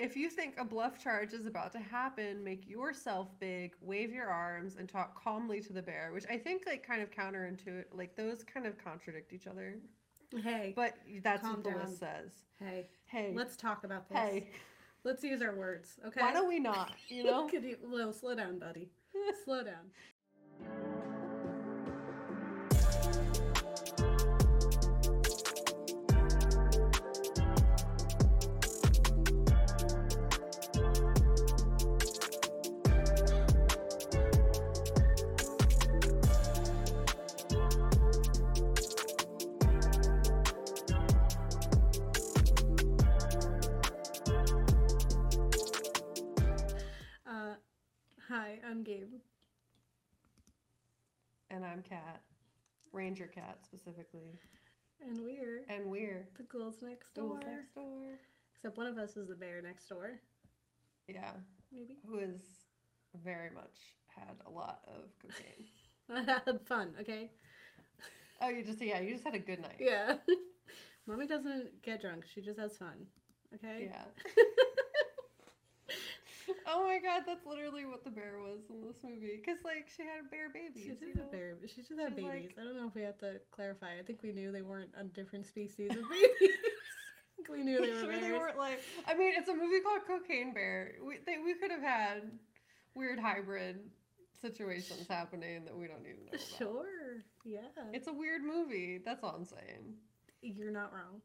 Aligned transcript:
if 0.00 0.16
you 0.16 0.30
think 0.30 0.54
a 0.58 0.64
bluff 0.64 1.02
charge 1.02 1.32
is 1.34 1.46
about 1.46 1.72
to 1.72 1.78
happen, 1.78 2.42
make 2.42 2.68
yourself 2.68 3.28
big, 3.38 3.74
wave 3.82 4.12
your 4.12 4.28
arms, 4.28 4.76
and 4.76 4.88
talk 4.88 5.22
calmly 5.22 5.60
to 5.60 5.72
the 5.72 5.82
bear, 5.82 6.10
which 6.12 6.24
I 6.30 6.38
think 6.38 6.62
like 6.66 6.86
kind 6.86 7.02
of 7.02 7.10
counterintuitive, 7.10 7.84
like 7.92 8.16
those 8.16 8.42
kind 8.42 8.66
of 8.66 8.82
contradict 8.82 9.32
each 9.32 9.46
other. 9.46 9.76
Hey, 10.42 10.72
But 10.76 10.94
that's 11.22 11.42
what 11.42 11.62
the 11.64 11.70
down. 11.70 11.80
list 11.80 11.98
says. 11.98 12.30
hey, 12.58 12.88
Hey, 13.06 13.32
let's 13.34 13.56
talk 13.56 13.84
about 13.84 14.08
this. 14.08 14.16
hey, 14.18 14.50
Let's 15.02 15.24
use 15.24 15.40
our 15.42 15.54
words, 15.54 15.98
okay? 16.06 16.20
why 16.20 16.32
don't 16.32 16.48
we 16.48 16.58
not? 16.60 16.92
You 17.08 17.24
know, 17.24 17.46
Could 17.50 17.64
you, 17.64 17.76
well, 17.82 18.12
slow 18.12 18.34
down, 18.34 18.58
buddy. 18.58 18.90
slow 19.44 19.62
down. 19.64 21.08
Hi, 48.30 48.58
I'm 48.68 48.82
Gabe. 48.84 49.12
and 51.50 51.64
I'm 51.64 51.82
Kat, 51.82 52.20
Ranger 52.92 53.26
Kat 53.34 53.58
specifically, 53.64 54.38
And 55.04 55.18
we're 55.24 55.62
and 55.68 55.90
we're 55.90 56.28
the 56.36 56.44
ghouls 56.44 56.76
next 56.82 57.14
door. 57.14 57.40
Ghouls 57.40 57.44
next 57.46 57.74
door. 57.74 58.18
Except 58.54 58.76
one 58.78 58.86
of 58.86 58.98
us 58.98 59.16
is 59.16 59.28
the 59.28 59.34
bear 59.34 59.60
next 59.62 59.88
door, 59.88 60.20
Yeah, 61.08 61.32
maybe. 61.72 61.98
who 62.06 62.18
has 62.18 62.40
very 63.24 63.50
much 63.50 63.96
had 64.06 64.36
a 64.46 64.50
lot 64.50 64.80
of 64.86 65.10
cocaine. 65.20 65.66
I 66.10 66.22
had 66.46 66.60
fun, 66.66 66.94
okay? 67.00 67.30
oh, 68.40 68.48
you 68.48 68.62
just 68.62 68.80
yeah, 68.80 69.00
you 69.00 69.12
just 69.12 69.24
had 69.24 69.34
a 69.34 69.38
good 69.40 69.60
night. 69.60 69.78
Yeah. 69.80 70.16
Mommy 71.08 71.26
doesn't 71.26 71.82
get 71.82 72.00
drunk, 72.00 72.24
she 72.32 72.40
just 72.40 72.60
has 72.60 72.76
fun, 72.76 73.06
okay? 73.54 73.90
Yeah. 73.90 74.04
oh 76.66 76.84
my 76.86 76.98
god, 76.98 77.22
that's 77.26 77.46
literally 77.46 77.84
what 77.86 78.04
the 78.04 78.10
bear 78.10 78.38
was 78.40 78.60
in 78.70 78.80
this 78.86 78.96
movie. 79.04 79.40
Cause 79.44 79.58
like 79.64 79.88
she 79.94 80.02
had 80.02 80.24
a 80.26 80.28
bear 80.30 80.48
babies. 80.52 80.82
She 80.82 81.06
you 81.06 81.14
know? 81.14 81.22
had 81.22 81.30
bear. 81.30 81.56
She 81.66 81.82
just 81.82 81.90
had 81.98 82.14
She's 82.14 82.24
like- 82.24 82.32
babies. 82.32 82.56
I 82.60 82.64
don't 82.64 82.76
know 82.76 82.86
if 82.88 82.94
we 82.94 83.02
have 83.02 83.18
to 83.18 83.40
clarify. 83.50 83.98
I 83.98 84.02
think 84.02 84.22
we 84.22 84.32
knew 84.32 84.52
they 84.52 84.62
weren't 84.62 84.90
a 84.98 85.04
different 85.04 85.46
species 85.46 85.90
of 85.90 86.02
babies. 86.10 86.56
We 87.48 87.62
knew 87.64 87.80
they 87.82 87.90
were 87.92 87.98
sure 88.00 88.08
bears. 88.08 88.22
they 88.22 88.32
weren't 88.32 88.58
like. 88.58 88.80
I 89.06 89.14
mean, 89.14 89.32
it's 89.36 89.48
a 89.48 89.54
movie 89.54 89.80
called 89.80 90.02
Cocaine 90.06 90.52
Bear. 90.52 90.94
We 91.02 91.18
they, 91.26 91.38
we 91.42 91.54
could 91.54 91.70
have 91.70 91.82
had 91.82 92.30
weird 92.94 93.18
hybrid 93.18 93.80
situations 94.42 95.06
happening 95.08 95.64
that 95.64 95.76
we 95.76 95.86
don't 95.86 96.02
to 96.02 96.10
know 96.10 96.28
about. 96.28 96.40
Sure. 96.58 97.24
Yeah. 97.44 97.60
It's 97.92 98.08
a 98.08 98.12
weird 98.12 98.42
movie. 98.42 99.00
That's 99.04 99.22
all 99.22 99.34
I'm 99.36 99.44
saying. 99.44 99.94
You're 100.42 100.72
not 100.72 100.92
wrong. 100.92 101.20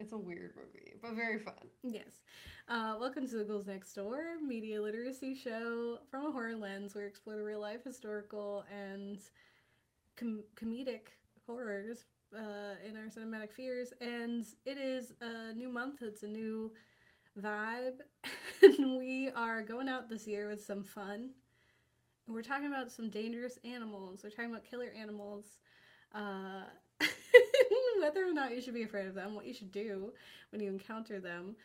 It's 0.00 0.12
a 0.12 0.18
weird 0.18 0.54
movie, 0.56 0.94
but 1.00 1.14
very 1.14 1.38
fun. 1.38 1.54
Yes. 1.82 2.22
Uh, 2.68 2.96
welcome 3.00 3.28
to 3.28 3.36
the 3.36 3.44
Ghouls 3.44 3.66
Next 3.66 3.92
Door 3.94 4.38
media 4.44 4.82
literacy 4.82 5.34
show 5.34 5.98
from 6.10 6.26
a 6.26 6.32
horror 6.32 6.56
lens. 6.56 6.94
where 6.94 7.04
We 7.04 7.08
explore 7.08 7.42
real 7.42 7.60
life, 7.60 7.84
historical, 7.84 8.64
and 8.72 9.20
com- 10.16 10.44
comedic 10.56 11.08
horrors 11.46 12.06
uh, 12.36 12.74
in 12.86 12.96
our 12.96 13.04
cinematic 13.06 13.52
fears. 13.52 13.92
And 14.00 14.44
it 14.66 14.78
is 14.78 15.12
a 15.20 15.52
new 15.54 15.68
month, 15.68 16.02
it's 16.02 16.24
a 16.24 16.28
new 16.28 16.72
vibe. 17.40 17.98
and 18.62 18.98
we 18.98 19.30
are 19.36 19.62
going 19.62 19.88
out 19.88 20.08
this 20.08 20.26
year 20.26 20.48
with 20.48 20.64
some 20.64 20.82
fun. 20.82 21.30
We're 22.26 22.42
talking 22.42 22.66
about 22.66 22.90
some 22.90 23.10
dangerous 23.10 23.58
animals. 23.64 24.20
We're 24.24 24.30
talking 24.30 24.50
about 24.50 24.64
killer 24.64 24.92
animals. 24.98 25.44
Uh, 26.14 26.64
whether 28.04 28.22
or 28.28 28.32
not 28.34 28.54
you 28.54 28.60
should 28.60 28.74
be 28.74 28.82
afraid 28.82 29.06
of 29.06 29.14
them, 29.14 29.34
what 29.34 29.46
you 29.46 29.54
should 29.54 29.72
do 29.72 30.12
when 30.50 30.60
you 30.60 30.68
encounter 30.68 31.20
them. 31.20 31.56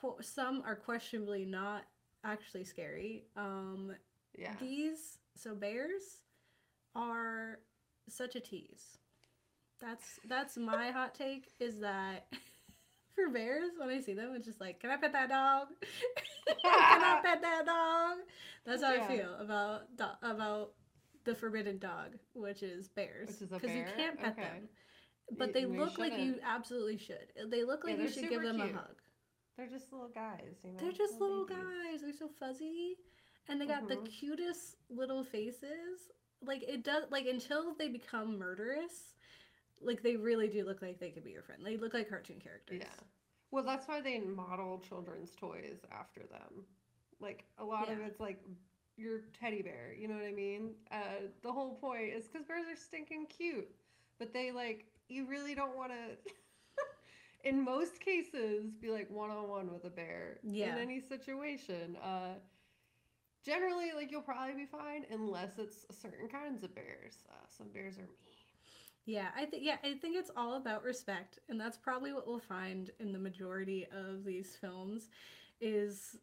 Qu- 0.00 0.16
some 0.22 0.62
are 0.64 0.74
questionably 0.74 1.44
not 1.44 1.84
actually 2.24 2.64
scary. 2.64 3.24
Um, 3.36 3.92
Yeah. 4.36 4.54
These, 4.60 5.18
so 5.36 5.54
bears, 5.54 6.22
are 6.96 7.58
such 8.08 8.34
a 8.34 8.40
tease. 8.40 8.98
That's 9.80 10.18
that's 10.26 10.56
my 10.56 10.90
hot 10.90 11.14
take. 11.14 11.52
Is 11.60 11.78
that 11.80 12.26
for 13.14 13.28
bears 13.28 13.72
when 13.78 13.90
I 13.90 14.00
see 14.00 14.14
them, 14.14 14.32
it's 14.34 14.46
just 14.46 14.60
like, 14.60 14.80
can 14.80 14.90
I 14.90 14.96
pet 14.96 15.12
that 15.12 15.28
dog? 15.28 15.68
can 16.46 17.02
I 17.02 17.20
pet 17.22 17.42
that 17.42 17.66
dog? 17.66 18.16
That's 18.64 18.82
how 18.82 18.94
Yeah. 18.94 19.04
I 19.04 19.08
feel 19.16 19.34
about 19.38 19.82
about 20.22 20.72
the 21.24 21.34
forbidden 21.34 21.78
dog, 21.78 22.16
which 22.34 22.62
is 22.62 22.88
bears, 22.88 23.36
because 23.36 23.70
you 23.70 23.84
can't 23.96 24.18
pet 24.18 24.32
Okay. 24.32 24.42
them. 24.42 24.68
But 25.30 25.52
they 25.52 25.64
look 25.64 25.98
like 25.98 26.16
you 26.18 26.38
absolutely 26.44 26.98
should. 26.98 27.32
They 27.50 27.64
look 27.64 27.84
Yeah, 27.84 27.94
like 27.94 28.02
you 28.02 28.08
should 28.08 28.28
give 28.28 28.42
them 28.42 28.60
a 28.60 28.68
hug. 28.68 28.96
They're 29.56 29.66
just 29.68 29.92
little 29.92 30.08
guys, 30.08 30.56
you 30.64 30.72
know. 30.72 30.80
They're 30.80 30.92
just 30.92 31.20
little 31.20 31.44
babies. 31.44 31.66
guys. 31.92 32.00
They're 32.02 32.12
so 32.12 32.28
fuzzy, 32.28 32.96
and 33.48 33.60
they 33.60 33.66
got 33.66 33.88
the 33.88 33.96
Mhm. 33.96 34.04
cutest 34.06 34.76
little 34.90 35.24
faces. 35.24 36.10
Like 36.42 36.62
it 36.62 36.82
does. 36.82 37.04
Like 37.10 37.26
until 37.26 37.74
they 37.74 37.88
become 37.88 38.38
murderous, 38.38 39.14
like 39.80 40.02
they 40.02 40.16
really 40.16 40.48
do 40.48 40.64
look 40.64 40.82
like 40.82 40.98
they 40.98 41.10
could 41.10 41.24
be 41.24 41.30
your 41.30 41.42
friend. 41.42 41.64
They 41.64 41.76
look 41.76 41.94
like 41.94 42.08
cartoon 42.08 42.40
characters. 42.40 42.82
Yeah. 42.82 43.04
Well, 43.50 43.62
that's 43.64 43.86
why 43.86 44.00
they 44.00 44.18
model 44.18 44.80
children's 44.80 45.34
toys 45.34 45.84
after 45.92 46.20
them. 46.26 46.64
Like 47.20 47.44
a 47.58 47.64
lot 47.64 47.88
of 47.90 47.98
it's 48.00 48.20
like 48.20 48.40
your 48.96 49.20
teddy 49.38 49.62
bear. 49.62 49.94
You 49.96 50.08
know 50.08 50.14
what 50.14 50.24
I 50.24 50.32
mean? 50.32 50.74
Uh, 50.90 51.28
the 51.42 51.52
whole 51.52 51.76
point 51.76 52.12
is 52.12 52.26
because 52.26 52.44
bears 52.46 52.66
are 52.68 52.76
stinking 52.76 53.26
cute, 53.26 53.68
but 54.18 54.32
they 54.32 54.50
like 54.50 54.86
you 55.08 55.26
really 55.26 55.54
don't 55.54 55.76
want 55.76 55.92
to. 55.92 56.32
in 57.48 57.62
most 57.62 58.00
cases, 58.00 58.72
be 58.80 58.90
like 58.90 59.10
one 59.10 59.30
on 59.30 59.48
one 59.48 59.72
with 59.72 59.84
a 59.84 59.90
bear 59.90 60.38
Yeah. 60.42 60.72
in 60.72 60.78
any 60.82 61.00
situation. 61.00 61.96
Uh, 62.02 62.34
generally, 63.44 63.92
like 63.94 64.10
you'll 64.10 64.22
probably 64.22 64.54
be 64.54 64.66
fine 64.66 65.04
unless 65.10 65.58
it's 65.58 65.86
certain 66.00 66.28
kinds 66.28 66.62
of 66.64 66.74
bears. 66.74 67.18
Uh, 67.28 67.34
some 67.56 67.68
bears 67.68 67.98
are 67.98 68.02
mean. 68.02 68.08
Yeah, 69.06 69.28
I 69.36 69.44
think 69.44 69.62
yeah, 69.64 69.76
I 69.84 69.94
think 69.94 70.16
it's 70.16 70.30
all 70.34 70.54
about 70.54 70.82
respect, 70.82 71.38
and 71.48 71.60
that's 71.60 71.76
probably 71.76 72.12
what 72.12 72.26
we'll 72.26 72.38
find 72.38 72.90
in 73.00 73.12
the 73.12 73.18
majority 73.18 73.86
of 73.92 74.24
these 74.24 74.56
films 74.58 75.08
is 75.60 76.16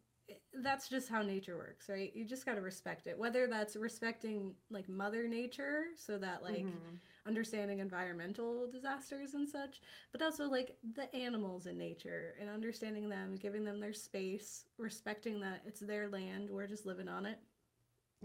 that's 0.63 0.88
just 0.88 1.09
how 1.09 1.22
nature 1.22 1.58
works, 1.58 1.90
right? 1.90 2.12
You 2.16 2.25
just 2.25 2.46
got 2.46 2.56
to 2.56 2.62
respect 2.62 3.06
it. 3.06 3.18
Whether 3.18 3.48
that's 3.48 3.75
respecting 3.75 4.56
like 4.72 4.90
mother 4.90 5.28
nature 5.28 5.86
so 5.96 6.18
that 6.18 6.42
like 6.42 6.63
Mhm. 6.63 6.98
Understanding 7.27 7.79
environmental 7.79 8.67
disasters 8.71 9.33
and 9.33 9.47
such, 9.47 9.81
but 10.11 10.21
also 10.21 10.45
like 10.49 10.75
the 10.95 11.13
animals 11.15 11.65
in 11.65 11.77
nature 11.77 12.35
and 12.39 12.49
understanding 12.49 13.09
them, 13.09 13.35
giving 13.35 13.63
them 13.63 13.79
their 13.79 13.93
space, 13.93 14.65
respecting 14.77 15.39
that 15.41 15.61
it's 15.65 15.79
their 15.79 16.09
land, 16.09 16.49
we're 16.49 16.67
just 16.67 16.85
living 16.85 17.07
on 17.07 17.25
it. 17.25 17.39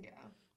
Yeah. 0.00 0.10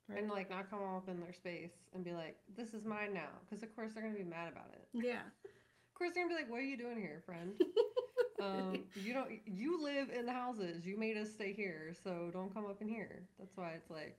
Right? 0.07 0.19
And 0.23 0.29
like 0.29 0.49
not 0.49 0.69
come 0.69 0.79
up 0.83 1.07
in 1.07 1.19
their 1.19 1.33
space 1.33 1.71
and 1.93 2.03
be 2.03 2.13
like, 2.13 2.37
"This 2.55 2.73
is 2.73 2.83
mine 2.85 3.13
now," 3.13 3.29
because 3.47 3.61
of 3.63 3.75
course 3.75 3.93
they're 3.93 4.03
gonna 4.03 4.15
be 4.17 4.23
mad 4.23 4.51
about 4.51 4.71
it. 4.73 4.87
yeah. 4.93 5.21
Of 5.45 5.93
course 5.93 6.11
they're 6.15 6.23
gonna 6.23 6.35
be 6.35 6.41
like, 6.41 6.49
"What 6.49 6.61
are 6.61 6.63
you 6.63 6.77
doing 6.77 6.97
here, 6.97 7.21
friend? 7.25 7.61
um, 8.41 8.85
you 8.95 9.13
don't. 9.13 9.29
You 9.45 9.83
live 9.83 10.09
in 10.09 10.25
the 10.25 10.33
houses. 10.33 10.85
You 10.85 10.97
made 10.97 11.17
us 11.17 11.29
stay 11.31 11.53
here, 11.53 11.93
so 12.03 12.29
don't 12.31 12.53
come 12.53 12.65
up 12.65 12.81
in 12.81 12.87
here." 12.87 13.27
That's 13.37 13.55
why 13.55 13.71
it's 13.71 13.89
like 13.91 14.17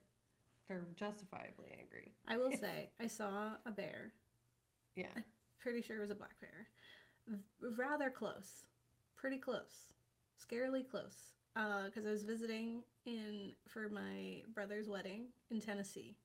they're 0.70 0.86
justifiably 0.94 1.74
angry. 1.78 2.12
I 2.28 2.36
will 2.38 2.52
say, 2.60 2.90
I 3.00 3.08
saw 3.08 3.50
a 3.66 3.72
bear 3.72 4.12
Yeah. 4.94 5.06
pretty 5.58 5.82
sure 5.82 5.96
it 5.98 6.00
was 6.00 6.10
a 6.10 6.14
black 6.14 6.36
bear. 6.40 6.68
Rather 7.76 8.08
close, 8.08 8.64
pretty 9.16 9.36
close, 9.38 9.88
scarily 10.40 10.88
close. 10.88 11.16
Uh, 11.56 11.86
because 11.86 12.06
I 12.06 12.10
was 12.12 12.22
visiting 12.22 12.82
in 13.06 13.52
for 13.68 13.88
my 13.88 14.42
brother's 14.54 14.88
wedding 14.88 15.26
in 15.50 15.60
Tennessee, 15.60 16.16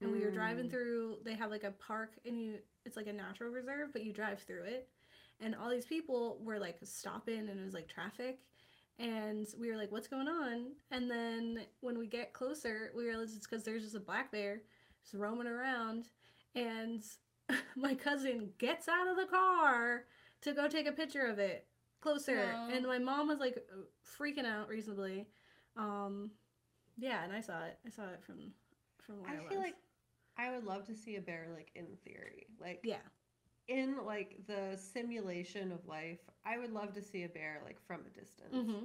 and 0.00 0.10
we 0.10 0.24
were 0.24 0.30
driving 0.30 0.66
Mm. 0.66 0.70
through. 0.70 1.18
They 1.24 1.34
have 1.34 1.50
like 1.50 1.62
a 1.64 1.72
park, 1.72 2.18
and 2.24 2.40
you 2.40 2.58
it's 2.86 2.96
like 2.96 3.06
a 3.06 3.12
natural 3.12 3.50
reserve, 3.50 3.92
but 3.92 4.02
you 4.02 4.14
drive 4.14 4.40
through 4.40 4.62
it, 4.62 4.88
and 5.40 5.54
all 5.54 5.68
these 5.68 5.84
people 5.84 6.38
were 6.42 6.58
like 6.58 6.78
stopping, 6.82 7.50
and 7.50 7.60
it 7.60 7.64
was 7.64 7.74
like 7.74 7.86
traffic. 7.86 8.40
And 8.98 9.46
we 9.58 9.70
were 9.70 9.76
like, 9.76 9.92
"What's 9.92 10.08
going 10.08 10.28
on?" 10.28 10.72
And 10.90 11.10
then 11.10 11.66
when 11.80 11.98
we 11.98 12.06
get 12.06 12.32
closer, 12.32 12.90
we 12.96 13.04
realized 13.04 13.36
it's 13.36 13.46
because 13.46 13.62
there's 13.64 13.82
just 13.82 13.94
a 13.94 14.00
black 14.00 14.32
bear 14.32 14.62
just 15.02 15.14
roaming 15.14 15.46
around, 15.46 16.06
and 16.54 17.02
my 17.76 17.94
cousin 17.94 18.50
gets 18.58 18.88
out 18.88 19.06
of 19.08 19.16
the 19.16 19.26
car 19.26 20.04
to 20.42 20.52
go 20.52 20.68
take 20.68 20.86
a 20.86 20.92
picture 20.92 21.26
of 21.26 21.38
it 21.38 21.66
closer. 22.00 22.52
Aw. 22.54 22.68
and 22.70 22.86
my 22.86 22.98
mom 22.98 23.28
was 23.28 23.38
like 23.38 23.58
freaking 24.18 24.46
out 24.46 24.68
reasonably. 24.68 25.26
Um 25.76 26.30
yeah 26.98 27.22
and 27.24 27.32
i 27.32 27.40
saw 27.40 27.64
it. 27.64 27.78
I 27.86 27.90
saw 27.90 28.04
it 28.04 28.22
from 28.24 28.52
from 29.04 29.20
where 29.20 29.30
i, 29.30 29.34
I 29.34 29.40
was. 29.40 29.48
feel 29.50 29.58
like 29.60 29.76
I 30.38 30.50
would 30.54 30.64
love 30.64 30.86
to 30.86 30.94
see 30.94 31.16
a 31.16 31.20
bear 31.20 31.48
like 31.54 31.70
in 31.74 31.86
theory, 32.04 32.46
like 32.60 32.80
yeah 32.84 32.96
in 33.68 34.04
like 34.04 34.38
the 34.46 34.76
simulation 34.76 35.72
of 35.72 35.86
life. 35.86 36.18
I 36.44 36.58
would 36.58 36.72
love 36.72 36.92
to 36.94 37.02
see 37.02 37.24
a 37.24 37.28
bear 37.28 37.60
like 37.64 37.78
from 37.86 38.00
a 38.06 38.10
distance. 38.18 38.54
mm-hmm. 38.54 38.84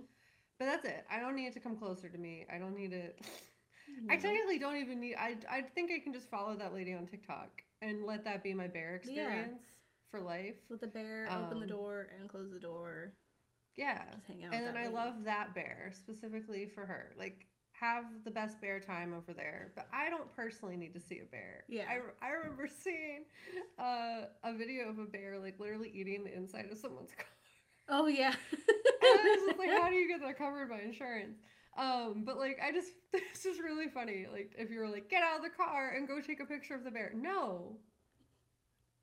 But 0.60 0.66
that's 0.66 0.86
it. 0.86 1.06
I 1.10 1.20
don't 1.20 1.36
need 1.36 1.48
it 1.48 1.54
to 1.54 1.60
come 1.60 1.76
closer 1.76 2.10
to 2.10 2.18
me. 2.18 2.46
I 2.54 2.58
don't 2.58 2.76
need 2.76 2.94
it. 2.94 3.20
I 4.10 4.16
technically 4.16 4.60
don't 4.60 4.78
even 4.78 5.00
need. 5.00 5.16
I 5.16 5.36
I 5.50 5.62
think 5.62 5.92
I 5.92 6.00
can 6.00 6.14
just 6.14 6.30
follow 6.30 6.56
that 6.56 6.74
lady 6.74 6.94
on 6.94 7.06
TikTok 7.08 7.64
and 7.82 8.06
let 8.06 8.24
that 8.26 8.44
be 8.44 8.54
my 8.54 8.68
bear 8.68 8.94
Yeah. 9.04 9.44
experience 9.44 9.64
for 10.10 10.20
life. 10.22 10.56
Let 10.70 10.82
the 10.82 10.88
bear 10.88 11.28
open 11.32 11.60
the 11.60 11.64
Um, 11.64 11.68
door 11.68 12.08
and 12.20 12.30
close 12.30 12.52
the 12.52 12.60
door. 12.60 13.14
Yeah. 13.76 14.04
Just 14.14 14.28
hang 14.28 14.44
out. 14.46 14.54
And 14.54 14.66
then 14.66 14.76
I 14.78 14.84
lady. 14.84 14.94
love 14.96 15.24
that 15.24 15.54
bear 15.56 15.92
specifically 15.94 16.66
for 16.68 16.86
her. 16.86 17.14
Like 17.18 17.48
have 17.82 18.06
the 18.24 18.32
best 18.32 18.62
bear 18.62 18.80
time 18.80 19.14
over 19.14 19.34
there. 19.34 19.72
But 19.76 19.88
I 19.92 20.10
don't 20.10 20.34
personally 20.36 20.78
need 20.78 20.94
to 20.94 21.00
see 21.00 21.20
a 21.20 21.26
bear. 21.26 21.64
Yeah. 21.68 21.86
I, 21.90 22.26
I 22.26 22.30
remember 22.32 22.70
seeing 22.84 23.26
uh, 23.80 24.28
a 24.44 24.54
video 24.56 24.88
of 24.90 25.00
a 25.00 25.06
bear 25.06 25.40
like 25.40 25.60
literally 25.60 25.92
eating 25.94 26.24
the 26.24 26.34
inside 26.34 26.68
of 26.72 26.78
someone's 26.78 27.14
car. 27.18 27.26
Oh 27.90 28.08
yeah. 28.08 28.34
And 28.52 28.60
I 29.04 29.36
was 29.36 29.48
just 29.48 29.60
like, 29.60 29.70
how 29.70 29.90
do 29.90 29.96
you 29.96 30.08
get 30.08 30.22
that 30.22 30.38
covered 30.38 30.70
by 30.70 30.80
insurance? 30.82 31.40
Um, 31.78 32.24
but 32.26 32.38
like, 32.38 32.60
I 32.64 32.72
just, 32.72 32.90
this 33.12 33.46
is 33.46 33.60
really 33.60 33.88
funny. 33.88 34.28
Like, 34.32 34.54
if 34.58 34.70
you 34.70 34.80
were 34.80 34.90
like, 34.90 35.10
get 35.10 35.24
out 35.24 35.38
of 35.38 35.44
the 35.44 35.50
car 35.50 35.94
and 35.96 36.08
go 36.08 36.22
take 36.22 36.40
a 36.40 36.46
picture 36.46 36.76
of 36.76 36.84
the 36.84 36.92
bear. 36.92 37.12
No. 37.16 37.78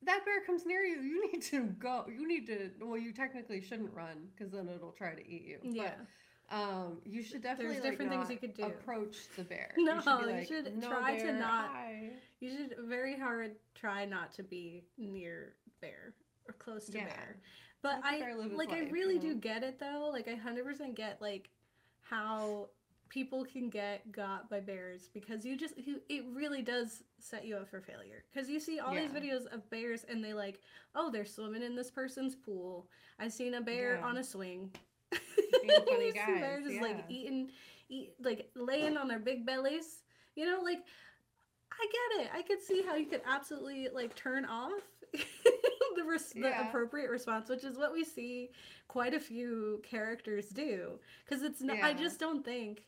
That 0.03 0.23
bear 0.23 0.41
comes 0.45 0.65
near 0.65 0.81
you. 0.81 1.01
You 1.01 1.31
need 1.31 1.41
to 1.43 1.63
go. 1.65 2.05
You 2.07 2.25
need 2.25 2.47
to, 2.47 2.71
well, 2.81 2.97
you 2.97 3.11
technically 3.11 3.61
shouldn't 3.61 3.93
run 3.93 4.29
because 4.33 4.53
then 4.53 4.69
it'll 4.69 4.93
try 4.93 5.13
to 5.13 5.21
eat 5.29 5.43
you. 5.45 5.59
yeah. 5.63 5.91
But, 5.97 6.05
um, 6.51 6.97
you 7.05 7.21
should 7.23 7.41
definitely 7.43 7.75
There's 7.75 7.83
like, 7.83 7.91
different 7.99 8.11
things 8.11 8.29
you 8.29 8.37
could 8.37 8.53
do. 8.55 8.63
approach 8.65 9.17
the 9.35 9.43
bear. 9.43 9.73
No, 9.77 9.95
you 9.95 10.01
should, 10.01 10.25
be 10.25 10.39
you 10.39 10.45
should 10.45 10.77
"No, 10.77 10.89
try 10.89 11.17
to 11.17 11.33
not- 11.33 11.69
hi." 11.69 12.09
You 12.39 12.55
should 12.55 12.75
very 12.87 13.17
hard 13.17 13.51
try 13.75 14.05
not 14.05 14.31
to 14.33 14.43
be 14.43 14.85
near 14.97 15.55
bear 15.81 16.13
or 16.47 16.53
close 16.53 16.85
to 16.87 16.97
Yeah. 16.97 17.05
bear. 17.05 17.37
But 17.81 17.99
I 18.03 18.19
bear 18.19 18.35
like 18.35 18.71
I 18.71 18.81
really 18.89 19.15
you 19.15 19.19
do 19.21 19.35
get 19.35 19.63
it 19.63 19.79
though. 19.79 20.09
Like 20.11 20.27
I 20.27 20.35
hundred 20.35 20.65
percent 20.65 20.95
get 20.95 21.21
like 21.21 21.49
how 22.01 22.69
people 23.09 23.43
can 23.45 23.69
get 23.69 24.11
got 24.11 24.49
by 24.49 24.59
bears 24.59 25.09
because 25.13 25.43
you 25.45 25.57
just 25.57 25.77
you, 25.77 25.99
it 26.09 26.23
really 26.33 26.61
does 26.61 27.03
set 27.19 27.45
you 27.45 27.55
up 27.55 27.67
for 27.69 27.81
failure 27.81 28.23
because 28.31 28.49
you 28.49 28.59
see 28.59 28.79
all 28.79 28.93
these 28.93 29.09
videos 29.11 29.47
of 29.47 29.67
bears 29.71 30.05
and 30.07 30.23
they 30.23 30.31
like 30.33 30.59
oh 30.93 31.09
they're 31.09 31.25
swimming 31.25 31.63
in 31.63 31.75
this 31.75 31.89
person's 31.89 32.35
pool 32.35 32.87
i've 33.19 33.33
seen 33.33 33.55
a 33.55 33.61
bear 33.61 33.95
Yeah. 33.99 34.05
on 34.07 34.17
a 34.17 34.23
swing 34.23 34.69
Being 35.61 35.81
funny 35.87 36.11
guys, 36.11 36.39
bears 36.39 36.65
just 36.65 36.81
like 36.81 37.03
eating 37.09 37.49
eat 37.89 38.13
like 38.23 38.49
laying 38.55 38.97
on 38.97 39.07
their 39.07 39.19
big 39.19 39.45
bellies 39.45 40.03
you 40.35 40.45
know 40.45 40.59
like 40.63 40.79
i 41.71 41.87
get 42.17 42.25
it. 42.25 42.31
I 42.35 42.41
could 42.43 42.61
see 42.61 42.83
how 42.85 42.95
you 42.95 43.05
could 43.07 43.21
absolutely 43.25 43.87
like 43.93 44.15
turn 44.15 44.45
off 44.45 44.81
the, 45.13 46.03
res- 46.05 46.33
the 46.33 46.53
appropriate 46.67 47.09
response 47.09 47.49
which 47.49 47.63
is 47.63 47.77
what 47.77 47.91
we 47.93 48.03
see 48.03 48.49
quite 48.87 49.13
a 49.13 49.19
few 49.19 49.81
characters 49.83 50.49
do. 50.49 50.99
Because 51.25 51.43
it's 51.43 51.61
not 51.61 51.79
i 51.81 51.93
just 51.93 52.19
don't 52.19 52.45
think 52.45 52.83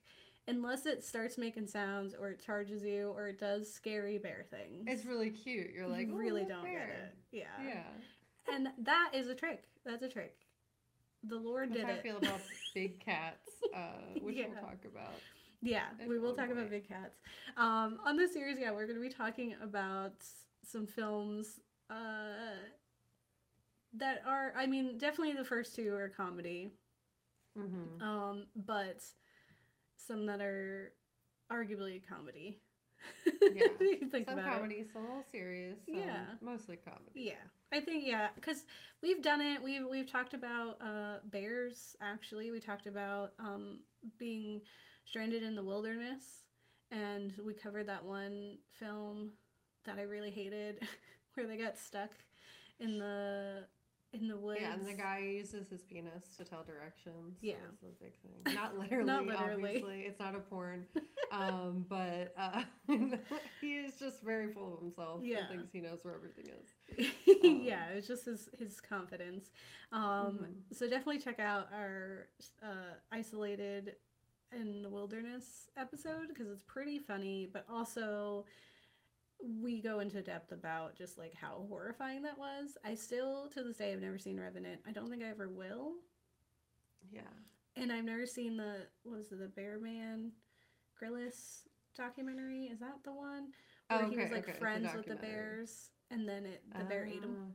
unless 0.47 0.85
it 0.85 1.03
starts 1.03 1.37
making 1.37 1.65
sounds 1.67 2.13
or 2.19 2.29
it 2.31 2.43
charges 2.43 2.83
you 2.83 3.11
or 3.15 3.27
it 3.29 3.39
does 3.39 3.71
scary 3.71 4.17
bear 4.17 4.45
things 4.49 4.85
It's 4.87 5.05
really 5.05 5.29
cute. 5.29 5.71
You're 5.73 5.87
like, 5.87 6.07
you 6.07 6.13
"Oh, 6.15 6.17
really 6.17 6.43
don't 6.45 6.63
get 6.65 6.89
it. 6.89 7.15
Yeah. 7.31 7.43
Yeah. 7.65 8.53
and 8.53 8.67
that 8.79 9.11
is 9.13 9.27
a 9.29 9.35
trick. 9.35 9.63
That's 9.85 10.03
a 10.03 10.09
trick 10.09 10.35
the 11.23 11.37
lord 11.37 11.69
That's 11.69 11.81
did 11.81 11.87
how 11.87 11.93
I 11.93 12.01
feel 12.01 12.17
about 12.17 12.41
big 12.73 12.99
cats, 13.03 13.49
uh, 13.75 13.79
which 14.21 14.35
Yeah. 14.35 14.47
we'll 14.47 14.61
talk 14.61 14.85
about. 14.85 15.13
Yeah, 15.61 15.83
we 16.07 16.17
will 16.17 16.33
talk 16.33 16.49
about 16.49 16.69
big 16.71 16.87
cats. 16.87 17.19
Um, 17.55 17.99
on 18.05 18.17
this 18.17 18.33
series, 18.33 18.57
yeah, 18.59 18.71
we're 18.71 18.87
going 18.87 18.95
to 18.97 19.01
be 19.01 19.13
talking 19.13 19.55
about 19.61 20.13
some 20.65 20.87
films 20.87 21.59
uh, 21.91 22.57
that 23.93 24.23
are, 24.25 24.53
I 24.57 24.65
mean, 24.65 24.97
definitely 24.97 25.33
the 25.33 25.43
first 25.45 25.75
two 25.75 25.93
are 25.93 26.09
comedy, 26.09 26.71
Mm-hmm. 27.57 28.01
um, 28.01 28.45
but 28.55 29.01
some 29.97 30.25
that 30.27 30.39
are 30.41 30.93
arguably 31.51 31.97
a 31.97 31.99
comedy. 31.99 32.57
Yeah. 33.53 33.67
Think 34.11 34.27
Some 34.29 34.39
about 34.39 34.47
it. 34.53 34.55
comedy, 34.57 34.85
some 34.93 35.03
a 35.03 35.07
little 35.07 35.25
serious. 35.31 35.77
Yeah. 35.87 36.25
Mostly 36.41 36.77
comedy. 36.77 37.11
Yeah, 37.13 37.33
I 37.71 37.79
think 37.79 38.03
yeah, 38.05 38.29
because 38.35 38.63
we've 39.01 39.21
done 39.21 39.41
it. 39.41 39.61
We've 39.61 39.87
we've 39.89 40.09
talked 40.11 40.33
about 40.33 40.77
uh, 40.81 41.17
bears. 41.25 41.95
Actually, 42.01 42.51
we 42.51 42.59
talked 42.59 42.87
about 42.87 43.33
um, 43.39 43.79
being 44.17 44.61
stranded 45.05 45.43
in 45.43 45.55
the 45.55 45.63
wilderness, 45.63 46.23
and 46.91 47.33
we 47.45 47.53
covered 47.53 47.87
that 47.87 48.03
one 48.03 48.57
film 48.79 49.31
that 49.85 49.97
I 49.97 50.03
really 50.03 50.31
hated, 50.31 50.79
where 51.33 51.47
they 51.47 51.57
got 51.57 51.77
stuck 51.77 52.11
in 52.79 52.97
the 52.97 53.65
in 54.13 54.27
the 54.27 54.35
woods. 54.37 54.59
Yeah, 54.61 54.73
and 54.73 54.85
the 54.85 54.93
guy 54.93 55.19
uses 55.19 55.69
his 55.69 55.81
penis 55.83 56.25
to 56.37 56.43
tell 56.43 56.63
directions. 56.63 57.37
Yeah. 57.41 57.55
That's 57.81 57.83
a 57.83 58.03
big 58.03 58.13
thing. 58.21 58.53
Not 58.55 58.77
literally, 58.77 59.05
Not 59.05 59.25
literally. 59.25 59.63
obviously. 59.67 60.01
It's 60.01 60.19
not 60.19 60.35
a 60.35 60.39
porn. 60.39 60.85
um, 61.31 61.85
but 61.87 62.33
uh, 62.37 62.63
he 63.61 63.75
is 63.77 63.95
just 63.95 64.21
very 64.21 64.51
full 64.51 64.73
of 64.75 64.79
himself. 64.81 65.21
Yeah. 65.23 65.47
Thinks 65.47 65.71
he 65.71 65.79
knows 65.81 65.99
where 66.03 66.13
everything 66.15 66.45
is. 66.47 67.07
yeah, 67.43 67.87
it's 67.95 68.07
just 68.07 68.25
his 68.25 68.49
his 68.59 68.79
confidence. 68.81 69.49
Um, 69.91 70.01
Mhm. 70.71 70.75
So 70.75 70.87
definitely 70.89 71.19
check 71.19 71.39
out 71.39 71.69
our 71.73 72.27
uh, 72.63 72.95
isolated 73.11 73.95
in 74.53 74.81
the 74.81 74.89
wilderness 74.89 75.69
episode 75.77 76.27
because 76.27 76.49
it's 76.49 76.63
pretty 76.63 76.99
funny, 76.99 77.49
but 77.53 77.65
also 77.71 78.45
we 79.43 79.81
go 79.81 79.99
into 79.99 80.21
depth 80.21 80.51
about 80.51 80.95
just 80.95 81.17
like 81.17 81.33
how 81.33 81.65
horrifying 81.67 82.23
that 82.23 82.37
was. 82.37 82.77
I 82.85 82.95
still 82.95 83.49
to 83.53 83.63
this 83.63 83.77
day 83.77 83.91
have 83.91 84.01
never 84.01 84.17
seen 84.17 84.39
Revenant. 84.39 84.81
I 84.87 84.91
don't 84.91 85.09
think 85.09 85.23
I 85.23 85.29
ever 85.29 85.49
will, 85.49 85.93
Yeah. 87.11 87.21
and 87.75 87.91
I've 87.91 88.03
never 88.05 88.25
seen 88.25 88.57
the 88.57 88.87
what 89.03 89.17
was 89.17 89.31
it 89.31 89.39
the 89.39 89.47
Bear 89.47 89.79
Man, 89.79 90.31
Grizzly 90.97 91.29
documentary. 91.95 92.65
Is 92.65 92.79
that 92.79 93.03
the 93.03 93.13
one 93.13 93.47
oh, 93.89 93.97
where 93.97 94.05
Oh, 94.05 94.09
he 94.09 94.17
was 94.17 94.31
like 94.31 94.47
okay, 94.47 94.59
friends 94.59 94.89
with 94.95 95.07
the 95.07 95.15
bears, 95.15 95.89
and 96.09 96.27
then 96.27 96.45
it 96.45 96.63
the 96.77 96.83
bear 96.85 97.05
ate 97.05 97.23
him? 97.23 97.53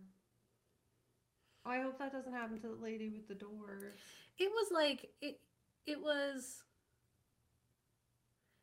Oh, 1.65 1.71
I 1.71 1.81
hope 1.81 1.99
that 1.99 2.13
doesn't 2.13 2.33
happen 2.33 2.61
to 2.61 2.69
the 2.69 2.75
lady 2.83 3.09
with 3.09 3.27
the 3.29 3.35
door. 3.35 3.95
It 4.39 4.51
was 4.51 4.69
like 4.73 5.11
it 5.21 5.41
it 5.87 6.01
was 6.01 6.63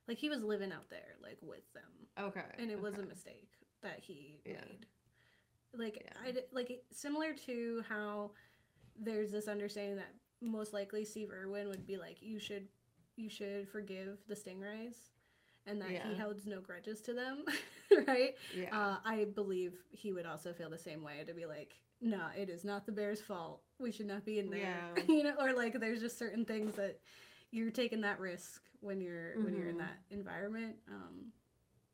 like 0.07 0.17
he 0.17 0.29
was 0.29 0.41
living 0.43 0.71
out 0.71 0.89
there 0.89 1.15
like 1.21 1.37
with 1.41 1.71
them 1.73 2.25
Okay. 2.27 2.41
and 2.59 2.69
it 2.71 2.81
was 2.81 2.97
a 2.97 3.03
mistake 3.05 3.49
that 3.81 3.99
he 3.99 4.39
Yeah. 4.45 4.53
made. 4.67 4.85
Like 5.73 6.01
Yeah. 6.03 6.11
I 6.25 6.43
like 6.51 6.83
similar 6.91 7.33
to 7.45 7.83
how 7.89 8.31
there's 8.97 9.31
this 9.31 9.47
understanding 9.47 9.95
that 9.97 10.13
most 10.41 10.73
likely 10.73 11.03
Steve 11.05 11.31
Irwin 11.31 11.67
would 11.69 11.85
be 11.87 11.97
like 11.97 12.21
you 12.21 12.39
should 12.39 12.67
you 13.15 13.29
should 13.29 13.67
forgive 13.69 14.17
the 14.27 14.35
stingrays 14.35 14.95
and 15.65 15.81
that 15.81 15.89
he 15.89 15.95
Yeah. 15.95 16.13
holds 16.15 16.45
no 16.45 16.59
grudges 16.59 16.99
to 17.01 17.13
them, 17.13 17.45
right? 18.07 18.35
Yeah. 18.55 18.77
Uh, 18.77 18.97
I 19.05 19.25
believe 19.25 19.75
he 19.91 20.11
would 20.11 20.25
also 20.25 20.51
feel 20.51 20.69
the 20.69 20.77
same 20.77 21.03
way 21.03 21.23
to 21.25 21.33
be 21.33 21.45
like, 21.45 21.75
no, 22.01 22.27
it 22.37 22.49
is 22.49 22.65
not 22.65 22.85
the 22.85 22.91
bear's 22.91 23.21
fault. 23.21 23.61
We 23.79 23.91
should 23.91 24.07
not 24.07 24.25
be 24.25 24.39
in 24.39 24.49
there. 24.49 24.89
Yeah. 24.97 25.03
you 25.07 25.23
know, 25.23 25.35
or 25.39 25.53
like 25.53 25.79
there's 25.79 26.01
just 26.01 26.17
certain 26.19 26.43
things 26.43 26.75
that 26.75 26.99
you're 27.53 27.71
taking 27.71 28.01
that 28.01 28.19
risk 28.19 28.63
when 28.81 28.99
you're 28.99 29.35
when 29.43 29.55
you're 29.55 29.69
in 29.69 29.75
Mhm. 29.75 29.79
that 29.79 29.99
environment. 30.09 30.75
Um, 30.87 31.31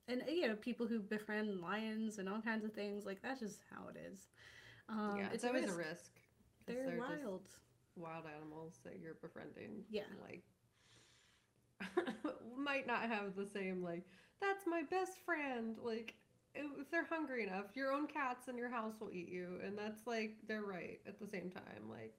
and 0.08 0.24
you 0.28 0.48
know, 0.48 0.56
people 0.56 0.88
who 0.88 1.00
befriend 1.00 1.60
lions 1.60 2.18
and 2.18 2.30
all 2.30 2.42
kinds 2.42 2.64
of 2.64 2.74
things 2.74 3.06
like 3.06 3.22
that's 3.22 3.42
just 3.42 3.62
how 3.70 3.90
it 3.90 3.98
is. 3.98 4.30
Um, 4.88 5.18
yeah. 5.18 5.30
It's, 5.34 5.44
always 5.44 5.70
a 5.70 5.76
risk. 5.76 6.20
They're, 6.66 6.86
just 6.86 6.98
wild. 6.98 7.42
wild 7.96 8.26
animals 8.26 8.80
that 8.84 9.00
you're 9.00 9.16
befriending. 9.16 9.84
Yeah. 9.90 10.04
Like, 10.24 10.44
might 12.58 12.88
not 12.88 13.04
have 13.04 13.36
the 13.36 13.46
same, 13.46 13.84
like, 13.84 14.04
that's 14.42 14.66
my 14.66 14.82
best 14.90 15.20
friend. 15.20 15.78
Like, 15.84 16.16
if 16.56 16.90
they're 16.90 17.06
hungry 17.06 17.44
enough, 17.44 17.76
your 17.76 17.92
own 17.92 18.08
cats 18.08 18.48
in 18.48 18.58
your 18.58 18.70
house 18.70 19.00
will 19.00 19.12
eat 19.12 19.30
you. 19.30 19.60
And 19.64 19.78
that's 19.78 20.08
like, 20.08 20.38
they're 20.48 20.64
right 20.64 21.00
at 21.08 21.20
the 21.20 21.28
same 21.28 21.52
time. 21.52 21.88
Like, 21.90 22.16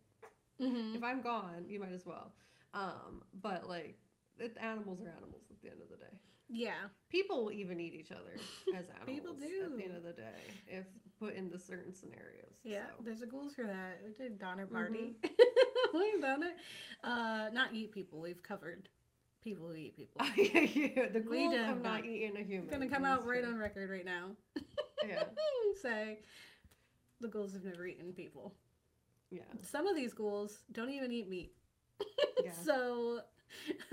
Mhm. 0.60 0.94
if 0.94 1.02
I'm 1.02 1.22
gone, 1.22 1.64
you 1.68 1.80
might 1.80 1.92
as 1.92 2.06
well. 2.06 2.32
Um, 2.74 3.22
but 3.42 3.68
like, 3.68 3.98
it, 4.38 4.56
animals 4.60 5.00
are 5.00 5.08
animals 5.16 5.42
at 5.50 5.60
the 5.62 5.68
end 5.70 5.80
of 5.82 5.88
the 5.88 5.96
day. 5.96 6.12
Yeah. 6.48 6.88
People 7.10 7.44
will 7.44 7.52
even 7.52 7.78
eat 7.80 7.94
each 7.94 8.10
other 8.12 8.34
as 8.76 8.86
animals 8.88 9.06
People 9.06 9.34
do. 9.34 9.64
at 9.72 9.76
the 9.76 9.84
end 9.84 9.96
of 9.96 10.02
the 10.02 10.12
day 10.12 10.42
if 10.66 10.84
put 11.18 11.34
into 11.34 11.58
certain 11.58 11.92
scenarios. 11.94 12.54
Yeah, 12.64 12.86
so. 12.96 13.04
there's 13.04 13.22
a 13.22 13.26
goals 13.26 13.54
for 13.54 13.64
that. 13.64 14.00
We 14.04 14.12
did 14.12 14.38
Donner 14.38 14.66
Mm-hmm. 14.66 14.74
Party. 14.74 15.16
We've 15.94 16.20
done 16.22 16.42
it. 16.44 16.56
Uh, 17.04 17.50
not 17.52 17.74
eat 17.74 17.92
people. 17.92 18.20
We've 18.20 18.42
covered 18.42 18.88
people 19.42 19.68
who 19.68 19.74
eat 19.74 19.96
people. 19.96 20.24
yeah, 20.36 21.08
the 21.12 21.24
We 21.28 21.44
have 21.44 21.76
of 21.78 21.82
not 21.82 21.96
not- 22.00 22.04
eating 22.04 22.36
a 22.36 22.42
human. 22.44 22.68
gonna 22.68 22.88
come 22.88 23.04
out 23.04 23.26
right 23.26 23.44
on 23.44 23.56
record 23.58 23.90
right 23.90 24.04
now. 24.04 24.30
Yeah, 25.06 25.24
Say 25.80 26.18
the 27.20 27.28
ghouls 27.28 27.52
have 27.54 27.64
never 27.64 27.86
eaten 27.86 28.12
people. 28.12 28.54
yeah, 29.30 29.42
Some 29.62 29.86
of 29.86 29.96
these 29.96 30.12
ghouls 30.14 30.58
don't 30.72 30.90
even 30.90 31.10
eat 31.12 31.28
meat. 31.28 31.52
yeah. 32.44 32.50
So 32.64 33.20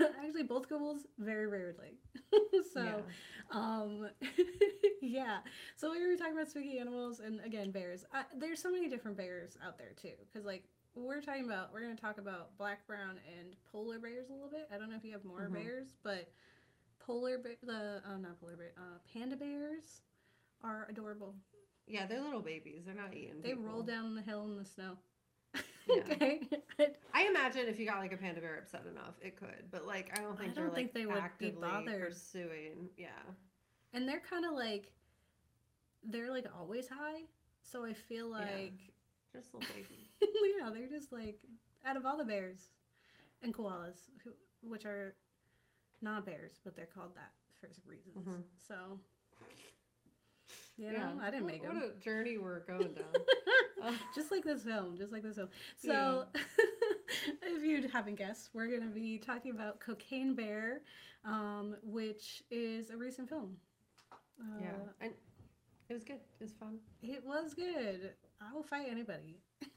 actually 0.22 0.44
both 0.44 0.68
ghouls 0.68 1.06
very 1.18 1.46
rarely. 1.46 1.98
so 2.72 2.84
yeah. 2.84 3.00
um 3.50 4.08
yeah. 5.02 5.38
So 5.76 5.90
we 5.90 6.06
were 6.06 6.16
talking 6.16 6.34
about 6.34 6.48
spooky 6.48 6.78
animals 6.78 7.20
and 7.20 7.40
again 7.44 7.70
bears. 7.70 8.04
I, 8.12 8.24
there's 8.36 8.60
so 8.60 8.70
many 8.70 8.88
different 8.88 9.16
bears 9.16 9.56
out 9.64 9.78
there 9.78 9.92
too 10.00 10.14
cuz 10.32 10.44
like 10.44 10.64
we're 10.94 11.20
talking 11.20 11.44
about 11.44 11.72
we're 11.72 11.82
going 11.82 11.94
to 11.94 12.00
talk 12.00 12.18
about 12.18 12.56
black, 12.58 12.84
brown, 12.86 13.20
and 13.38 13.54
polar 13.70 13.98
bears 14.00 14.30
a 14.30 14.32
little 14.32 14.48
bit. 14.48 14.68
I 14.74 14.78
don't 14.78 14.90
know 14.90 14.96
if 14.96 15.04
you 15.04 15.12
have 15.12 15.24
more 15.24 15.48
Mhm. 15.48 15.52
bears, 15.54 15.94
but 16.02 16.32
polar 16.98 17.38
bear 17.38 17.54
the 17.62 18.02
oh 18.08 18.16
not 18.16 18.40
polar 18.40 18.56
bear 18.56 18.72
uh, 18.76 18.98
panda 19.12 19.36
bears 19.36 20.02
are 20.62 20.86
adorable. 20.90 21.36
Yeah, 21.86 22.06
they're 22.06 22.20
little 22.20 22.42
babies. 22.42 22.84
They're 22.84 22.94
not 22.94 23.14
eating. 23.14 23.40
They 23.40 23.54
roll 23.54 23.82
down 23.82 24.14
the 24.14 24.22
hill 24.22 24.44
in 24.44 24.56
the 24.56 24.64
snow. 24.64 24.98
Yeah. 25.88 26.34
I 27.14 27.26
imagine 27.26 27.66
if 27.68 27.78
you 27.78 27.86
got 27.86 27.98
like 27.98 28.12
a 28.12 28.16
panda 28.16 28.40
bear 28.40 28.58
upset 28.58 28.82
enough, 28.90 29.14
it 29.22 29.36
could. 29.36 29.70
But 29.70 29.86
like, 29.86 30.16
I 30.18 30.22
don't 30.22 30.34
I 30.38 30.42
think 30.44 30.54
don't 30.54 30.66
they're 30.66 30.74
think 30.74 30.88
like 30.88 30.94
they 30.94 31.06
would 31.06 31.14
be 31.14 31.20
actively 31.20 31.60
bothered. 31.68 32.08
pursuing. 32.12 32.88
Yeah. 32.96 33.08
and 33.94 34.08
they're 34.08 34.20
kind 34.28 34.44
of 34.44 34.52
like 34.52 34.92
they're 36.04 36.30
like 36.30 36.46
always 36.58 36.88
high, 36.88 37.22
so 37.62 37.84
I 37.84 37.92
feel 37.92 38.28
like 38.30 38.46
Yeah. 38.48 38.56
like 38.56 38.92
Just 39.32 39.52
little 39.54 39.68
babies. 39.74 40.08
yeah, 40.60 40.70
they're 40.72 40.88
just 40.88 41.12
like 41.12 41.38
out 41.84 41.96
of 41.96 42.06
all 42.06 42.16
the 42.18 42.24
bears 42.24 42.68
and 43.42 43.52
koalas, 43.54 43.96
who, 44.24 44.30
which 44.62 44.84
are 44.84 45.14
not 46.02 46.24
bears, 46.26 46.60
but 46.64 46.76
they're 46.76 46.86
called 46.86 47.14
that 47.16 47.32
for 47.60 47.68
some 47.72 47.84
reasons. 47.90 48.16
Mhm. 48.26 48.42
So, 48.66 49.00
you 50.78 50.92
know, 50.92 51.18
I 51.20 51.30
didn't 51.30 51.44
What- 51.44 51.52
make 51.52 51.62
What 51.64 51.74
them. 51.74 51.92
a 51.96 52.00
journey 52.02 52.38
we're 52.38 52.60
going 52.60 52.94
down. 52.94 53.06
Uh, 53.80 53.92
just 54.14 54.32
like 54.32 54.42
this 54.42 54.64
film, 54.64 54.96
just 54.96 55.12
like 55.12 55.22
this 55.22 55.36
film. 55.36 55.48
So, 55.76 56.24
if 57.42 57.62
you 57.62 57.86
haven't 57.88 58.16
guessed, 58.16 58.50
we're 58.52 58.66
going 58.66 58.82
to 58.82 58.88
be 58.88 59.18
talking 59.18 59.52
about 59.52 59.78
Cocaine 59.78 60.34
Bear, 60.34 60.80
um, 61.24 61.76
which 61.84 62.42
is 62.50 62.90
a 62.90 62.96
recent 62.96 63.28
film. 63.28 63.56
Uh, 64.40 64.58
yeah, 64.60 64.70
and 65.00 65.12
it 65.88 65.92
was 65.94 66.02
good. 66.02 66.16
It 66.40 66.42
was 66.42 66.52
fun. 66.54 66.78
It 67.02 67.24
was 67.24 67.54
good. 67.54 68.14
I 68.40 68.52
will 68.52 68.64
fight 68.64 68.88
anybody. 68.90 69.36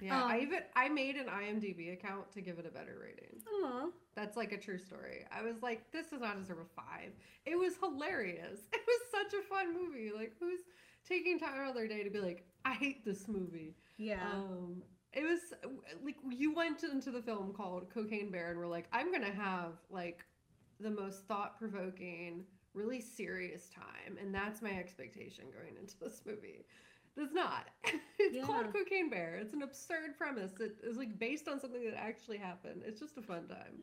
Yeah, 0.00 0.24
I 0.24 0.38
Um, 0.38 0.42
even 0.42 0.58
I 0.74 0.88
made 0.88 1.16
an 1.16 1.26
IMDb 1.26 1.92
account 1.92 2.30
to 2.32 2.40
give 2.40 2.58
it 2.58 2.66
a 2.66 2.70
better 2.70 2.98
rating. 3.00 3.40
Aw. 3.48 3.86
That's 4.14 4.36
like 4.36 4.52
a 4.52 4.58
true 4.58 4.78
story. 4.78 5.24
I 5.30 5.42
was 5.42 5.62
like, 5.62 5.90
this 5.92 6.08
does 6.08 6.20
not 6.20 6.38
deserve 6.38 6.58
a 6.58 6.64
five. 6.64 7.12
It 7.46 7.56
was 7.56 7.74
hilarious. 7.76 8.60
It 8.72 8.80
was 8.86 9.00
such 9.30 9.40
a 9.40 9.42
fun 9.44 9.72
movie. 9.72 10.10
Like, 10.14 10.32
who's 10.40 10.60
taking 11.08 11.38
time 11.38 11.54
out 11.58 11.68
of 11.70 11.74
their 11.74 11.86
day 11.88 12.02
to 12.02 12.10
be 12.10 12.20
like, 12.20 12.44
I 12.64 12.74
hate 12.74 13.04
this 13.04 13.28
movie? 13.28 13.76
Yeah. 13.96 14.22
Um, 14.34 14.82
it 15.12 15.22
was 15.22 15.40
like 16.04 16.16
you 16.30 16.54
went 16.54 16.82
into 16.82 17.10
the 17.10 17.22
film 17.22 17.52
called 17.52 17.88
Cocaine 17.92 18.30
Bear 18.30 18.50
and 18.50 18.58
were 18.58 18.66
like, 18.66 18.88
I'm 18.92 19.12
gonna 19.12 19.32
have 19.32 19.74
like 19.90 20.24
the 20.80 20.90
most 20.90 21.26
thought 21.28 21.58
provoking, 21.58 22.44
really 22.74 23.00
serious 23.00 23.68
time, 23.68 24.16
and 24.20 24.34
that's 24.34 24.62
my 24.62 24.72
expectation 24.72 25.44
going 25.52 25.76
into 25.80 25.98
this 26.00 26.22
movie. 26.26 26.64
It's 27.16 27.34
not. 27.34 27.68
it's 28.18 28.34
Yeah. 28.34 28.44
called 28.44 28.72
Cocaine 28.72 29.10
Bear. 29.10 29.36
It's 29.36 29.52
an 29.52 29.62
absurd 29.62 30.16
premise. 30.16 30.52
It 30.60 30.76
is 30.82 30.96
like 30.96 31.18
based 31.18 31.48
on 31.48 31.60
something 31.60 31.84
that 31.84 31.98
actually 31.98 32.38
happened. 32.38 32.82
It's 32.86 32.98
just 33.00 33.18
a 33.18 33.22
fun 33.22 33.48
time. 33.48 33.82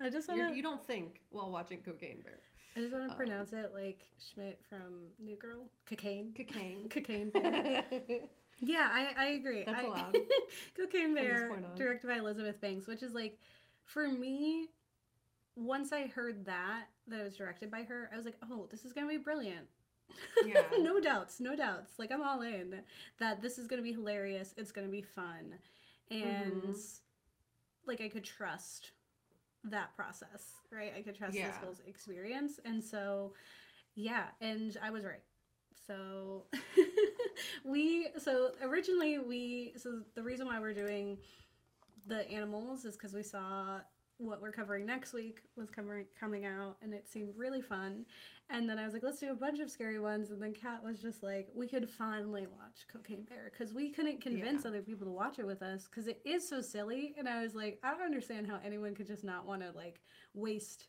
I 0.00 0.10
just 0.10 0.28
want 0.28 0.50
to. 0.50 0.56
you 0.56 0.62
don't 0.62 0.84
think 0.86 1.20
while 1.30 1.50
watching 1.50 1.78
Cocaine 1.78 2.20
Bear. 2.22 2.38
I 2.76 2.80
just 2.80 2.92
want 2.92 3.06
to 3.06 3.10
um, 3.10 3.16
pronounce 3.16 3.52
it 3.52 3.72
like 3.74 4.04
Schmidt 4.32 4.60
from 4.68 5.08
New 5.18 5.36
Girl. 5.36 5.68
Cocaine. 5.88 6.32
Cocaine. 6.36 6.88
Cocaine 6.90 7.30
Bear. 7.30 7.82
yeah, 8.60 8.88
I, 8.92 9.08
I 9.16 9.26
agree. 9.30 9.64
That's 9.64 9.80
I, 9.80 9.86
allowed. 9.86 10.16
Cocaine 10.76 11.14
Bear, 11.14 11.50
directed 11.74 12.06
by 12.06 12.18
Elizabeth 12.18 12.60
Banks, 12.60 12.86
which 12.86 13.02
is 13.02 13.14
like, 13.14 13.38
for 13.84 14.06
me, 14.06 14.68
once 15.56 15.92
I 15.92 16.06
heard 16.06 16.44
that, 16.46 16.84
that 17.08 17.20
it 17.20 17.24
was 17.24 17.36
directed 17.36 17.68
by 17.70 17.82
her, 17.82 18.08
I 18.12 18.16
was 18.16 18.24
like, 18.24 18.36
oh, 18.48 18.68
this 18.70 18.84
is 18.84 18.92
going 18.92 19.08
to 19.08 19.10
be 19.10 19.22
brilliant. 19.22 19.66
Yeah. 20.44 20.62
no 20.80 21.00
doubts, 21.00 21.40
no 21.40 21.56
doubts. 21.56 21.98
Like, 21.98 22.10
I'm 22.12 22.22
all 22.22 22.42
in 22.42 22.82
that 23.18 23.42
this 23.42 23.58
is 23.58 23.66
going 23.66 23.78
to 23.82 23.84
be 23.84 23.92
hilarious. 23.92 24.54
It's 24.56 24.72
going 24.72 24.86
to 24.86 24.90
be 24.92 25.02
fun. 25.02 25.54
And, 26.10 26.62
Mhm. 26.74 26.98
like, 27.86 28.00
I 28.00 28.08
could 28.08 28.24
trust 28.24 28.92
that 29.64 29.94
process, 29.96 30.52
right? 30.70 30.92
I 30.96 31.02
could 31.02 31.16
trust 31.16 31.34
this 31.34 31.42
Yeah. 31.42 31.58
whole 31.58 31.74
experience. 31.86 32.58
And 32.64 32.82
so, 32.82 33.34
yeah, 33.94 34.28
and 34.40 34.76
I 34.82 34.90
was 34.90 35.04
right. 35.04 35.22
So 35.86 36.44
we 37.64 38.08
so 38.18 38.52
originally 38.62 39.18
we 39.18 39.72
so 39.76 40.02
the 40.14 40.22
reason 40.22 40.46
why 40.46 40.60
we're 40.60 40.74
doing 40.74 41.18
the 42.06 42.28
animals 42.30 42.84
is 42.84 42.94
because 42.96 43.14
we 43.14 43.22
saw 43.22 43.80
what 44.18 44.42
we're 44.42 44.50
covering 44.52 44.84
next 44.84 45.12
week 45.12 45.42
was 45.56 45.70
coming 45.70 46.04
coming 46.18 46.44
out 46.44 46.76
and 46.82 46.92
it 46.92 47.08
seemed 47.08 47.32
really 47.36 47.62
fun 47.62 48.04
and 48.50 48.68
then 48.68 48.76
i 48.78 48.84
was 48.84 48.92
like 48.92 49.02
let's 49.04 49.20
do 49.20 49.30
a 49.30 49.34
bunch 49.34 49.60
of 49.60 49.70
scary 49.70 50.00
ones 50.00 50.30
and 50.30 50.42
then 50.42 50.52
kat 50.52 50.82
was 50.84 50.98
just 50.98 51.22
like 51.22 51.48
we 51.54 51.68
could 51.68 51.88
finally 51.88 52.46
watch 52.48 52.84
cocaine 52.92 53.22
bear 53.28 53.50
because 53.52 53.72
we 53.72 53.90
couldn't 53.90 54.20
convince 54.20 54.64
Yeah. 54.64 54.70
other 54.70 54.82
people 54.82 55.06
to 55.06 55.12
watch 55.12 55.38
it 55.38 55.46
with 55.46 55.62
us 55.62 55.86
because 55.88 56.08
it 56.08 56.20
is 56.24 56.48
so 56.48 56.60
silly 56.60 57.14
and 57.16 57.28
i 57.28 57.40
was 57.42 57.54
like 57.54 57.78
i 57.84 57.90
don't 57.90 58.02
understand 58.02 58.48
how 58.48 58.58
anyone 58.64 58.94
could 58.94 59.06
just 59.06 59.22
not 59.24 59.46
want 59.46 59.62
to 59.62 59.70
like 59.70 60.00
waste 60.34 60.86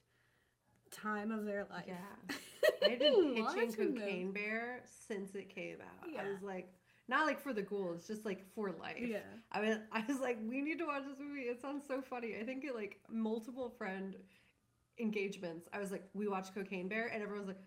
time 0.91 1.31
of 1.31 1.45
their 1.45 1.67
life 1.69 1.85
Yeah. 1.87 2.35
I've 2.83 2.97
been 2.97 3.13
pitching 3.33 3.43
watching 3.43 3.71
them. 3.71 3.95
Cocaine 3.97 4.31
Bear 4.31 4.81
since 5.07 5.35
it 5.35 5.53
came 5.53 5.77
out. 5.81 6.09
Yeah. 6.11 6.21
I 6.21 6.29
was 6.29 6.41
like, 6.41 6.69
not 7.09 7.25
like 7.25 7.41
for 7.41 7.51
the 7.53 7.61
ghouls, 7.61 8.07
just 8.07 8.23
like 8.25 8.41
for 8.55 8.71
life. 8.71 8.97
yeah 8.99 9.19
I 9.51 9.61
mean, 9.61 9.81
I 9.91 10.03
was 10.07 10.19
like, 10.19 10.37
we 10.47 10.61
need 10.61 10.77
to 10.79 10.85
watch 10.85 11.03
this 11.07 11.17
movie. 11.19 11.41
It 11.41 11.59
sounds 11.61 11.83
so 11.87 12.01
funny. 12.01 12.35
I 12.39 12.43
think 12.45 12.63
it 12.63 12.75
like 12.75 12.99
multiple 13.09 13.73
friend 13.77 14.15
engagements. 14.99 15.67
I 15.73 15.79
was 15.79 15.91
like, 15.91 16.03
we 16.13 16.27
watch 16.27 16.53
Cocaine 16.53 16.87
Bear, 16.87 17.07
and 17.07 17.21
everyone 17.23 17.47
was 17.47 17.55
like, 17.55 17.63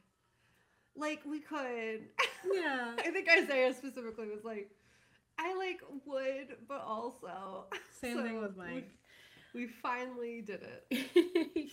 like 0.95 1.21
we 1.27 1.41
could. 1.41 2.09
yeah 2.53 2.93
I 2.99 3.11
think 3.11 3.29
Isaiah 3.31 3.75
specifically 3.75 4.29
was 4.29 4.45
like, 4.45 4.71
I 5.39 5.55
like 5.57 5.81
would, 6.07 6.57
but 6.69 6.83
also. 6.87 7.67
same 8.01 8.23
thing 8.23 8.35
So 8.35 8.41
with 8.43 8.57
we- 8.57 8.65
mike 8.75 8.91
We 9.55 9.67
finally 9.67 10.41
did 10.43 10.61
it. 10.63 10.87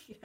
yeah, 0.07 0.15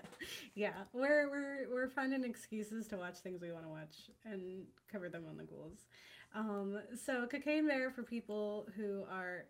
yeah. 0.54 0.72
We're 0.92 1.30
we're 1.30 1.66
we're 1.72 1.88
finding 1.88 2.24
excuses 2.24 2.88
to 2.88 2.96
watch 2.96 3.18
things 3.18 3.40
we 3.42 3.52
want 3.52 3.64
to 3.64 3.68
watch 3.70 4.10
and 4.24 4.64
cover 4.90 5.08
them 5.08 5.24
on 5.28 5.36
the 5.36 5.44
ghouls. 5.44 5.86
Um, 6.34 6.80
so 7.04 7.26
Cocaine 7.26 7.66
Bear 7.66 7.90
for 7.90 8.02
people 8.02 8.66
who 8.76 9.04
are 9.10 9.44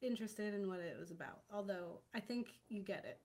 interested 0.00 0.54
in 0.54 0.68
what 0.68 0.80
it 0.80 0.96
was 0.98 1.10
about. 1.10 1.40
Although 1.52 2.00
I 2.14 2.20
think 2.20 2.48
you 2.68 2.82
get 2.82 3.04
it. 3.04 3.18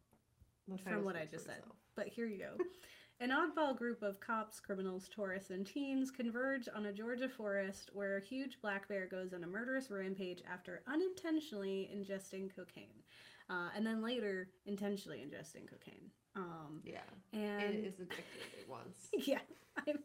From 0.83 1.03
what 1.03 1.15
I 1.15 1.25
just 1.25 1.45
said. 1.45 1.57
itself. 1.57 1.75
But 1.95 2.07
here 2.07 2.25
you 2.25 2.39
go. 2.39 2.63
An 3.19 3.29
oddball 3.29 3.77
group 3.77 4.01
of 4.01 4.19
cops, 4.19 4.59
criminals, 4.59 5.07
tourists, 5.13 5.51
and 5.51 5.65
teens 5.65 6.09
converge 6.09 6.67
on 6.75 6.87
a 6.87 6.93
Georgia 6.93 7.29
forest 7.29 7.91
where 7.93 8.17
a 8.17 8.23
huge 8.23 8.59
black 8.61 8.87
bear 8.87 9.07
goes 9.07 9.33
on 9.33 9.43
a 9.43 9.47
murderous 9.47 9.91
rampage 9.91 10.41
after 10.51 10.81
unintentionally 10.87 11.89
ingesting 11.95 12.53
cocaine. 12.53 13.03
Uh, 13.49 13.69
and 13.75 13.85
then 13.85 14.01
later, 14.01 14.49
intentionally 14.65 15.19
ingesting 15.19 15.69
cocaine. 15.69 16.09
Um, 16.35 16.81
Yeah, 16.83 16.99
and 17.31 17.75
it 17.75 17.85
is 17.85 17.95
addictive 17.95 18.67
once. 18.67 18.97
yeah, 19.27 19.39
I, 19.77 19.81
It 19.91 19.97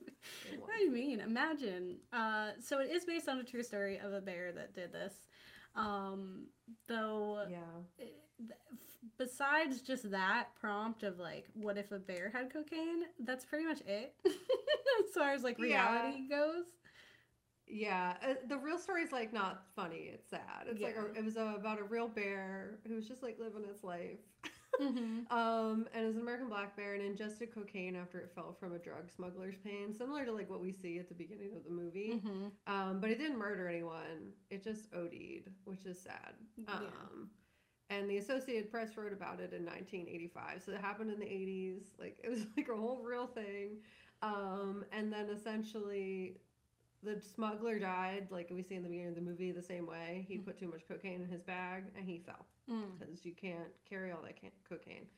what 0.58 0.68
was. 0.68 0.70
do 0.78 0.84
you 0.84 0.90
mean? 0.90 1.20
Imagine. 1.20 1.98
Uh, 2.12 2.50
so 2.60 2.80
it 2.80 2.90
is 2.90 3.04
based 3.04 3.28
on 3.28 3.38
a 3.38 3.44
true 3.44 3.62
story 3.62 3.98
of 3.98 4.12
a 4.12 4.20
bear 4.20 4.52
that 4.52 4.74
did 4.74 4.92
this. 4.92 5.14
Um, 5.74 6.46
though, 6.86 7.46
Yeah. 7.50 7.58
it- 7.98 8.14
th- 8.38 8.50
besides 9.16 9.80
just 9.80 10.10
that 10.10 10.48
prompt 10.60 11.02
of 11.02 11.18
like, 11.18 11.46
what 11.54 11.78
if 11.78 11.92
a 11.92 11.98
bear 11.98 12.30
had 12.34 12.52
cocaine? 12.52 13.04
That's 13.20 13.44
pretty 13.44 13.64
much 13.64 13.80
it. 13.86 14.14
as 14.26 15.14
far 15.14 15.32
as 15.32 15.42
like 15.42 15.58
Yeah. 15.58 15.64
reality 16.02 16.28
goes. 16.28 16.64
Yeah, 17.70 18.16
uh, 18.26 18.34
the 18.48 18.56
real 18.56 18.78
story 18.78 19.02
is 19.02 19.12
like 19.12 19.32
not 19.32 19.62
funny. 19.76 20.10
It's 20.14 20.28
sad. 20.30 20.66
It's 20.66 20.80
like 20.80 20.96
a, 20.96 21.12
it 21.18 21.22
was 21.24 21.36
uh 21.36 21.52
about 21.56 21.78
a 21.78 21.84
real 21.84 22.08
bear 22.08 22.78
who 22.86 22.94
was 22.94 23.06
just 23.06 23.22
like 23.22 23.38
living 23.38 23.62
his 23.68 23.84
life. 23.84 24.18
Mm-hmm. 24.80 25.18
Um, 25.30 25.88
and 25.92 26.04
it 26.04 26.06
was 26.06 26.16
an 26.16 26.22
American 26.22 26.48
black 26.48 26.76
bear 26.76 26.94
and 26.94 27.02
ingested 27.02 27.54
cocaine 27.54 27.96
after 27.96 28.18
it 28.18 28.30
fell 28.34 28.56
from 28.58 28.72
a 28.74 28.78
drug 28.78 29.10
smuggler's 29.14 29.56
plane, 29.56 29.92
similar 29.92 30.24
to 30.24 30.32
like 30.32 30.48
what 30.48 30.60
we 30.60 30.72
see 30.72 30.98
at 30.98 31.08
the 31.08 31.14
beginning 31.14 31.54
of 31.56 31.64
the 31.64 31.70
movie. 31.70 32.14
Mm-hmm. 32.14 32.72
Um, 32.72 33.00
but 33.00 33.10
it 33.10 33.18
didn't 33.18 33.38
murder 33.38 33.68
anyone. 33.68 34.32
It 34.50 34.62
just 34.64 34.92
OD'd, 34.94 35.50
which 35.64 35.84
is 35.84 36.00
sad. 36.00 36.34
Yeah. 36.56 36.74
Um, 36.74 37.30
and 37.90 38.08
the 38.08 38.18
Associated 38.18 38.70
Press 38.70 38.96
wrote 38.96 39.12
about 39.12 39.40
it 39.40 39.52
in 39.52 39.64
1985. 39.64 40.62
So 40.64 40.72
it 40.72 40.80
happened 40.80 41.10
in 41.10 41.18
the 41.18 41.26
80s. 41.26 41.84
Like 41.98 42.18
it 42.22 42.28
was 42.28 42.46
like 42.56 42.68
a 42.68 42.76
whole 42.76 43.02
real 43.02 43.26
thing. 43.26 43.78
Um, 44.22 44.84
and 44.92 45.12
then 45.12 45.28
essentially, 45.30 46.36
the 47.02 47.20
smuggler 47.20 47.78
died, 47.78 48.28
like 48.30 48.50
we 48.50 48.62
see 48.62 48.74
in 48.74 48.82
the 48.82 48.88
beginning 48.88 49.10
of 49.10 49.14
the 49.14 49.20
movie, 49.20 49.52
the 49.52 49.62
same 49.62 49.86
way. 49.86 50.24
He 50.28 50.36
Mm. 50.38 50.44
put 50.44 50.58
too 50.58 50.68
much 50.68 50.86
cocaine 50.88 51.20
in 51.22 51.28
his 51.28 51.42
bag 51.42 51.84
and 51.96 52.04
he 52.04 52.18
fell 52.18 52.46
Mm. 52.68 52.98
because 52.98 53.24
you 53.24 53.34
can't 53.34 53.72
carry 53.84 54.10
all 54.10 54.22
that 54.22 54.36
can- 54.36 54.50
cocaine, 54.68 55.08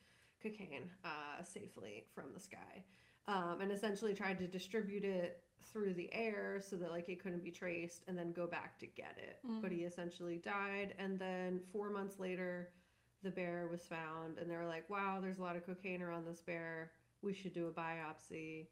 cocaine 0.41 0.89
uh, 1.03 1.41
safely 1.43 2.05
from 2.13 2.33
the 2.33 2.39
sky. 2.39 2.83
Um, 3.27 3.61
and 3.61 3.71
essentially 3.71 4.13
tried 4.13 4.37
to 4.39 4.47
distribute 4.47 5.03
it 5.05 5.43
through 5.63 5.93
the 5.93 6.11
air 6.13 6.59
so 6.59 6.75
that 6.77 6.91
like 6.91 7.07
it 7.09 7.19
couldn't 7.19 7.43
be 7.43 7.51
traced 7.51 8.03
and 8.07 8.17
then 8.17 8.31
go 8.31 8.47
back 8.47 8.77
to 8.79 8.87
get 8.87 9.17
it. 9.17 9.39
But 9.43 9.71
Mm. 9.71 9.75
he 9.75 9.83
essentially 9.85 10.37
died. 10.37 10.95
And 10.97 11.17
then 11.19 11.59
four 11.71 11.89
months 11.89 12.19
later, 12.19 12.73
the 13.23 13.29
bear 13.31 13.67
was 13.67 13.85
found, 13.85 14.39
and 14.39 14.49
they 14.49 14.55
were 14.57 14.65
like, 14.65 14.89
"Wow, 14.89 15.19
there's 15.21 15.37
a 15.37 15.43
lot 15.43 15.55
of 15.55 15.63
cocaine 15.63 16.01
around 16.01 16.25
this 16.25 16.41
bear. 16.41 16.91
We 17.21 17.33
should 17.33 17.53
do 17.53 17.67
a 17.67 17.71
biopsy." 17.71 18.67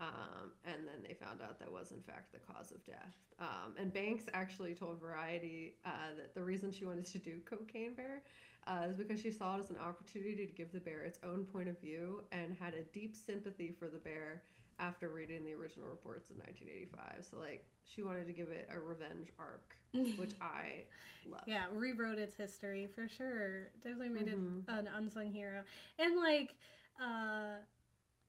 Um, 0.00 0.52
and 0.64 0.86
then 0.86 1.02
they 1.06 1.14
found 1.14 1.40
out 1.42 1.58
that 1.58 1.70
was 1.72 1.90
in 1.90 2.00
fact 2.02 2.32
the 2.32 2.38
cause 2.38 2.70
of 2.70 2.84
death. 2.84 3.14
Um, 3.40 3.74
and 3.78 3.92
Banks 3.92 4.24
actually 4.32 4.74
told 4.74 5.00
Variety 5.00 5.74
uh, 5.84 6.14
that 6.16 6.34
the 6.34 6.42
reason 6.42 6.70
she 6.70 6.84
wanted 6.84 7.06
to 7.06 7.18
do 7.18 7.40
Cocaine 7.44 7.94
Bear 7.94 8.22
uh, 8.66 8.86
is 8.88 8.96
because 8.96 9.20
she 9.20 9.30
saw 9.32 9.56
it 9.56 9.60
as 9.60 9.70
an 9.70 9.76
opportunity 9.78 10.46
to 10.46 10.52
give 10.52 10.70
the 10.72 10.80
bear 10.80 11.02
its 11.02 11.18
own 11.24 11.44
point 11.44 11.68
of 11.68 11.80
view 11.80 12.22
and 12.32 12.56
had 12.60 12.74
a 12.74 12.82
deep 12.92 13.16
sympathy 13.16 13.74
for 13.76 13.88
the 13.88 13.98
bear 13.98 14.42
after 14.78 15.08
reading 15.08 15.44
the 15.44 15.52
original 15.54 15.88
reports 15.88 16.30
in 16.30 16.36
1985. 16.38 17.26
So 17.28 17.38
like 17.38 17.64
she 17.84 18.02
wanted 18.02 18.26
to 18.28 18.32
give 18.32 18.48
it 18.50 18.68
a 18.72 18.78
revenge 18.78 19.28
arc, 19.38 19.76
which 20.16 20.34
I 20.40 20.84
love. 21.28 21.42
yeah, 21.46 21.64
rewrote 21.72 22.18
its 22.18 22.36
history 22.36 22.86
for 22.94 23.08
sure. 23.08 23.70
Definitely 23.82 24.10
made 24.10 24.26
Mhm. 24.28 24.62
it 24.68 24.68
an 24.68 24.88
unsung 24.94 25.32
hero, 25.32 25.62
and 25.98 26.16
like, 26.16 26.54
uh, 27.02 27.56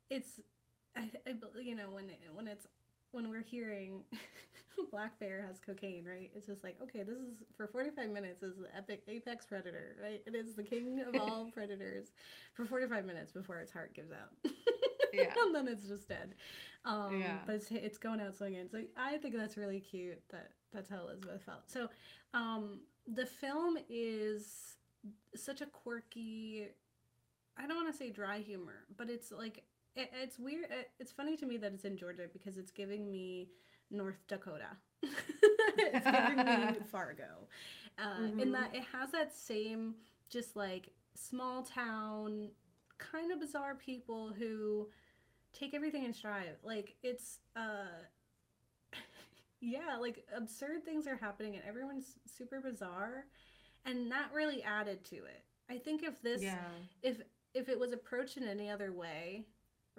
it's, 0.09 0.39
I, 0.99 1.09
I 1.27 1.33
you 1.61 1.75
know, 1.75 1.89
when 1.91 2.05
it, 2.05 2.19
when 2.33 2.47
it's 2.47 2.67
when 3.11 3.29
we're 3.29 3.41
hearing 3.43 4.01
Black 4.91 5.19
Bear 5.19 5.45
has 5.47 5.59
cocaine, 5.59 6.05
right? 6.05 6.31
It's 6.35 6.47
just 6.47 6.63
like, 6.63 6.77
okay, 6.81 7.03
this 7.03 7.17
is 7.17 7.43
for 7.57 7.67
45 7.67 8.09
minutes 8.09 8.43
is 8.43 8.55
the 8.57 8.75
epic 8.75 9.03
apex 9.07 9.45
predator, 9.45 9.95
right? 10.01 10.21
It 10.25 10.35
is 10.35 10.55
the 10.55 10.63
king 10.63 11.03
of 11.07 11.15
all 11.21 11.49
predators 11.51 12.07
for 12.53 12.65
45 12.65 13.05
minutes 13.05 13.31
before 13.31 13.59
its 13.59 13.71
heart 13.71 13.93
gives 13.93 14.11
out. 14.11 14.51
Yeah. 15.11 15.33
and 15.39 15.55
then 15.55 15.67
it's 15.67 15.87
just 15.87 16.07
dead. 16.07 16.35
Um, 16.85 17.19
Yeah. 17.19 17.39
But 17.43 17.55
it's, 17.55 17.71
it's 17.71 17.97
going 17.97 18.21
out 18.21 18.35
swinging. 18.35 18.67
So 18.69 18.83
I 18.95 19.17
think 19.17 19.35
that's 19.35 19.57
really 19.57 19.79
cute 19.79 20.21
that 20.29 20.51
that's 20.71 20.87
how 20.87 21.01
Elizabeth 21.07 21.41
felt. 21.43 21.63
So 21.65 21.89
um, 22.35 22.81
the 23.07 23.25
film 23.25 23.77
is 23.89 24.75
such 25.35 25.61
a 25.61 25.65
quirky, 25.65 26.67
I 27.57 27.65
don't 27.65 27.75
want 27.75 27.91
to 27.91 27.97
say 27.97 28.11
dry 28.11 28.37
humor, 28.39 28.85
but 28.97 29.09
it's 29.09 29.31
like, 29.31 29.63
it, 29.95 30.09
it's 30.21 30.39
weird. 30.39 30.65
It, 30.69 30.91
it's 30.99 31.11
funny 31.11 31.35
to 31.37 31.45
me 31.45 31.57
that 31.57 31.73
it's 31.73 31.85
in 31.85 31.97
Georgia 31.97 32.27
because 32.31 32.57
it's 32.57 32.71
giving 32.71 33.11
me 33.11 33.49
North 33.91 34.19
Dakota. 34.27 34.77
it's 35.77 36.05
giving 36.05 36.45
me 36.45 36.77
Fargo. 36.91 37.47
Uh, 37.97 38.27
In 38.39 38.49
Mhm. 38.49 38.51
that 38.53 38.75
it 38.75 38.83
has 38.93 39.11
that 39.11 39.33
same, 39.35 39.95
just 40.29 40.55
like 40.55 40.89
small 41.15 41.63
town, 41.63 42.49
kind 42.97 43.31
of 43.31 43.39
bizarre 43.39 43.75
people 43.75 44.31
who 44.33 44.87
take 45.53 45.73
everything 45.73 46.03
in 46.05 46.13
stride. 46.13 46.55
Like 46.63 46.95
it's 47.03 47.39
uh 47.55 48.03
yeah, 49.61 49.97
like 49.99 50.25
absurd 50.35 50.85
things 50.85 51.07
are 51.07 51.17
happening 51.17 51.55
and 51.55 51.63
everyone's 51.65 52.15
super 52.25 52.61
bizarre 52.61 53.25
and 53.85 54.11
that 54.11 54.29
really 54.33 54.63
added 54.63 55.03
to 55.05 55.15
it. 55.17 55.43
I 55.69 55.77
think 55.77 56.03
if 56.03 56.21
this 56.21 56.41
yeah. 56.41 56.59
if 57.01 57.17
if 57.53 57.69
it 57.69 57.79
was 57.79 57.91
approached 57.91 58.37
in 58.37 58.43
any 58.47 58.69
other 58.69 58.91
way, 58.93 59.45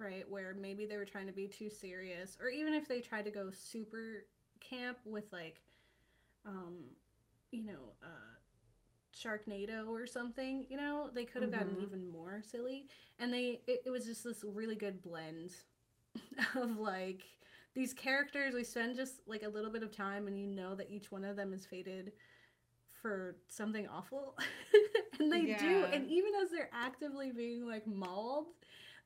right, 0.00 0.28
where 0.30 0.54
maybe 0.54 0.86
they 0.86 0.96
were 0.96 1.04
trying 1.06 1.26
to 1.26 1.32
be 1.32 1.48
too 1.48 1.70
serious 1.70 2.36
or 2.40 2.48
even 2.48 2.74
if 2.74 2.88
they 2.88 3.00
tried 3.00 3.24
to 3.26 3.30
go 3.30 3.50
super 3.52 4.26
camp 4.60 4.98
with 5.04 5.24
like 5.32 5.62
um 6.46 6.84
you 7.52 7.64
know, 7.64 7.94
uh 8.02 8.36
Sharknado 9.14 9.88
or 9.88 10.06
something, 10.06 10.66
you 10.70 10.76
know, 10.76 11.10
they 11.14 11.24
could 11.24 11.42
have 11.42 11.50
gotten 11.50 11.74
Mhm. 11.74 11.82
even 11.82 12.06
more 12.08 12.42
silly. 12.42 12.86
And 13.18 13.32
they 13.32 13.60
it, 13.66 13.82
it 13.86 13.90
was 13.90 14.04
just 14.06 14.24
this 14.24 14.44
really 14.44 14.76
good 14.76 15.02
blend 15.02 15.52
of 16.56 16.78
like 16.78 17.22
these 17.74 17.92
characters 17.94 18.54
we 18.54 18.64
spend 18.64 18.96
just 18.96 19.20
like 19.26 19.42
a 19.42 19.48
little 19.48 19.70
bit 19.70 19.82
of 19.82 19.92
time 19.94 20.26
and 20.28 20.38
you 20.38 20.46
know 20.46 20.74
that 20.74 20.90
each 20.90 21.10
one 21.12 21.24
of 21.24 21.36
them 21.36 21.52
is 21.52 21.66
fated 21.66 22.12
for 23.02 23.36
something 23.48 23.88
awful. 23.88 24.36
and 25.20 25.32
they 25.32 25.46
do. 25.46 25.86
And 25.92 26.06
even 26.06 26.32
as 26.42 26.50
they're 26.50 26.70
actively 26.72 27.32
being 27.32 27.66
like 27.66 27.86
mauled, 27.86 28.46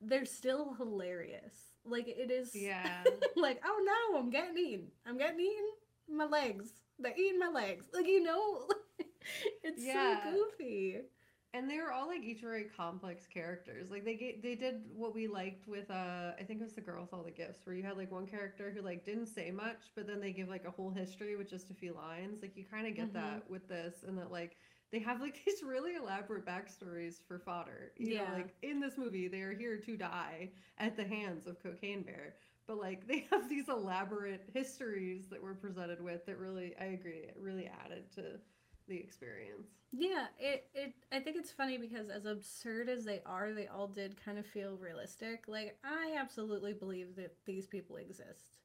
they're 0.01 0.25
still 0.27 0.75
hilarious. 0.75 1.55
Like 1.85 2.09
it 2.09 2.31
is 2.31 2.51
Yeah. 2.55 3.05
like, 3.37 3.61
oh 3.65 3.83
no, 4.13 4.19
I'm 4.19 4.31
getting 4.31 4.57
eaten. 4.59 4.87
I'm 5.07 5.19
getting 5.19 5.41
eaten. 5.41 5.67
My 6.17 6.25
legs. 6.27 6.71
They're 6.99 7.17
eating 7.17 7.39
my 7.39 7.49
legs. 7.49 7.87
Like 7.93 8.07
you 8.07 8.23
know, 8.23 8.69
it's 9.63 9.85
Yeah. 9.85 10.21
so 10.23 10.31
goofy. 10.31 11.01
and 11.55 11.71
they 11.71 11.79
were 11.79 11.93
all 11.93 12.09
like 12.09 12.23
each 12.23 12.41
very 12.41 12.65
complex 12.77 13.27
characters. 13.27 13.91
Like 13.91 14.05
they 14.05 14.15
get, 14.17 14.43
they 14.43 14.55
did 14.55 14.83
what 14.95 15.15
we 15.15 15.27
liked 15.29 15.67
with 15.69 15.91
uh 15.91 16.33
I 16.39 16.43
think 16.47 16.61
it 16.61 16.65
was 16.65 16.75
the 16.75 16.81
girl 16.81 17.03
with 17.03 17.13
all 17.13 17.23
the 17.23 17.31
gifts, 17.31 17.65
where 17.67 17.75
you 17.77 17.83
had 17.83 17.97
like 17.97 18.11
one 18.13 18.27
character 18.27 18.73
who 18.75 18.83
like 18.83 19.05
didn't 19.05 19.27
say 19.27 19.51
much, 19.51 19.91
but 19.95 20.07
then 20.07 20.21
they 20.21 20.33
give 20.33 20.49
like 20.49 20.65
a 20.67 20.71
whole 20.71 20.91
history 20.91 21.37
with 21.37 21.49
just 21.49 21.71
a 21.71 21.75
few 21.75 21.95
lines. 21.95 22.43
Like 22.43 22.57
you 22.57 22.65
kind 22.71 22.87
of 22.87 22.95
get 22.97 23.11
Mhm. 23.11 23.15
that 23.15 23.51
with 23.51 23.69
this, 23.69 24.05
and 24.07 24.19
that 24.19 24.31
like 24.31 24.57
they 24.93 24.99
have 25.01 25.21
like 25.21 25.41
these 25.47 25.63
really 25.63 25.95
elaborate 25.97 26.47
backstories 26.47 27.17
for 27.27 27.39
fodder. 27.39 27.93
You 27.97 28.15
know, 28.15 28.25
Yeah. 28.25 28.33
like 28.33 28.55
in 28.63 28.81
this 28.81 28.97
movie, 28.97 29.29
they 29.29 29.41
are 29.43 29.55
here 29.55 29.77
to 29.79 29.97
die 29.97 30.51
at 30.79 30.97
the 30.97 31.05
hands 31.05 31.47
of 31.47 31.63
Cocaine 31.63 32.03
Bear. 32.03 32.35
But 32.67 32.79
like 32.79 33.07
they 33.07 33.27
have 33.31 33.49
these 33.49 33.69
elaborate 33.69 34.49
histories 34.53 35.29
that 35.29 35.43
we're 35.43 35.55
presented 35.55 36.03
with 36.03 36.25
that 36.27 36.39
really, 36.39 36.75
I 36.81 36.87
agree, 36.87 37.19
it 37.19 37.37
really 37.39 37.67
added 37.85 38.11
to 38.17 38.41
the 38.89 38.97
experience. 38.97 39.69
Yeah, 39.93 40.27
it, 40.39 40.67
it 40.75 40.95
I 41.13 41.21
think 41.21 41.37
it's 41.37 41.53
funny 41.53 41.79
because 41.79 42.09
as 42.09 42.25
absurd 42.27 42.89
as 42.89 43.05
they 43.05 43.23
are, 43.25 43.53
they 43.53 43.69
all 43.69 43.87
did 43.87 44.23
kind 44.23 44.39
of 44.39 44.47
feel 44.47 44.77
realistic. 44.77 45.45
Like 45.47 45.79
I 45.85 46.17
absolutely 46.19 46.73
believe 46.73 47.15
that 47.17 47.37
these 47.45 47.67
people 47.67 47.97
exist. 47.97 48.59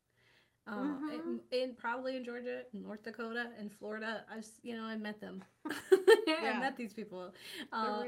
Um, 0.71 1.09
Mhm. 1.11 1.13
in, 1.51 1.59
in 1.69 1.75
probably 1.75 2.15
in 2.15 2.23
Georgia, 2.23 2.61
North 2.73 3.03
Dakota, 3.03 3.47
and 3.57 3.71
Florida, 3.71 4.23
I've 4.31 4.47
you 4.61 4.75
know 4.75 4.83
I 4.83 4.97
met 4.97 5.19
them. 5.19 5.43
Yeah. 6.27 6.53
I 6.57 6.59
met 6.59 6.77
these 6.77 6.93
people. 6.93 7.33
Uh, 7.73 8.03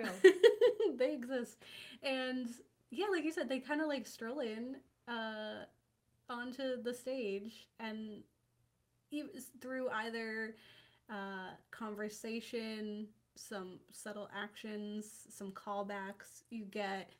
they 0.95 1.13
exist, 1.13 1.57
and 2.03 2.47
yeah, 2.91 3.07
like 3.11 3.23
you 3.23 3.31
said, 3.31 3.49
they 3.49 3.59
kind 3.59 3.81
of 3.81 3.87
like 3.87 4.05
stroll 4.05 4.39
in 4.41 4.75
uh, 5.07 5.65
onto 6.29 6.81
the 6.81 6.93
stage 6.93 7.67
and 7.79 8.21
ev- 9.11 9.31
through 9.59 9.89
either 9.89 10.55
uh, 11.09 11.49
conversation, 11.71 13.07
some 13.35 13.79
subtle 13.91 14.29
actions, 14.35 15.25
some 15.29 15.51
callbacks, 15.51 16.43
you 16.51 16.65
get 16.65 17.11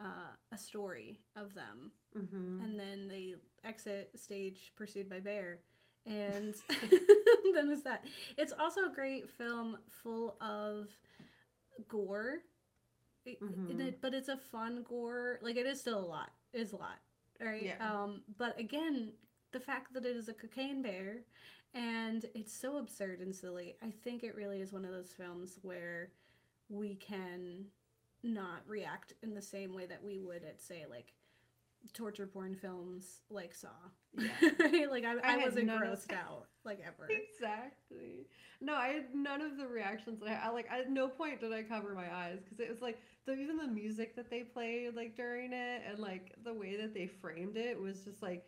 uh, 0.00 0.32
a 0.52 0.58
story 0.58 1.20
of 1.36 1.54
them. 1.54 1.92
Mm-hmm. 2.16 2.64
And 2.64 2.78
then 2.80 3.08
they 3.08 3.34
exit 3.66 4.10
stage 4.16 4.72
pursued 4.76 5.08
by 5.10 5.20
Bear. 5.20 5.58
And 6.06 6.54
then 7.54 7.70
it's 7.70 7.82
that. 7.82 8.04
It's 8.36 8.52
also 8.58 8.82
a 8.86 8.94
great 8.94 9.28
film 9.28 9.78
full 9.88 10.36
of 10.40 10.88
gore. 11.88 12.38
Mhm. 13.26 13.80
it- 13.80 14.00
but 14.00 14.14
it's 14.14 14.28
a 14.28 14.36
fun 14.36 14.84
gore. 14.88 15.38
Like 15.42 15.56
it 15.56 15.66
is 15.66 15.80
still 15.80 15.98
a 15.98 16.06
lot. 16.06 16.30
It 16.52 16.60
is 16.60 16.72
a 16.72 16.76
lot. 16.76 16.98
Right? 17.40 17.64
Yeah. 17.64 17.76
Um, 17.92 18.22
but 18.38 18.58
again, 18.58 19.12
the 19.52 19.60
fact 19.60 19.92
that 19.94 20.06
it 20.06 20.16
is 20.16 20.28
a 20.28 20.32
cocaine 20.34 20.80
bear 20.82 21.18
and 21.74 22.24
it's 22.34 22.52
so 22.52 22.78
absurd 22.78 23.20
and 23.20 23.34
silly, 23.34 23.76
I 23.82 23.90
think 23.90 24.22
it 24.22 24.34
really 24.36 24.60
is 24.60 24.72
one 24.72 24.84
of 24.84 24.90
those 24.92 25.12
films 25.12 25.58
where 25.62 26.12
we 26.68 26.94
can 26.94 27.66
not 28.22 28.62
react 28.66 29.12
in 29.22 29.34
the 29.34 29.42
same 29.42 29.74
way 29.74 29.86
that 29.86 30.02
we 30.02 30.20
would 30.20 30.42
at 30.44 30.60
say 30.62 30.84
like 30.88 31.12
torture 31.92 32.26
porn 32.26 32.54
films 32.54 33.20
like 33.30 33.54
Saw. 33.54 33.68
Yeah. 34.18 34.28
Right? 34.60 34.90
like 34.90 35.04
I, 35.04 35.14
I 35.22 35.34
I, 35.34 35.44
wasn't 35.44 35.68
grossed 35.68 36.12
out 36.12 36.46
like 36.64 36.80
ever. 36.86 37.08
Exactly. 37.34 38.26
No, 38.60 38.74
I 38.74 38.88
had 38.88 39.14
none 39.14 39.42
of 39.42 39.56
the 39.58 39.66
reactions. 39.66 40.20
that 40.20 40.28
I, 40.42 40.48
I 40.48 40.50
like 40.52 40.66
at 40.70 40.90
no 40.90 41.08
point 41.08 41.40
did 41.40 41.52
I 41.52 41.62
cover 41.62 41.94
my 41.94 42.12
eyes 42.14 42.38
because 42.44 42.60
it 42.60 42.68
was 42.70 42.80
like 42.80 42.98
the 43.26 43.34
even 43.34 43.56
the 43.58 43.66
music 43.66 44.16
that 44.16 44.30
they 44.30 44.42
played 44.42 44.94
like 44.94 45.16
during 45.16 45.52
it 45.52 45.82
and 45.88 45.98
like 45.98 46.32
the 46.44 46.52
way 46.54 46.76
that 46.76 46.94
they 46.94 47.06
framed 47.06 47.56
it 47.56 47.78
was 47.80 48.00
just 48.04 48.22
like 48.22 48.44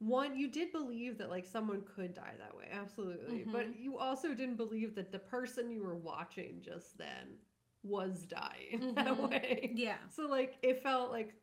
one 0.00 0.36
you 0.36 0.48
did 0.48 0.70
believe 0.72 1.18
that 1.18 1.28
like 1.30 1.46
someone 1.46 1.82
could 1.96 2.14
die 2.14 2.34
that 2.38 2.56
way 2.56 2.66
absolutely 2.72 3.44
but 3.50 3.66
Mhm. 3.66 3.80
you 3.80 3.98
also 3.98 4.28
didn't 4.34 4.56
believe 4.56 4.94
that 4.94 5.10
the 5.10 5.18
person 5.18 5.70
you 5.70 5.82
were 5.82 5.96
watching 5.96 6.60
just 6.60 6.96
then 6.98 7.38
was 7.82 8.26
dying 8.26 8.92
that 8.94 9.06
Mhm. 9.16 9.30
way 9.30 9.72
Yeah. 9.74 9.96
so 10.14 10.28
like 10.28 10.56
it 10.62 10.82
felt 10.84 11.10
like 11.10 11.34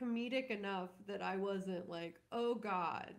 comedic 0.00 0.50
enough 0.50 0.90
that 1.06 1.22
I 1.22 1.36
wasn't 1.36 1.88
like, 1.88 2.16
oh 2.32 2.54
god. 2.54 3.14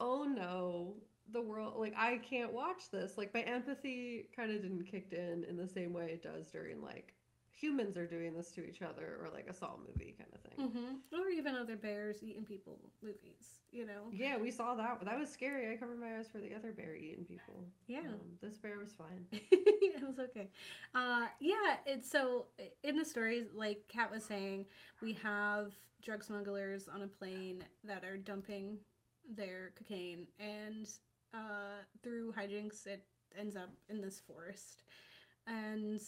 Oh 0.00 0.24
no. 0.24 0.96
The 1.32 1.40
world 1.40 1.74
like 1.78 1.94
I 1.96 2.18
can't 2.18 2.52
watch 2.52 2.90
this. 2.92 3.16
Like 3.16 3.32
my 3.32 3.40
empathy 3.40 4.28
kind 4.36 4.50
of 4.50 4.62
didn't 4.62 4.84
kick 4.84 5.12
in 5.12 5.44
in 5.48 5.56
the 5.56 5.68
same 5.68 5.92
way 5.92 6.10
it 6.12 6.22
does 6.22 6.48
during 6.48 6.82
like 6.82 7.13
humans 7.54 7.96
are 7.96 8.06
doing 8.06 8.34
this 8.34 8.50
to 8.52 8.64
each 8.66 8.82
other 8.82 9.18
or 9.22 9.28
like 9.32 9.46
a 9.48 9.54
Saw 9.54 9.76
movie 9.78 10.14
kind 10.18 10.30
of 10.34 10.40
thing. 10.40 10.68
hmm 10.68 11.16
Or 11.16 11.28
even 11.28 11.54
other 11.54 11.76
bears 11.76 12.22
eating 12.22 12.44
people 12.44 12.78
movies, 13.02 13.60
you 13.70 13.86
know? 13.86 14.10
Yeah, 14.12 14.36
we 14.36 14.50
saw 14.50 14.74
that. 14.74 15.04
That 15.04 15.18
was 15.18 15.30
scary. 15.30 15.72
I 15.72 15.76
covered 15.76 16.00
my 16.00 16.18
eyes 16.18 16.26
for 16.30 16.38
the 16.38 16.54
other 16.54 16.72
bear 16.72 16.96
eating 16.96 17.24
people. 17.24 17.64
Yeah. 17.86 18.00
Um, 18.00 18.20
this 18.42 18.58
bear 18.58 18.78
was 18.78 18.92
fine. 18.92 19.24
it 19.32 20.02
was 20.02 20.18
okay. 20.18 20.50
Uh, 20.94 21.26
yeah, 21.40 21.76
it's 21.86 22.10
so 22.10 22.46
in 22.82 22.96
the 22.96 23.04
stories, 23.04 23.46
like 23.54 23.82
Kat 23.88 24.10
was 24.10 24.24
saying, 24.24 24.66
we 25.00 25.12
have 25.14 25.72
drug 26.02 26.24
smugglers 26.24 26.88
on 26.88 27.02
a 27.02 27.06
plane 27.06 27.64
that 27.84 28.04
are 28.04 28.16
dumping 28.16 28.78
their 29.36 29.72
cocaine, 29.78 30.26
and 30.38 30.88
uh, 31.32 31.82
through 32.02 32.32
hijinks, 32.32 32.86
it 32.86 33.04
ends 33.38 33.56
up 33.56 33.70
in 33.88 34.00
this 34.00 34.20
forest. 34.26 34.82
And 35.46 36.00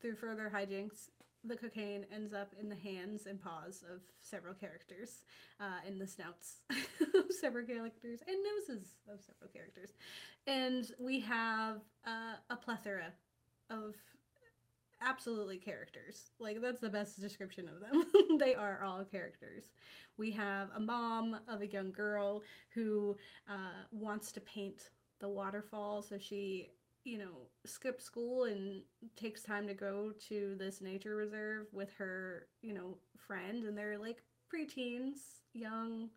through 0.00 0.16
further 0.16 0.50
hijinks, 0.54 1.08
the 1.44 1.56
cocaine 1.56 2.04
ends 2.14 2.34
up 2.34 2.52
in 2.60 2.68
the 2.68 2.76
hands 2.76 3.26
and 3.26 3.40
paws 3.40 3.82
of 3.90 4.02
several 4.20 4.54
characters, 4.54 5.22
uh, 5.58 5.86
in 5.86 5.98
the 5.98 6.06
snouts 6.06 6.56
of 6.70 7.24
several 7.30 7.66
characters, 7.66 8.20
and 8.26 8.36
noses 8.68 8.88
of 9.08 9.20
several 9.20 9.50
characters. 9.52 9.90
And 10.46 10.90
we 10.98 11.20
have 11.20 11.78
uh, 12.06 12.36
a 12.50 12.56
plethora 12.56 13.12
of 13.70 13.94
absolutely 15.02 15.56
characters. 15.56 16.30
Like, 16.38 16.60
that's 16.60 16.80
the 16.80 16.90
best 16.90 17.20
description 17.20 17.68
of 17.68 17.80
them. 17.80 18.04
they 18.38 18.54
are 18.54 18.82
all 18.84 19.02
characters. 19.04 19.64
We 20.18 20.30
have 20.32 20.68
a 20.76 20.80
mom 20.80 21.38
of 21.48 21.62
a 21.62 21.66
young 21.66 21.90
girl 21.90 22.42
who 22.74 23.16
uh, 23.48 23.84
wants 23.90 24.32
to 24.32 24.40
paint 24.40 24.90
the 25.20 25.28
waterfall, 25.28 26.02
so 26.02 26.18
she 26.18 26.70
you 27.04 27.18
know, 27.18 27.48
skips 27.66 28.04
school 28.04 28.44
and 28.44 28.82
takes 29.16 29.42
time 29.42 29.66
to 29.66 29.74
go 29.74 30.12
to 30.28 30.54
this 30.58 30.80
nature 30.80 31.16
reserve 31.16 31.66
with 31.72 31.92
her, 31.98 32.46
you 32.62 32.74
know, 32.74 32.98
friend. 33.18 33.64
And 33.64 33.76
they're 33.76 33.98
like 33.98 34.22
preteens, 34.54 35.18
young, 35.54 36.10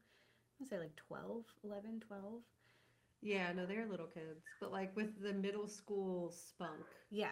I'd 0.62 0.69
say 0.69 0.80
like 0.80 0.96
12, 0.96 1.46
11, 1.63 2.02
12. 2.08 2.41
Yeah, 3.22 3.54
no, 3.54 3.65
they're 3.65 3.88
little 3.88 4.08
kids, 4.08 4.43
but 4.60 4.72
like 4.72 4.96
with 4.96 5.22
the 5.22 5.34
middle 5.34 5.67
school 5.67 6.32
spunk. 6.32 6.82
Yeah. 7.10 7.28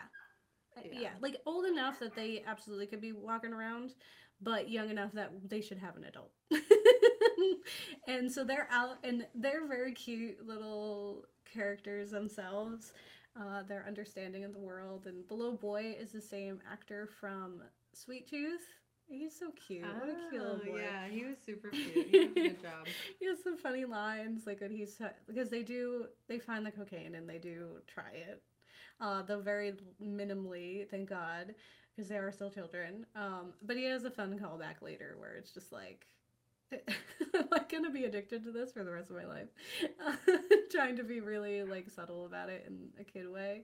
Uh, 0.77 0.81
Yeah. 0.91 0.99
Yeah. 1.01 1.09
like 1.21 1.37
old 1.45 1.65
enough 1.65 1.99
that 1.99 2.15
they 2.15 2.43
absolutely 2.47 2.87
could 2.87 3.01
be 3.01 3.11
walking 3.11 3.53
around, 3.53 3.95
but 4.41 4.69
young 4.69 4.89
enough 4.89 5.11
that 5.13 5.31
they 5.49 5.61
should 5.61 5.77
have 5.79 5.95
an 5.97 6.05
adult. 6.05 6.31
and 8.07 8.31
so 8.31 8.43
they're 8.43 8.67
out 8.71 8.97
and 9.03 9.25
they're 9.35 9.67
very 9.67 9.93
cute 9.93 10.45
little 10.45 11.25
characters 11.51 12.11
themselves. 12.11 12.93
Uh, 13.39 13.63
their 13.63 13.85
understanding 13.87 14.43
of 14.43 14.53
the 14.53 14.59
world. 14.59 15.05
And 15.05 15.23
the 15.29 15.33
little 15.33 15.55
boy 15.55 15.95
is 15.97 16.11
the 16.11 16.21
same 16.21 16.59
actor 16.69 17.07
from 17.19 17.61
Sweet 17.93 18.27
Tooth. 18.29 18.67
He's 19.07 19.37
so 19.37 19.51
cute. 19.67 19.83
what 19.83 20.09
a 20.09 20.29
cute 20.29 20.41
little 20.41 20.59
Oh, 20.61 20.65
boy. 20.71 20.79
Yeah, 20.79 21.07
he 21.07 21.23
was 21.25 21.37
super 21.45 21.69
cute. 21.71 22.07
He 22.07 22.11
did 22.11 22.31
a 22.31 22.33
good 22.33 22.61
job. 22.61 22.87
he 23.19 23.25
has 23.27 23.41
some 23.43 23.57
funny 23.57 23.85
lines 23.85 24.43
like 24.45 24.61
when 24.61 24.71
he's 24.71 24.99
because 25.27 25.49
they 25.49 25.63
do 25.63 26.05
they 26.27 26.39
find 26.39 26.65
the 26.65 26.71
cocaine 26.71 27.15
and 27.15 27.27
they 27.29 27.37
do 27.37 27.67
try 27.87 28.09
it 28.13 28.41
uh 28.99 29.21
though 29.23 29.39
very 29.41 29.73
minimally 30.03 30.87
thank 30.89 31.09
god 31.09 31.53
because 31.95 32.07
they 32.07 32.17
are 32.17 32.31
still 32.31 32.49
children 32.49 33.05
um 33.15 33.53
but 33.63 33.75
he 33.75 33.83
has 33.85 34.03
a 34.05 34.11
fun 34.11 34.37
callback 34.39 34.81
later 34.81 35.15
where 35.17 35.35
it's 35.35 35.51
just 35.51 35.71
like 35.71 36.05
am 37.35 37.47
i 37.51 37.59
gonna 37.69 37.91
be 37.91 38.05
addicted 38.05 38.43
to 38.43 38.51
this 38.51 38.71
for 38.71 38.83
the 38.83 38.91
rest 38.91 39.09
of 39.09 39.15
my 39.15 39.25
life 39.25 39.47
trying 40.71 40.95
to 40.95 41.03
be 41.03 41.19
really 41.19 41.63
like 41.63 41.89
subtle 41.89 42.25
about 42.25 42.49
it 42.49 42.65
in 42.67 42.89
a 42.99 43.03
kid 43.03 43.29
way 43.29 43.63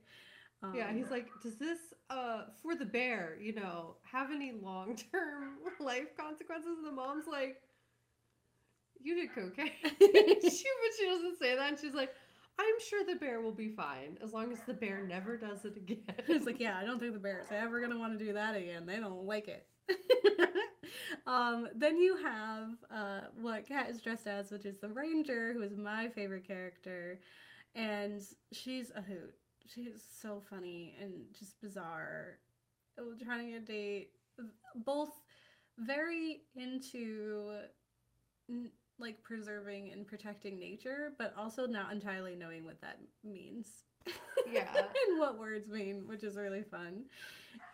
um, 0.62 0.74
Yeah, 0.74 0.92
he's 0.92 1.10
like, 1.10 1.28
does 1.42 1.56
this, 1.56 1.78
uh, 2.10 2.42
for 2.62 2.74
the 2.74 2.84
bear, 2.84 3.36
you 3.40 3.54
know, 3.54 3.96
have 4.02 4.30
any 4.32 4.52
long 4.52 4.96
term 5.12 5.58
life 5.80 6.16
consequences? 6.16 6.78
And 6.78 6.86
the 6.86 6.92
mom's 6.92 7.26
like, 7.30 7.58
you 9.00 9.14
did 9.14 9.34
cocaine. 9.34 9.70
she, 10.00 10.00
but 10.00 10.92
she 10.98 11.06
doesn't 11.06 11.38
say 11.40 11.54
that. 11.54 11.68
And 11.68 11.78
she's 11.78 11.94
like, 11.94 12.12
I'm 12.58 12.74
sure 12.88 13.04
the 13.04 13.14
bear 13.14 13.40
will 13.40 13.52
be 13.52 13.68
fine 13.68 14.18
as 14.22 14.32
long 14.32 14.52
as 14.52 14.58
the 14.66 14.74
bear 14.74 15.06
never 15.06 15.36
does 15.36 15.64
it 15.64 15.76
again. 15.76 16.02
it's 16.26 16.46
like, 16.46 16.58
yeah, 16.58 16.76
I 16.76 16.84
don't 16.84 16.98
think 16.98 17.12
the 17.12 17.20
bears 17.20 17.46
ever 17.52 17.80
gonna 17.80 17.98
want 17.98 18.18
to 18.18 18.24
do 18.24 18.32
that 18.32 18.56
again. 18.56 18.84
They 18.84 18.96
don't 18.96 19.24
like 19.24 19.46
it. 19.46 19.66
Um, 21.26 21.68
then 21.74 21.98
you 21.98 22.16
have 22.16 22.68
uh, 22.90 23.20
what 23.40 23.66
Kat 23.66 23.90
is 23.90 24.00
dressed 24.00 24.26
as, 24.26 24.50
which 24.50 24.64
is 24.64 24.78
the 24.78 24.88
ranger, 24.88 25.52
who 25.52 25.62
is 25.62 25.76
my 25.76 26.08
favorite 26.08 26.46
character, 26.46 27.20
and 27.74 28.20
she's 28.52 28.90
a 28.96 29.00
hoot. 29.02 29.34
She's 29.66 30.02
so 30.20 30.42
funny 30.48 30.96
and 31.00 31.12
just 31.38 31.60
bizarre. 31.60 32.38
Oh, 32.98 33.12
Trying 33.22 33.52
to 33.52 33.60
date, 33.60 34.10
both 34.74 35.10
very 35.78 36.42
into 36.56 37.60
like 38.98 39.22
preserving 39.22 39.92
and 39.92 40.06
protecting 40.06 40.58
nature, 40.58 41.12
but 41.18 41.32
also 41.36 41.66
not 41.66 41.92
entirely 41.92 42.34
knowing 42.34 42.64
what 42.64 42.80
that 42.80 42.98
means. 43.22 43.68
Yeah. 44.50 44.68
and 44.74 45.18
what 45.18 45.38
words 45.38 45.68
mean, 45.68 46.08
which 46.08 46.24
is 46.24 46.36
really 46.36 46.62
fun. 46.62 47.04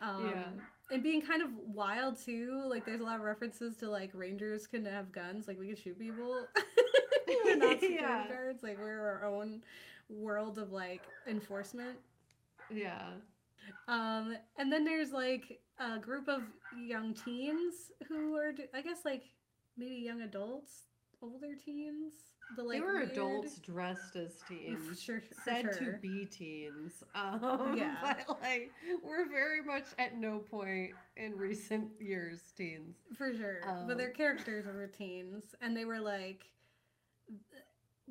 Um, 0.02 0.26
Yeah. 0.26 0.44
And 0.90 1.02
being 1.02 1.22
kind 1.22 1.42
of 1.42 1.48
wild 1.66 2.18
too. 2.18 2.62
Like 2.68 2.84
there's 2.84 3.00
a 3.00 3.04
lot 3.04 3.16
of 3.16 3.22
references 3.22 3.76
to 3.78 3.88
like 3.90 4.10
rangers 4.14 4.66
can 4.66 4.84
have 4.84 5.12
guns, 5.12 5.48
like 5.48 5.58
we 5.58 5.68
could 5.68 5.78
shoot 5.78 5.98
people. 5.98 6.46
we're 7.44 7.56
not 7.56 7.70
security 7.80 7.96
Yeah. 8.00 8.28
guards, 8.28 8.62
like 8.62 8.78
we're 8.78 9.00
our 9.00 9.24
own 9.24 9.62
world 10.10 10.58
of 10.58 10.72
like 10.72 11.02
enforcement. 11.26 11.96
yeah. 12.70 13.12
Um, 13.88 14.36
and 14.58 14.70
then 14.70 14.84
there's 14.84 15.10
like 15.10 15.58
a 15.78 15.98
group 15.98 16.28
of 16.28 16.42
young 16.78 17.14
teens 17.14 17.74
who 18.08 18.36
are, 18.36 18.52
I 18.74 18.82
guess, 18.82 18.98
like 19.06 19.22
maybe 19.78 19.94
young 19.94 20.20
adults, 20.20 20.82
older 21.22 21.54
teens. 21.64 22.12
The 22.56 22.62
like 22.62 22.76
they 22.78 22.80
were 22.80 22.94
weird- 22.94 23.10
adults 23.12 23.58
dressed 23.58 24.16
as 24.16 24.32
teens. 24.48 25.00
Sure, 25.02 25.22
Said 25.44 25.62
sure. 25.62 25.92
to 25.92 25.98
be 26.00 26.24
teens. 26.26 27.02
Um, 27.14 27.74
Yeah. 27.76 27.96
But 28.02 28.40
like, 28.42 28.70
we're 29.02 29.28
very 29.28 29.62
much 29.62 29.84
at 29.98 30.16
no 30.16 30.38
point 30.38 30.92
in 31.16 31.36
recent 31.36 31.90
years 32.00 32.40
teens. 32.56 32.96
For 33.16 33.34
sure. 33.34 33.60
but 33.86 33.96
their 33.96 34.08
Um, 34.10 34.14
characters 34.14 34.66
were 34.66 34.86
teens 34.98 35.54
and 35.60 35.76
they 35.76 35.84
were 35.84 36.00
like 36.00 36.46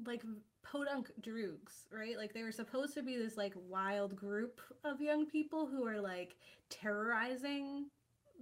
like 0.05 0.23
podunk 0.63 1.11
droogs, 1.21 1.85
right? 1.91 2.17
Like 2.17 2.33
they 2.33 2.41
were 2.43 2.51
supposed 2.51 2.95
to 2.95 3.03
be 3.03 3.15
this 3.17 3.37
like 3.37 3.53
wild 3.69 4.15
group 4.15 4.59
of 4.83 4.99
young 5.01 5.25
people 5.27 5.67
who 5.67 5.85
are 5.85 6.01
like 6.01 6.35
terrorizing 6.69 7.85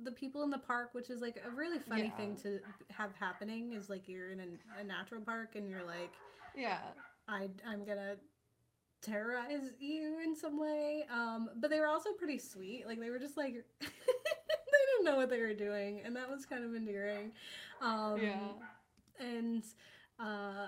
the 0.04 0.12
people 0.12 0.44
in 0.44 0.50
the 0.50 0.58
park, 0.58 0.90
which 0.94 1.10
is 1.10 1.22
like 1.22 1.42
a 1.46 1.50
really 1.50 1.80
funny 1.80 2.10
thing 2.18 2.36
to 2.44 2.60
have 2.90 3.12
happening 3.20 3.74
is 3.74 3.90
like 3.90 4.08
you're 4.08 4.32
in 4.32 4.40
a, 4.40 4.82
a 4.82 4.84
natural 4.84 5.22
park 5.22 5.56
and 5.56 5.70
you're 5.70 5.84
like 5.86 6.12
Yeah. 6.56 6.80
I 7.28 7.50
I'm 7.68 7.86
gonna 7.86 8.16
terrorize 9.02 9.72
you 9.80 10.20
in 10.24 10.36
some 10.36 10.60
way. 10.60 11.06
Um, 11.12 11.50
but 11.60 11.70
they 11.70 11.80
were 11.80 11.88
also 11.88 12.12
pretty 12.14 12.38
sweet. 12.40 12.86
Like 12.88 13.00
they 13.00 13.10
were 13.10 13.20
just 13.20 13.38
like 13.38 13.54
they 13.80 13.88
didn't 13.88 15.06
know 15.06 15.18
what 15.18 15.30
they 15.30 15.40
were 15.42 15.54
doing, 15.54 16.02
and 16.06 16.16
that 16.16 16.30
was 16.30 16.46
kind 16.46 16.64
of 16.64 16.76
endearing. 16.76 17.32
Um, 17.82 18.20
Yeah. 18.22 18.48
and 19.20 19.64
uh, 20.20 20.68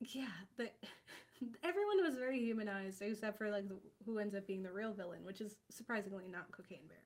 yeah, 0.00 0.26
but 0.56 0.74
everyone 1.62 2.02
was 2.02 2.16
very 2.16 2.38
humanized 2.40 3.00
except 3.02 3.38
for 3.38 3.50
like 3.50 3.68
the, 3.68 3.76
who 4.04 4.18
ends 4.18 4.34
up 4.34 4.46
being 4.46 4.62
the 4.62 4.72
real 4.72 4.92
villain, 4.92 5.24
which 5.24 5.40
is 5.40 5.56
surprisingly 5.70 6.24
not 6.30 6.50
Cocaine 6.52 6.86
Bear. 6.88 6.98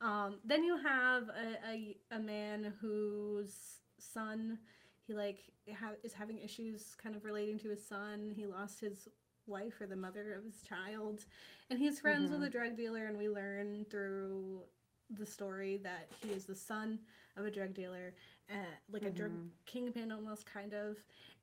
Um, 0.00 0.38
then 0.44 0.62
you 0.64 0.76
have 0.78 1.24
a, 1.28 1.70
a, 1.70 1.96
a 2.16 2.18
man 2.20 2.72
whose 2.80 3.54
son 3.98 4.58
he 5.06 5.14
like 5.14 5.40
ha- 5.78 5.94
is 6.04 6.12
having 6.12 6.38
issues 6.38 6.94
kind 7.02 7.16
of 7.16 7.24
relating 7.24 7.58
to 7.60 7.70
his 7.70 7.84
son. 7.84 8.32
He 8.36 8.46
lost 8.46 8.80
his 8.80 9.08
wife 9.46 9.80
or 9.80 9.86
the 9.86 9.96
mother 9.96 10.34
of 10.34 10.44
his 10.44 10.62
child, 10.62 11.24
and 11.70 11.78
he's 11.78 11.98
friends 12.00 12.30
with 12.30 12.40
Mhm. 12.40 12.46
a 12.46 12.50
drug 12.50 12.76
dealer. 12.76 13.06
And 13.06 13.18
we 13.18 13.28
learn 13.28 13.86
through 13.90 14.62
the 15.10 15.26
story 15.26 15.78
that 15.82 16.08
he 16.22 16.30
is 16.32 16.44
the 16.44 16.54
son 16.54 16.98
of 17.36 17.46
a 17.46 17.50
drug 17.50 17.72
dealer, 17.74 18.14
uh, 18.50 18.54
like 18.92 19.04
a 19.04 19.10
drug 19.10 19.32
Mhm. 19.32 19.48
kingpin 19.66 20.12
almost 20.12 20.46
kind 20.46 20.72
of. 20.74 20.96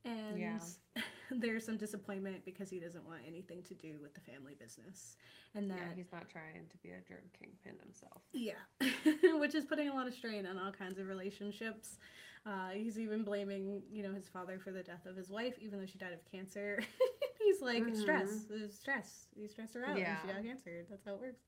And 0.03 0.39
Yeah. 0.39 0.59
there's 1.31 1.65
some 1.65 1.77
disappointment 1.77 2.45
because 2.45 2.69
he 2.69 2.79
doesn't 2.79 3.05
want 3.05 3.21
anything 3.27 3.63
to 3.63 3.73
do 3.73 3.99
with 4.01 4.13
the 4.13 4.21
family 4.21 4.55
business, 4.59 5.17
and 5.55 5.69
that 5.71 5.77
Yeah, 5.77 5.93
he's 5.95 6.11
not 6.11 6.29
trying 6.29 6.67
to 6.69 6.77
be 6.77 6.89
a 6.91 7.01
drug 7.01 7.21
kingpin 7.37 7.79
himself. 7.83 8.21
yeah, 8.33 8.53
which 9.39 9.55
is 9.55 9.65
putting 9.65 9.89
a 9.89 9.93
lot 9.93 10.07
of 10.07 10.13
strain 10.13 10.45
on 10.45 10.57
all 10.57 10.71
kinds 10.71 10.99
of 10.99 11.07
relationships. 11.07 11.97
Uh, 12.45 12.69
he's 12.69 12.99
even 12.99 13.23
blaming, 13.23 13.81
you 13.91 14.03
know, 14.03 14.13
his 14.13 14.27
father 14.27 14.59
for 14.59 14.71
the 14.71 14.83
death 14.83 15.05
of 15.07 15.15
his 15.15 15.29
wife, 15.29 15.55
even 15.59 15.79
though 15.79 15.85
she 15.85 15.97
died 15.97 16.13
of 16.13 16.23
cancer. 16.31 16.79
he's 17.43 17.61
like, 17.61 17.83
Mhm. 17.83 17.95
stress, 17.95 18.45
it's 18.51 18.77
stress. 18.77 19.25
You 19.35 19.47
stress 19.47 19.73
her 19.73 19.83
out, 19.85 19.97
and 19.97 20.05
she 20.21 20.27
Yeah. 20.27 20.33
got 20.33 20.43
cancer. 20.43 20.85
That's 20.89 21.05
how 21.05 21.13
it 21.15 21.19
works. 21.21 21.41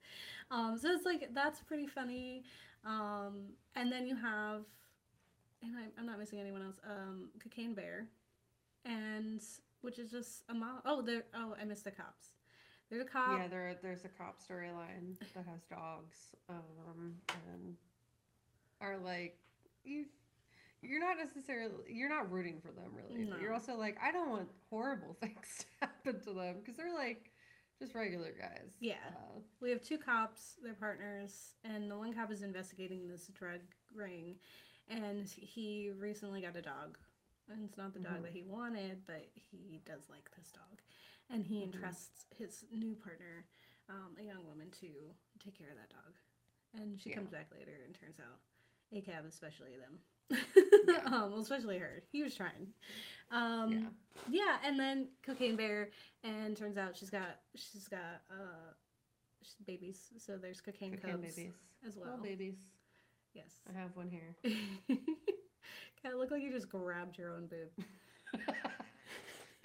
Um, 0.50 0.78
so 0.78 0.90
it's 0.92 1.06
like 1.06 1.30
that's 1.34 1.62
pretty 1.62 1.86
funny. 1.88 2.44
Um, 2.86 3.54
and 3.76 3.92
then 3.92 4.08
you 4.08 4.16
have, 4.16 4.64
and 5.64 5.72
I, 5.78 5.84
I'm 6.00 6.06
not 6.06 6.20
missing 6.20 6.40
anyone 6.40 6.62
else. 6.62 6.80
Um, 6.90 7.30
Cocaine 7.42 7.74
Bear, 7.74 8.08
and 8.86 9.42
which 9.82 10.00
is 10.00 10.12
just 10.12 10.44
a 10.50 10.54
mom. 10.54 10.80
Oh, 10.86 11.02
there. 11.02 11.24
Oh, 11.36 11.56
I 11.60 11.66
missed 11.66 11.84
the 11.84 11.92
cops. 11.92 12.28
There's 12.90 13.02
a 13.02 13.06
cop. 13.06 13.38
Yeah, 13.40 13.48
there 13.48 13.76
there's 13.82 14.06
a 14.06 14.10
cop 14.10 14.38
storyline 14.40 15.18
that 15.36 15.46
has 15.46 15.62
dogs, 15.70 16.18
um, 16.50 17.16
and 17.30 17.76
are 18.82 18.98
like 18.98 19.38
you. 19.84 20.06
You're 20.84 21.00
not 21.02 21.18
necessarily 21.18 21.74
you're 21.90 22.08
not 22.08 22.32
rooting 22.32 22.62
for 22.62 22.72
them 22.72 22.92
really, 22.94 23.26
but 23.26 23.42
you're 23.42 23.52
also 23.54 23.76
like 23.76 23.98
I 24.02 24.12
don't 24.12 24.30
want 24.30 24.48
horrible 24.70 25.18
things 25.20 25.66
to 25.82 25.88
happen 25.88 26.20
to 26.22 26.34
them 26.34 26.58
because 26.60 26.78
they're 26.78 26.94
like 26.94 27.32
just 27.80 27.96
regular 27.96 28.32
guys. 28.40 28.72
Yeah. 28.80 28.94
Uh, 29.10 29.40
We 29.60 29.72
have 29.72 29.82
two 29.82 29.98
cops, 29.98 30.56
they're 30.64 30.74
partners, 30.76 31.54
and 31.64 31.90
the 31.90 31.98
one 31.98 32.14
cop 32.14 32.32
is 32.32 32.42
investigating 32.44 33.08
this 33.08 33.28
drug 33.34 33.60
ring, 33.94 34.36
and 34.90 35.28
he 35.30 35.92
recently 35.98 36.42
got 36.42 36.56
a 36.56 36.62
dog. 36.62 36.98
And 37.50 37.64
it's 37.64 37.78
not 37.78 37.94
the 37.94 38.00
dog 38.00 38.20
Mhm. 38.20 38.24
that 38.24 38.34
he 38.34 38.44
wanted, 38.44 39.06
but 39.06 39.30
he 39.34 39.80
does 39.86 40.10
like 40.10 40.30
this 40.36 40.52
dog. 40.52 40.82
And 41.30 41.46
he 41.46 41.60
Mhm. 41.62 41.64
entrusts 41.74 42.26
his 42.36 42.66
new 42.72 42.96
partner, 42.96 43.46
um, 43.90 44.18
a 44.20 44.24
young 44.24 44.46
woman, 44.46 44.70
to 44.72 45.16
take 45.40 45.56
care 45.56 45.70
of 45.70 45.78
that 45.78 45.90
dog. 45.90 46.16
and 46.74 47.00
she 47.02 47.10
Yeah. 47.10 47.16
comes 47.16 47.32
back 47.32 47.50
later 47.52 47.82
and 47.86 47.96
turns 47.96 48.20
out 48.20 48.40
ACAB, 48.92 49.26
especially 49.26 49.78
them, 49.78 50.04
Yeah. 50.30 50.36
um, 51.06 51.32
well, 51.32 51.40
especially 51.40 51.80
her, 51.80 52.04
he 52.12 52.22
was 52.22 52.36
trying. 52.36 52.74
Um, 53.32 53.72
yeah. 53.72 53.90
yeah, 54.30 54.60
and 54.64 54.78
then 54.78 55.10
Cocaine 55.24 55.56
Bear, 55.56 55.92
and 56.24 56.56
turns 56.58 56.78
out 56.78 56.96
she's 56.98 57.10
got 57.10 57.42
she's 57.56 57.88
got 57.88 58.22
uh 58.30 58.74
she's 59.42 59.56
babies, 59.66 60.12
so 60.18 60.38
there's 60.38 60.60
cocaine, 60.62 60.92
Cocaine 60.98 61.22
cubs 61.22 61.36
babies. 61.36 61.54
as 61.84 61.96
well. 61.98 62.18
Babies. 62.18 62.68
Yes. 63.38 63.54
I 63.70 63.80
have 63.80 63.96
one 63.96 64.10
here. 64.10 64.36
kind 66.02 66.14
of 66.14 66.20
look 66.20 66.32
like 66.32 66.42
you 66.42 66.52
just 66.52 66.70
grabbed 66.70 67.18
your 67.18 67.32
own 67.34 67.48
boob. 67.48 67.86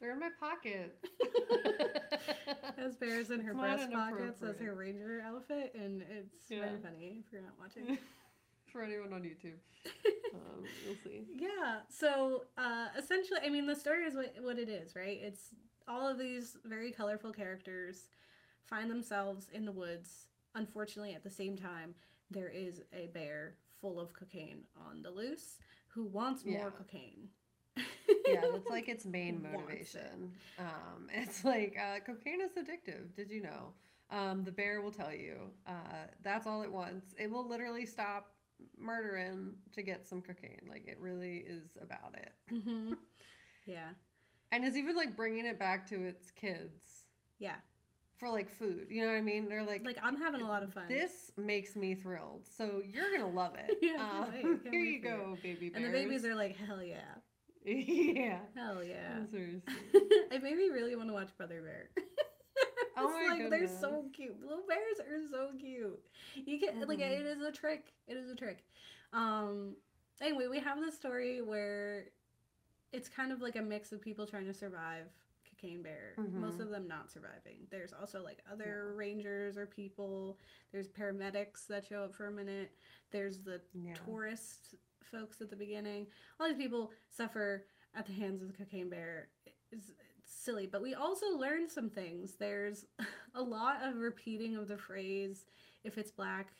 They're 0.00 0.12
in 0.12 0.20
my 0.20 0.30
pocket. 0.40 0.98
Has 2.76 2.96
bears 2.96 3.30
in 3.30 3.40
her 3.40 3.54
breast 3.54 3.90
pockets 3.92 4.42
as 4.42 4.58
her 4.58 4.74
ranger 4.74 5.22
outfit, 5.24 5.72
and 5.78 6.02
it's 6.02 6.48
very 6.48 6.76
funny 6.82 7.22
if 7.24 7.32
you're 7.32 7.42
not 7.42 7.52
watching. 7.58 7.98
For 8.72 8.82
anyone 8.82 9.12
on 9.12 9.20
YouTube, 9.22 9.58
um, 10.34 10.64
you'll 10.84 10.96
see. 11.04 11.24
yeah. 11.38 11.80
So 11.88 12.44
uh, 12.56 12.88
essentially, 12.98 13.38
I 13.44 13.50
mean, 13.50 13.66
the 13.66 13.76
story 13.76 14.04
is 14.04 14.14
what 14.14 14.34
what 14.40 14.58
it 14.58 14.68
is, 14.68 14.96
right? 14.96 15.20
It's 15.22 15.50
all 15.86 16.08
of 16.08 16.18
these 16.18 16.56
very 16.64 16.90
colorful 16.90 17.32
characters 17.32 18.08
find 18.64 18.90
themselves 18.90 19.48
in 19.52 19.64
the 19.66 19.72
woods. 19.72 20.26
Unfortunately, 20.54 21.14
at 21.14 21.22
the 21.22 21.30
same 21.30 21.56
time, 21.56 21.94
there 22.30 22.48
is 22.48 22.80
a 22.92 23.08
bear 23.08 23.54
full 23.82 24.00
of 24.00 24.14
cocaine 24.14 24.62
on 24.88 25.02
the 25.02 25.10
loose 25.10 25.58
who 25.88 26.04
wants 26.06 26.46
more 26.46 26.72
Yeah. 26.72 26.78
cocaine. 26.78 27.28
Yeah, 28.26 28.42
that's 28.52 28.70
like 28.70 28.88
its 28.88 29.04
main 29.04 29.36
it. 29.36 29.42
motivation. 29.52 30.32
Um, 30.58 31.08
it's 31.14 31.44
like 31.44 31.76
uh, 31.78 32.00
cocaine 32.00 32.40
is 32.40 32.52
addictive. 32.52 33.14
Did 33.14 33.30
you 33.30 33.42
know? 33.42 33.74
Um, 34.10 34.44
the 34.44 34.52
bear 34.52 34.80
will 34.82 34.92
tell 34.92 35.12
you. 35.12 35.50
Uh, 35.66 36.06
that's 36.22 36.46
all 36.46 36.62
it 36.62 36.72
wants. 36.72 37.14
It 37.18 37.30
will 37.30 37.48
literally 37.48 37.86
stop 37.86 38.32
murdering 38.78 39.54
to 39.72 39.82
get 39.82 40.06
some 40.06 40.22
cocaine. 40.22 40.62
Like 40.68 40.86
it 40.86 40.98
really 41.00 41.38
is 41.46 41.76
about 41.82 42.14
it. 42.16 42.32
hmm 42.50 42.94
Yeah. 43.66 43.90
And 44.52 44.64
it's 44.64 44.76
even 44.76 44.96
like 44.96 45.16
bringing 45.16 45.46
it 45.46 45.58
back 45.58 45.86
to 45.90 46.04
its 46.04 46.30
kids 46.30 47.04
Yeah. 47.38 47.56
For 48.22 48.30
like 48.30 48.48
food. 48.48 48.86
You 48.88 49.02
know 49.02 49.08
what 49.08 49.16
I 49.18 49.20
mean? 49.20 49.48
They're 49.48 49.64
like, 49.64 49.84
Like 49.84 49.98
I'm 50.02 50.16
having 50.16 50.40
a 50.42 50.46
lot 50.46 50.62
of 50.62 50.72
fun. 50.72 50.84
this 50.88 51.32
makes 51.36 51.74
me 51.74 51.94
thrilled. 51.96 52.46
So 52.56 52.80
you're 52.88 53.10
gonna 53.10 53.28
love 53.30 53.54
it. 53.56 53.78
Yeah, 53.82 53.96
Um, 54.00 54.32
wait, 54.32 54.60
here 54.70 54.80
you 54.80 55.00
go, 55.02 55.36
baby 55.42 55.68
bears. 55.70 55.84
and 55.84 55.84
the 55.84 55.98
babies 55.98 56.24
are 56.24 56.34
like, 56.36 56.56
hell 56.56 56.82
yeah. 56.82 56.96
yeah. 57.64 58.38
Hell 58.54 58.82
yeah. 58.84 59.24
Seriously. 59.30 59.62
it 59.94 60.42
made 60.42 60.56
me 60.56 60.68
really 60.68 60.94
want 60.96 61.08
to 61.08 61.12
watch 61.14 61.30
Brother 61.36 61.62
Bear. 61.62 61.90
Oh 62.96 63.08
my 63.10 63.38
like 63.38 63.50
they're 63.50 63.66
so 63.66 64.04
cute. 64.12 64.36
Little 64.40 64.64
bears 64.68 65.00
are 65.00 65.18
so 65.30 65.48
cute. 65.58 65.98
You 66.34 66.60
can 66.60 66.86
like 66.86 66.98
Mhm. 67.00 67.20
it 67.20 67.26
is 67.26 67.40
a 67.42 67.50
trick. 67.50 67.92
It 68.06 68.16
is 68.16 68.30
a 68.30 68.36
trick. 68.36 68.64
Um 69.12 69.74
anyway, 70.20 70.46
we 70.48 70.60
have 70.60 70.78
this 70.78 70.94
story 70.94 71.40
where 71.40 72.04
it's 72.92 73.08
kind 73.08 73.32
of 73.32 73.40
like 73.40 73.56
a 73.56 73.62
mix 73.62 73.90
of 73.92 74.00
people 74.02 74.26
trying 74.26 74.44
to 74.46 74.52
survive 74.54 75.06
cocaine 75.62 75.82
bear. 75.82 76.14
Most 76.32 76.58
Mhm. 76.58 76.60
of 76.62 76.70
them 76.70 76.88
not 76.88 77.10
surviving. 77.10 77.66
There's 77.70 77.92
also 77.92 78.22
like 78.22 78.42
other 78.50 78.94
rangers 78.94 79.56
or 79.56 79.66
people. 79.66 80.38
There's 80.72 80.88
paramedics 80.88 81.66
that 81.68 81.86
show 81.86 82.04
up 82.04 82.14
for 82.14 82.26
a 82.26 82.32
minute. 82.32 82.76
There's 83.10 83.38
the 83.40 83.60
Yeah. 83.72 83.94
tourist 83.94 84.74
folks 85.02 85.40
at 85.40 85.50
the 85.50 85.56
beginning. 85.56 86.10
All 86.38 86.48
these 86.48 86.56
people 86.56 86.92
suffer 87.08 87.66
at 87.94 88.06
the 88.06 88.12
hands 88.12 88.42
of 88.42 88.48
the 88.48 88.54
cocaine 88.54 88.88
bear. 88.88 89.28
It's, 89.70 89.90
it's 90.18 90.32
silly, 90.32 90.66
but 90.66 90.82
we 90.82 90.94
also 90.94 91.36
learn 91.36 91.68
some 91.68 91.88
things. 91.90 92.36
There's 92.36 92.86
a 93.34 93.42
lot 93.42 93.82
of 93.82 93.96
repeating 93.96 94.56
of 94.56 94.68
the 94.68 94.76
phrase 94.78 95.44
"if 95.84 95.98
it's 95.98 96.10
black, 96.10 96.54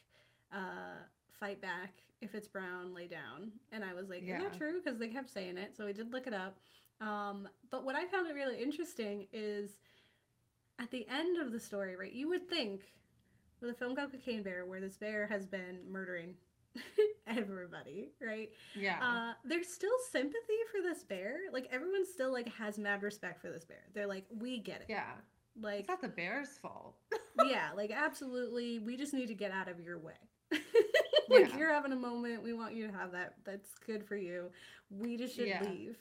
uh, 0.52 0.96
fight 1.32 1.60
back; 1.60 2.02
if 2.20 2.34
it's 2.34 2.48
brown, 2.48 2.92
lay 2.94 3.06
down." 3.06 3.52
And 3.70 3.84
I 3.84 3.94
was 3.94 4.08
like, 4.08 4.22
"Is 4.22 4.28
that 4.42 4.52
true?" 4.58 4.80
Because 4.82 4.98
they 4.98 5.08
kept 5.08 5.30
saying 5.30 5.58
it, 5.58 5.76
so 5.76 5.86
we 5.86 5.92
did 5.92 6.12
look 6.12 6.26
it 6.26 6.34
up. 6.34 6.58
Um, 7.02 7.48
but 7.70 7.84
what 7.84 7.96
I 7.96 8.06
found 8.06 8.28
it 8.28 8.34
really 8.34 8.62
interesting 8.62 9.26
is 9.32 9.70
at 10.78 10.90
the 10.90 11.06
end 11.08 11.38
of 11.38 11.52
the 11.52 11.60
story, 11.60 11.96
right? 11.96 12.12
You 12.12 12.28
would 12.28 12.48
think 12.48 12.82
with 13.60 13.70
a 13.70 13.74
film 13.74 13.94
called 13.96 14.12
Cocaine 14.12 14.42
Bear, 14.42 14.64
where 14.66 14.80
this 14.80 14.96
bear 14.96 15.26
has 15.26 15.46
been 15.46 15.78
murdering 15.90 16.34
everybody, 17.26 18.10
right? 18.24 18.50
Yeah. 18.74 18.98
Uh, 19.02 19.32
there's 19.44 19.68
still 19.68 19.90
sympathy 20.10 20.58
for 20.70 20.80
this 20.82 21.02
bear. 21.04 21.36
Like 21.52 21.68
everyone 21.72 22.04
still 22.06 22.32
like 22.32 22.48
has 22.54 22.78
mad 22.78 23.02
respect 23.02 23.40
for 23.40 23.50
this 23.50 23.64
bear. 23.64 23.82
They're 23.94 24.06
like, 24.06 24.24
we 24.38 24.58
get 24.58 24.80
it. 24.80 24.86
yeah. 24.88 25.12
Like 25.60 25.80
It's 25.80 25.88
not 25.88 26.00
the 26.00 26.08
bear's 26.08 26.56
fault. 26.62 26.94
yeah, 27.46 27.70
like 27.76 27.90
absolutely. 27.90 28.78
We 28.78 28.96
just 28.96 29.12
need 29.12 29.26
to 29.26 29.34
get 29.34 29.50
out 29.50 29.68
of 29.68 29.80
your 29.80 29.98
way. 29.98 30.14
like 31.28 31.50
Yeah. 31.50 31.56
you're 31.58 31.72
having 31.72 31.92
a 31.92 31.96
moment. 31.96 32.42
We 32.42 32.52
want 32.54 32.74
you 32.74 32.86
to 32.86 32.92
have 32.92 33.12
that. 33.12 33.34
That's 33.44 33.68
good 33.86 34.04
for 34.06 34.16
you. 34.16 34.50
We 34.90 35.16
just 35.16 35.36
should 35.36 35.48
Yeah. 35.48 35.62
leave. 35.62 35.96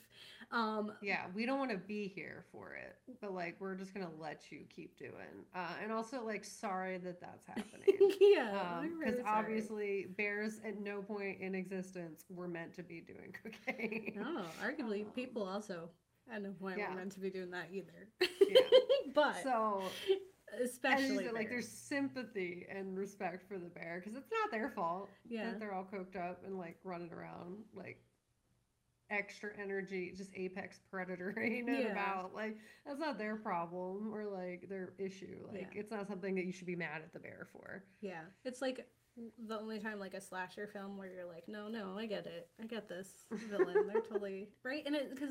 Um, 0.52 0.92
Yeah, 1.00 1.22
we 1.34 1.46
don't 1.46 1.58
want 1.58 1.70
to 1.70 1.78
be 1.78 2.08
here 2.08 2.44
for 2.52 2.74
it, 2.74 2.96
but 3.20 3.32
like 3.32 3.56
we're 3.58 3.74
just 3.74 3.94
gonna 3.94 4.10
let 4.20 4.52
you 4.52 4.60
keep 4.68 4.96
doing. 4.98 5.46
Uh, 5.54 5.68
and 5.82 5.90
also, 5.90 6.24
like, 6.24 6.44
sorry 6.44 6.98
that 6.98 7.20
that's 7.20 7.46
happening. 7.46 8.12
yeah, 8.20 8.82
Because 8.82 9.14
really 9.14 9.22
obviously, 9.26 10.06
bears 10.16 10.60
at 10.64 10.78
no 10.78 11.02
point 11.02 11.40
in 11.40 11.54
existence 11.54 12.24
were 12.28 12.48
meant 12.48 12.74
to 12.74 12.82
be 12.82 13.00
doing 13.00 13.34
cocaine. 13.66 14.12
No, 14.16 14.44
arguably, 14.62 15.04
Um, 15.06 15.10
people 15.12 15.42
also 15.42 15.88
at 16.30 16.42
no 16.42 16.50
point 16.52 16.78
yeah. 16.78 16.90
were 16.90 16.96
meant 16.96 17.12
to 17.12 17.20
be 17.20 17.30
doing 17.30 17.50
that 17.50 17.68
either. 17.72 18.08
Yeah. 18.46 18.60
but 19.14 19.42
So, 19.42 19.82
especially 20.62 21.28
like, 21.30 21.48
there's 21.48 21.68
sympathy 21.68 22.66
and 22.70 22.96
respect 22.98 23.48
for 23.48 23.58
the 23.58 23.68
bear 23.68 24.00
because 24.02 24.16
it's 24.16 24.30
not 24.30 24.50
their 24.50 24.68
fault 24.68 25.08
yeah, 25.28 25.46
that 25.46 25.60
they're 25.60 25.72
all 25.72 25.86
coked 25.90 26.16
up 26.16 26.42
and 26.44 26.58
like 26.58 26.76
running 26.84 27.10
around 27.12 27.56
like 27.74 27.98
extra 29.12 29.50
energy, 29.60 30.12
just 30.16 30.30
apex 30.34 30.80
predator, 30.90 31.34
you 31.46 31.64
know, 31.64 31.78
Yeah. 31.78 31.92
about 31.92 32.34
like 32.34 32.56
that's 32.86 32.98
not 32.98 33.18
their 33.18 33.36
problem 33.36 34.10
or 34.12 34.24
like 34.24 34.66
their 34.68 34.94
issue. 34.98 35.46
Like 35.52 35.72
Yeah. 35.74 35.80
it's 35.80 35.90
not 35.92 36.08
something 36.08 36.34
that 36.34 36.44
you 36.44 36.52
should 36.52 36.66
be 36.66 36.76
mad 36.76 37.02
at 37.04 37.12
the 37.12 37.20
bear 37.20 37.46
for. 37.52 37.84
yeah. 38.00 38.22
It's 38.44 38.60
like 38.62 38.86
the 39.46 39.58
only 39.60 39.78
time 39.78 40.00
like 40.00 40.14
a 40.14 40.20
slasher 40.22 40.66
film 40.66 40.96
where 40.96 41.06
you're 41.12 41.26
like, 41.26 41.44
no, 41.46 41.68
no, 41.68 41.98
I 41.98 42.06
get 42.06 42.24
it, 42.26 42.48
I 42.60 42.64
get 42.66 42.88
this 42.88 43.08
villain. 43.50 43.86
They're 43.86 44.00
totally 44.00 44.48
right, 44.64 44.82
and 44.86 44.94
it 44.96 45.10
because 45.12 45.28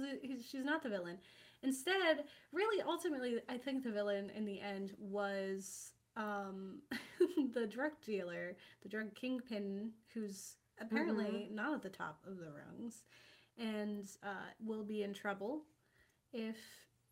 she's 0.47 0.63
not 0.63 0.83
the 0.83 0.89
villain. 0.89 1.17
Instead, 1.63 2.25
really, 2.51 2.81
ultimately, 2.83 3.39
I 3.49 3.57
think 3.57 3.83
the 3.83 3.91
villain 3.91 4.31
in 4.35 4.45
the 4.45 4.61
end 4.61 4.93
was 4.99 5.93
um 6.15 6.81
the 7.53 7.65
drug 7.65 7.93
dealer, 8.05 8.55
the 8.83 8.89
drug 8.89 9.15
kingpin, 9.15 9.91
who's 10.13 10.57
apparently 10.79 11.49
not 11.51 11.73
at 11.73 11.81
the 11.81 11.89
top 11.89 12.19
of 12.27 12.37
the 12.37 12.51
rungs, 12.51 13.03
and 13.61 14.09
uh, 14.23 14.49
will 14.63 14.83
be 14.83 15.03
in 15.03 15.13
trouble 15.13 15.63
if 16.33 16.57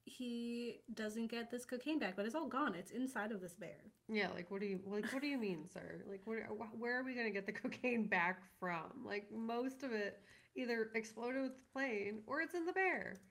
he 0.05 0.81
doesn't 0.95 1.27
get 1.29 1.51
this 1.51 1.65
cocaine 1.65 1.99
back. 1.99 2.15
But 2.15 2.25
it's 2.25 2.35
all 2.35 2.47
gone. 2.47 2.75
It's 2.75 2.91
inside 2.91 3.31
of 3.31 3.41
this 3.41 3.53
bear. 3.53 3.91
Yeah, 4.09 4.29
like 4.35 4.49
what 4.49 4.61
do 4.61 4.67
you 4.67 4.79
like? 4.85 5.11
What 5.13 5.21
do 5.21 5.27
you 5.27 5.37
mean, 5.37 5.67
sir? 5.73 6.01
Like, 6.09 6.21
where 6.25 6.47
where 6.77 6.99
are 6.99 7.03
we 7.03 7.13
gonna 7.15 7.29
get 7.31 7.45
the 7.45 7.51
cocaine 7.63 8.07
back 8.07 8.41
from? 8.59 9.05
Like 9.05 9.27
most 9.31 9.83
of 9.83 9.93
it 9.93 10.19
either 10.55 10.89
exploded 10.95 11.43
with 11.43 11.51
the 11.55 11.63
plane 11.73 12.21
or 12.27 12.41
it's 12.41 12.55
in 12.55 12.65
the 12.65 12.73
bear. 12.73 13.21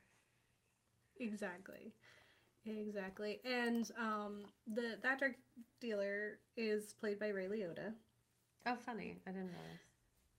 Exactly. 1.21 1.93
Exactly. 2.67 3.41
And 3.45 3.91
um 3.99 4.45
the 4.67 4.99
that 5.03 5.19
drug 5.19 5.33
dealer 5.81 6.39
is 6.57 6.95
played 7.01 7.19
by 7.19 7.29
Ray 7.29 7.47
Liotta. 7.49 7.95
Oh, 8.67 8.77
funny! 8.85 9.19
I 9.27 9.31
didn't 9.31 9.49
realize. 9.49 9.81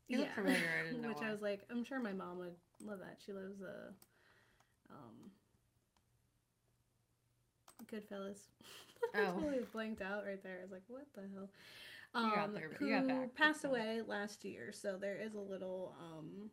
He 0.08 0.18
looked 0.18 0.34
familiar, 0.36 0.70
I 0.80 0.84
didn't 0.86 1.02
know 1.02 1.10
Which 1.10 1.18
why. 1.20 1.30
I 1.30 1.32
was 1.32 1.42
like, 1.42 1.62
I'm 1.70 1.84
sure 1.84 2.00
my 2.00 2.14
mom 2.14 2.38
would 2.40 2.56
love 2.84 3.00
that. 3.00 3.18
She 3.26 3.32
loves 3.34 3.62
uh 3.62 3.92
um 4.92 5.32
Goodfellas. 7.92 8.38
I 9.16 9.28
Oh. 9.28 9.34
totally 9.40 9.60
blanked 9.72 10.02
out 10.02 10.26
right 10.26 10.42
there. 10.44 10.58
I 10.60 10.64
was 10.64 10.72
like, 10.72 10.84
what 10.88 11.06
the 11.14 11.22
hell? 11.34 11.50
Um, 12.16 12.54
there, 12.54 12.72
who 12.80 12.88
you 12.88 12.96
got 12.96 13.08
back. 13.08 13.36
passed 13.36 13.64
away 13.66 14.02
last 14.06 14.44
year, 14.44 14.72
so 14.74 14.98
there 15.00 15.16
is 15.18 15.36
a 15.36 15.40
little 15.40 15.96
um 16.00 16.50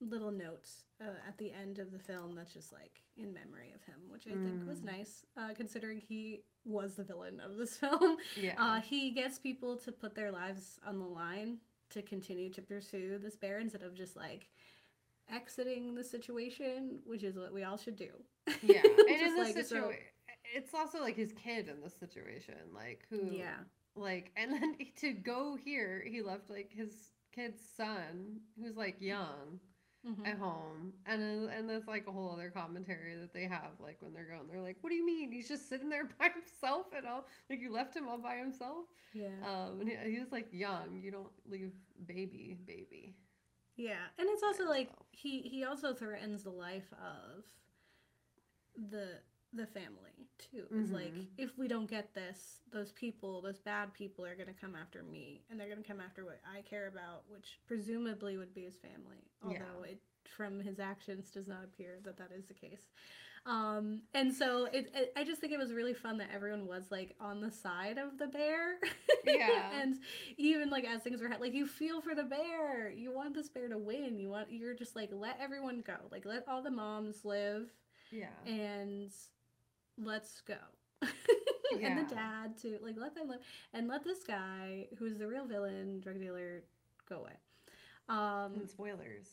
little 0.00 0.32
note 0.32 0.68
uh, 1.00 1.04
at 1.28 1.38
the 1.38 1.52
end 1.52 1.78
of 1.78 1.92
the 1.92 1.98
film 1.98 2.34
that's 2.34 2.52
just 2.52 2.72
like 2.72 3.00
in 3.16 3.32
memory 3.32 3.72
of 3.72 3.80
him, 3.84 4.00
which 4.08 4.26
I 4.26 4.30
think 4.30 4.66
was 4.66 4.80
Mm. 4.80 4.84
nice, 4.86 5.24
uh, 5.36 5.54
considering 5.54 5.98
he 6.00 6.42
was 6.64 6.96
the 6.96 7.04
villain 7.04 7.38
of 7.38 7.56
this 7.56 7.76
film. 7.78 8.16
Yeah. 8.36 8.54
Uh, 8.58 8.80
he 8.80 9.12
gets 9.12 9.38
people 9.38 9.76
to 9.78 9.92
put 9.92 10.16
their 10.16 10.32
lives 10.32 10.80
on 10.84 10.98
the 10.98 11.06
line 11.06 11.58
to 11.90 12.02
continue 12.02 12.50
to 12.50 12.60
pursue 12.62 13.18
this 13.22 13.36
bear 13.36 13.60
instead 13.60 13.84
of 13.84 13.94
just 13.94 14.16
like 14.16 14.48
exiting 15.30 15.94
the 15.94 16.04
situation, 16.04 16.98
which 17.04 17.22
is 17.22 17.36
what 17.36 17.52
we 17.52 17.64
all 17.64 17.76
should 17.76 17.96
do. 17.96 18.10
Yeah, 18.62 18.80
and 18.84 18.98
in 19.08 19.18
Just, 19.18 19.36
this 19.36 19.38
like, 19.38 19.54
so- 19.54 19.62
situation, 19.62 20.00
it's 20.54 20.74
also 20.74 21.00
like 21.00 21.16
his 21.16 21.32
kid 21.32 21.68
in 21.68 21.80
this 21.80 21.94
situation, 21.98 22.54
like 22.74 23.04
who, 23.10 23.30
Yeah. 23.32 23.56
like, 23.96 24.30
and 24.36 24.52
then 24.52 24.76
to 24.96 25.12
go 25.12 25.56
here, 25.56 26.04
he 26.06 26.22
left 26.22 26.50
like 26.50 26.70
his 26.72 27.10
kid's 27.34 27.60
son, 27.76 28.40
who's 28.60 28.76
like 28.76 29.00
young, 29.00 29.60
Mhm. 30.04 30.26
at 30.26 30.36
home, 30.36 30.92
and 31.06 31.48
and 31.48 31.70
that's 31.70 31.86
like 31.86 32.08
a 32.08 32.10
whole 32.12 32.32
other 32.32 32.50
commentary 32.50 33.14
that 33.14 33.32
they 33.32 33.44
have, 33.44 33.70
like 33.78 33.98
when 34.02 34.12
they're 34.12 34.24
going, 34.28 34.48
they're 34.48 34.60
like, 34.60 34.76
"What 34.80 34.90
do 34.90 34.96
you 34.96 35.06
mean? 35.06 35.30
He's 35.30 35.46
just 35.48 35.68
sitting 35.68 35.88
there 35.88 36.08
by 36.18 36.28
himself 36.30 36.86
and 36.96 37.06
all? 37.06 37.24
Like 37.48 37.60
you 37.60 37.70
left 37.72 37.94
him 37.94 38.08
all 38.08 38.18
by 38.18 38.34
himself?" 38.36 38.86
Yeah. 39.14 39.28
Um, 39.46 39.80
and 39.80 39.88
he, 39.88 39.94
he 40.14 40.18
was 40.18 40.32
like 40.32 40.48
young. 40.52 41.00
You 41.00 41.12
don't 41.12 41.30
leave 41.48 41.70
baby, 42.04 42.58
baby. 42.66 43.14
Yeah, 43.76 44.04
and 44.18 44.28
it's 44.30 44.42
also 44.42 44.64
like 44.68 44.88
himself. 44.88 45.06
he 45.10 45.40
he 45.42 45.64
also 45.64 45.94
threatens 45.94 46.42
the 46.44 46.50
life 46.50 46.92
of 46.92 47.44
the 48.90 49.18
the 49.54 49.66
family 49.66 50.28
too. 50.38 50.66
It's 50.78 50.90
like 50.92 51.12
Mhm. 51.12 51.26
if 51.36 51.58
we 51.58 51.68
don't 51.68 51.86
get 51.90 52.14
this, 52.14 52.62
those 52.72 52.92
people, 52.92 53.42
those 53.42 53.58
bad 53.58 53.92
people 53.92 54.24
are 54.24 54.34
gonna 54.34 54.54
come 54.54 54.74
after 54.74 55.02
me, 55.02 55.44
and 55.50 55.60
they're 55.60 55.68
gonna 55.68 55.82
come 55.82 56.00
after 56.00 56.24
what 56.24 56.40
I 56.44 56.62
care 56.62 56.86
about, 56.86 57.28
which 57.28 57.60
presumably 57.66 58.38
would 58.38 58.54
be 58.54 58.62
his 58.64 58.76
family. 58.78 59.30
Yeah. 59.46 59.64
Although 59.64 59.82
it 59.82 60.00
from 60.36 60.60
his 60.60 60.78
actions 60.80 61.30
does 61.30 61.48
not 61.48 61.64
appear 61.64 61.98
that 62.04 62.16
that 62.18 62.30
is 62.36 62.46
the 62.46 62.54
case. 62.54 62.82
Um, 63.44 64.02
and 64.14 64.32
so 64.32 64.66
it, 64.66 64.90
it, 64.94 65.12
I 65.16 65.24
just 65.24 65.40
think 65.40 65.52
it 65.52 65.58
was 65.58 65.72
really 65.72 65.94
fun 65.94 66.18
that 66.18 66.28
everyone 66.32 66.66
was 66.68 66.84
like 66.92 67.16
on 67.20 67.40
the 67.40 67.50
side 67.50 67.98
of 67.98 68.16
the 68.18 68.28
bear. 68.28 68.76
Yeah. 69.24 69.70
and 69.80 69.96
even 70.36 70.70
like 70.70 70.84
as 70.84 71.02
things 71.02 71.20
were 71.20 71.28
ha- 71.28 71.38
like 71.40 71.52
you 71.52 71.66
feel 71.66 72.00
for 72.00 72.14
the 72.14 72.22
bear. 72.22 72.90
You 72.90 73.12
want 73.12 73.34
this 73.34 73.48
bear 73.48 73.68
to 73.68 73.78
win. 73.78 74.20
You 74.20 74.28
want 74.30 74.52
you're 74.52 74.74
just 74.74 74.94
like 74.94 75.10
let 75.12 75.38
everyone 75.40 75.82
go. 75.84 75.96
Like 76.12 76.24
let 76.24 76.44
all 76.46 76.62
the 76.62 76.70
moms 76.70 77.24
live 77.24 77.68
Yeah. 78.12 78.26
and 78.46 79.10
let's 79.98 80.40
go. 80.42 80.54
and 81.82 81.98
the 81.98 82.14
dad 82.14 82.56
too. 82.60 82.78
Like 82.80 82.94
let 82.96 83.14
them 83.16 83.28
live 83.28 83.40
and 83.74 83.88
let 83.88 84.04
this 84.04 84.22
guy 84.22 84.86
who's 84.98 85.18
the 85.18 85.26
real 85.26 85.46
villain, 85.46 85.98
drug 86.00 86.20
dealer, 86.20 86.62
go 87.08 87.16
away. 87.16 87.32
Um 88.08 88.52
And 88.54 88.70
spoilers. 88.70 89.26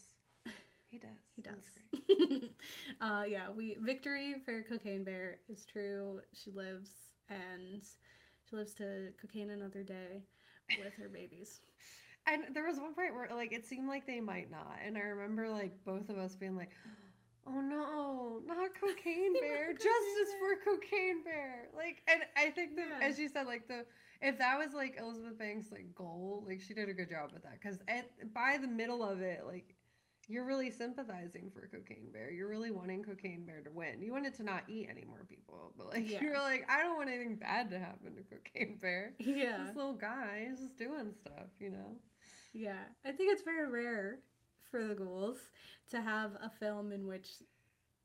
He 0.89 0.97
does. 0.97 1.19
he 1.35 1.41
does. 1.41 2.49
uh, 3.01 3.23
yeah, 3.27 3.49
we 3.55 3.77
victory 3.79 4.35
for 4.43 4.63
Cocaine 4.63 5.03
Bear 5.03 5.37
is 5.47 5.65
true. 5.65 6.19
She 6.33 6.51
lives 6.51 6.89
and 7.29 7.83
she 8.49 8.55
lives 8.55 8.73
to 8.75 9.09
cocaine 9.21 9.51
another 9.51 9.83
day 9.83 10.23
with 10.83 10.93
her 10.95 11.09
babies. 11.09 11.61
And 12.27 12.53
there 12.53 12.67
was 12.67 12.77
one 12.77 12.93
point 12.93 13.15
where 13.15 13.27
like 13.33 13.53
it 13.53 13.65
seemed 13.65 13.87
like 13.87 14.05
they 14.05 14.19
might 14.19 14.51
not, 14.51 14.77
and 14.85 14.97
I 14.97 15.01
remember 15.01 15.49
like 15.49 15.73
both 15.83 16.09
of 16.09 16.17
us 16.19 16.35
being 16.35 16.55
like, 16.55 16.69
"Oh 17.47 17.59
no, 17.61 18.41
not 18.45 18.69
cocaine 18.79 19.33
bear! 19.41 19.69
Not 19.69 19.77
Cocaine 19.79 19.89
Justice 19.89 20.33
for 20.37 20.71
cocaine 20.71 21.23
bear!" 21.23 21.69
Like, 21.75 22.03
and 22.07 22.21
I 22.37 22.51
think 22.51 22.75
that 22.75 22.87
Yeah. 22.99 23.07
as 23.07 23.17
you 23.17 23.29
said, 23.29 23.47
like 23.47 23.67
the 23.67 23.83
if 24.21 24.37
that 24.37 24.59
was 24.59 24.73
like 24.73 24.97
Elizabeth 24.99 25.39
Banks' 25.39 25.71
like 25.71 25.95
goal, 25.95 26.43
like 26.45 26.61
she 26.61 26.75
did 26.75 26.87
a 26.89 26.93
good 26.93 27.09
job 27.09 27.31
with 27.33 27.41
that 27.43 27.53
because 27.53 27.79
at 27.87 28.11
by 28.33 28.57
the 28.61 28.67
middle 28.67 29.01
of 29.01 29.21
it, 29.21 29.45
like 29.47 29.73
you're 30.29 30.45
really 30.45 30.69
sympathizing 30.71 31.51
for 31.53 31.67
cocaine 31.67 32.09
bear. 32.13 32.31
You're 32.31 32.47
really 32.47 32.71
wanting 32.71 33.03
cocaine 33.03 33.45
bear 33.45 33.61
to 33.61 33.71
win. 33.71 34.01
You 34.01 34.11
want 34.13 34.25
it 34.27 34.35
to 34.35 34.43
not 34.43 34.63
eat 34.69 34.87
any 34.89 35.03
more 35.03 35.25
people, 35.27 35.73
but 35.77 35.87
like 35.93 36.07
Yeah. 36.09 36.21
you're 36.21 36.39
like, 36.39 36.65
I 36.69 36.81
don't 36.83 36.95
want 36.97 37.09
anything 37.09 37.35
bad 37.35 37.69
to 37.71 37.79
happen 37.79 38.15
to 38.15 38.23
cocaine 38.23 38.77
bear. 38.79 39.13
Yeah, 39.19 39.63
This 39.65 39.75
little 39.75 39.93
guy 39.95 40.47
is 40.51 40.59
just 40.59 40.77
doing 40.77 41.11
stuff, 41.19 41.49
you 41.59 41.71
know. 41.71 41.97
yeah. 42.53 42.83
I 43.03 43.11
think 43.11 43.33
it's 43.33 43.41
very 43.43 43.67
rare 43.69 44.19
for 44.69 44.85
the 44.85 44.93
ghouls 44.95 45.37
to 45.89 45.99
have 45.99 46.31
a 46.43 46.49
film 46.59 46.91
in 46.91 47.07
which 47.07 47.27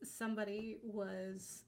somebody 0.02 0.78
was 0.82 1.64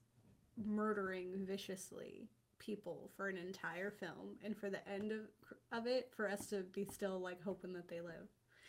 murdering 0.57 1.45
viciously 1.45 2.27
people 2.59 3.11
for 3.15 3.27
an 3.29 3.37
entire 3.37 3.91
film 3.91 4.35
and 4.43 4.57
for 4.57 4.69
the 4.71 4.87
end 4.89 5.11
of, 5.11 5.19
of 5.71 5.85
it 5.85 6.11
for 6.15 6.27
us 6.29 6.47
to 6.47 6.63
be 6.73 6.83
still 6.83 7.19
like 7.19 7.41
hoping 7.43 7.73
that 7.73 7.87
they 7.87 8.01
live 8.01 8.27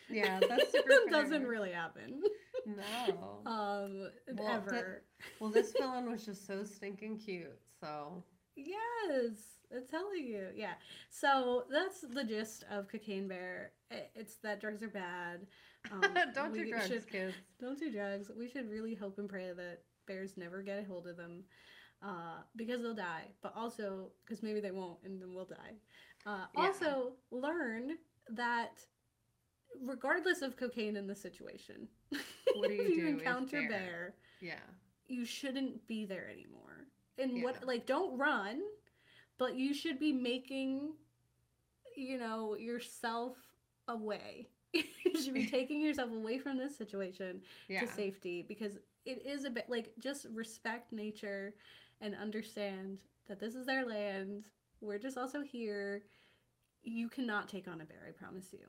Yeah, 0.09 0.39
that's 0.47 0.71
super 0.71 0.89
doesn't 1.09 1.45
really 1.45 1.71
happen. 1.71 2.21
No. 2.65 3.41
um 3.45 4.09
Well, 4.35 4.47
ever. 4.67 5.03
well, 5.39 5.49
this 5.49 5.71
villain 5.77 6.09
was 6.11 6.25
just 6.25 6.45
so 6.47 6.63
stinking 6.63 7.17
cute. 7.19 7.57
So. 7.81 8.23
Yes 8.55 9.37
i'm 9.73 9.85
telling 9.89 10.25
you. 10.25 10.47
Yeah. 10.55 10.73
So 11.11 11.65
that's 11.71 12.01
the 12.01 12.23
gist 12.23 12.65
of 12.71 12.87
cocaine 12.87 13.27
bear. 13.27 13.71
It's 14.15 14.35
that 14.37 14.59
drugs 14.59 14.81
are 14.83 14.87
bad. 14.89 15.45
Um, 15.91 16.01
don't 16.33 16.53
do 16.53 16.67
drugs, 16.67 16.87
should- 16.87 17.07
kids. 17.09 17.35
don't 17.61 17.79
do 17.79 17.91
drugs. 17.91 18.31
We 18.37 18.49
should 18.49 18.69
really 18.69 18.95
hope 18.95 19.19
and 19.19 19.29
pray 19.29 19.51
that 19.55 19.79
bears 20.07 20.37
never 20.37 20.61
get 20.63 20.79
a 20.83 20.85
hold 20.87 21.07
of 21.07 21.17
them 21.17 21.43
uh, 22.03 22.41
because 22.55 22.81
they'll 22.81 22.95
die 22.95 23.25
but 23.43 23.53
also 23.55 24.09
because 24.25 24.41
maybe 24.41 24.59
they 24.59 24.71
won't 24.71 24.97
and 25.05 25.21
then 25.21 25.33
we'll 25.33 25.45
die. 25.45 25.75
Uh, 26.25 26.45
Yeah. 26.57 26.65
also 26.65 27.13
learn 27.31 27.91
that 28.31 28.71
regardless 29.85 30.41
of 30.41 30.57
cocaine 30.57 30.95
in 30.95 31.07
the 31.07 31.15
situation 31.15 31.87
What 32.55 32.69
do 32.69 32.73
you 32.75 32.81
if 32.83 32.89
you 32.89 33.01
do 33.01 33.07
encounter 33.07 33.59
bear- 33.61 33.69
bear 33.69 34.13
Yeah. 34.41 34.59
you 35.07 35.25
shouldn't 35.25 35.85
be 35.87 36.05
there 36.05 36.29
anymore. 36.29 36.87
And 37.17 37.43
what 37.43 37.65
like 37.65 37.85
don't 37.85 38.17
run, 38.17 38.61
but 39.37 39.55
you 39.55 39.73
should 39.73 39.99
be 39.99 40.13
making 40.13 40.93
you 41.95 42.17
know 42.17 42.55
yourself 42.55 43.35
away. 43.87 44.47
you 44.73 44.83
should 45.21 45.33
be 45.33 45.45
taking 45.57 45.81
yourself 45.81 46.11
away 46.11 46.37
from 46.39 46.57
this 46.57 46.77
situation 46.77 47.41
Yeah. 47.67 47.81
to 47.81 47.87
safety 47.87 48.45
because 48.47 48.77
it 49.05 49.25
is 49.25 49.43
a 49.45 49.49
bit 49.49 49.65
like 49.69 49.93
just 49.99 50.25
respect 50.33 50.91
nature 50.93 51.53
and 52.01 52.15
understand 52.15 52.99
that 53.27 53.39
this 53.39 53.55
is 53.55 53.65
their 53.65 53.85
land. 53.85 54.45
We're 54.81 54.99
just 54.99 55.17
also 55.17 55.41
here. 55.41 56.03
You 56.83 57.09
cannot 57.09 57.49
take 57.49 57.67
on 57.67 57.81
a 57.81 57.85
bear, 57.85 58.05
I 58.07 58.11
promise 58.11 58.53
you. 58.53 58.65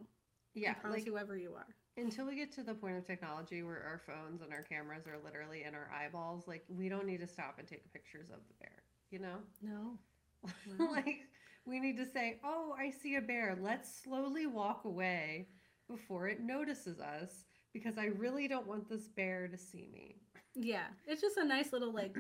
Yeah. 0.55 0.71
I 0.73 0.75
promise 0.75 0.99
Like 1.01 1.07
whoever 1.09 1.37
you 1.37 1.55
are. 1.55 1.67
until 1.97 2.27
we 2.27 2.37
get 2.37 2.53
to 2.53 2.63
the 2.63 2.75
point 2.75 2.97
of 2.97 3.07
technology 3.07 3.63
where 3.63 3.83
our 3.83 3.99
phones 4.05 4.43
and 4.43 4.53
our 4.53 4.63
cameras 4.63 5.07
are 5.07 5.19
literally 5.25 5.65
in 5.65 5.75
our 5.75 5.91
eyeballs, 5.95 6.47
like 6.49 6.65
we 6.69 6.89
don't 6.89 7.07
need 7.07 7.21
to 7.21 7.27
stop 7.27 7.57
and 7.59 7.69
take 7.69 7.91
pictures 7.93 8.31
of 8.31 8.39
the 8.49 8.55
bear. 8.61 8.83
You 9.11 9.19
know. 9.21 9.37
No. 9.63 9.99
No. 10.79 10.87
like 10.91 11.21
we 11.67 11.79
need 11.81 11.99
to 11.99 12.07
say, 12.07 12.41
"Oh, 12.43 12.75
I 12.79 12.91
see 12.91 13.17
a 13.17 13.21
bear. 13.21 13.59
Let's 13.61 14.03
slowly 14.03 14.47
walk 14.47 14.85
away 14.87 15.49
before 15.89 16.29
it 16.29 16.41
notices 16.41 16.99
us 16.99 17.45
because 17.75 17.99
I 17.99 18.07
really 18.07 18.49
don't 18.49 18.67
want 18.67 18.89
this 18.89 19.07
bear 19.09 19.49
to 19.49 19.59
see 19.59 19.89
me." 19.93 20.17
Yeah, 20.55 20.87
it's 21.07 21.21
just 21.21 21.37
a 21.37 21.45
nice 21.45 21.73
little 21.75 21.93
like 21.93 22.17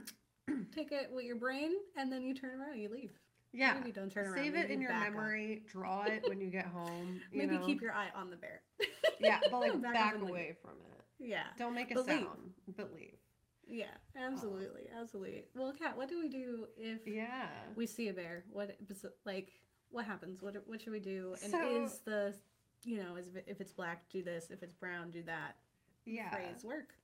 take 0.74 0.92
it 0.92 1.10
with 1.12 1.24
your 1.24 1.36
brain 1.36 1.72
and 1.96 2.12
then 2.12 2.22
you 2.22 2.34
turn 2.34 2.60
around, 2.60 2.72
and 2.74 2.82
you 2.82 2.90
leave. 2.90 3.12
Yeah. 3.52 3.74
Maybe 3.74 3.92
don't 3.92 4.10
turn 4.12 4.26
around. 4.26 4.36
Save 4.36 4.54
it 4.54 4.70
in 4.70 4.80
your 4.80 4.90
back 4.90 5.08
up. 5.08 5.14
memory, 5.14 5.62
draw 5.70 6.04
it 6.04 6.22
when 6.28 6.40
you 6.40 6.50
get 6.50 6.66
home. 6.66 7.20
You 7.32 7.38
Maybe 7.42 7.58
know? 7.58 7.66
keep 7.66 7.80
your 7.80 7.92
eye 7.92 8.08
on 8.14 8.30
the 8.30 8.36
bear. 8.36 8.62
Yeah, 9.20 9.38
but 9.50 9.60
like 9.60 9.72
Back 9.82 9.92
back, 9.92 10.14
away 10.22 10.56
from 10.62 10.72
it. 10.92 11.02
Yeah, 11.18 11.42
Don't 11.58 11.74
make 11.74 11.90
a 11.90 11.94
But 11.94 12.06
leave. 12.06 12.20
sound, 12.20 12.52
but 12.76 12.94
leave. 12.94 13.18
yeah, 13.68 13.84
absolutely, 14.18 14.88
absolutely. 14.98 15.44
Well, 15.54 15.74
Kat, 15.78 15.94
what 15.96 16.08
do 16.08 16.18
we 16.18 16.28
do 16.30 16.66
if 16.78 17.06
Yeah. 17.06 17.48
we 17.76 17.86
see 17.86 18.08
a 18.08 18.14
bear? 18.14 18.44
What 18.50 18.76
like 19.26 19.50
what 19.90 20.06
happens? 20.06 20.40
What 20.40 20.56
what 20.66 20.80
should 20.80 20.92
we 20.92 21.00
do? 21.00 21.34
And 21.42 21.50
So- 21.50 21.82
is 21.84 21.98
the 22.06 22.34
you 22.84 22.96
know 23.02 23.16
is 23.16 23.26
if, 23.28 23.46
if 23.46 23.60
it's 23.60 23.72
black, 23.72 24.08
do 24.10 24.22
this. 24.22 24.50
If 24.50 24.62
it's 24.62 24.72
brown, 24.72 25.10
do 25.10 25.22
that. 25.24 25.56
Yeah. 26.06 26.30
Phrase 26.30 26.64
work. 26.64 26.94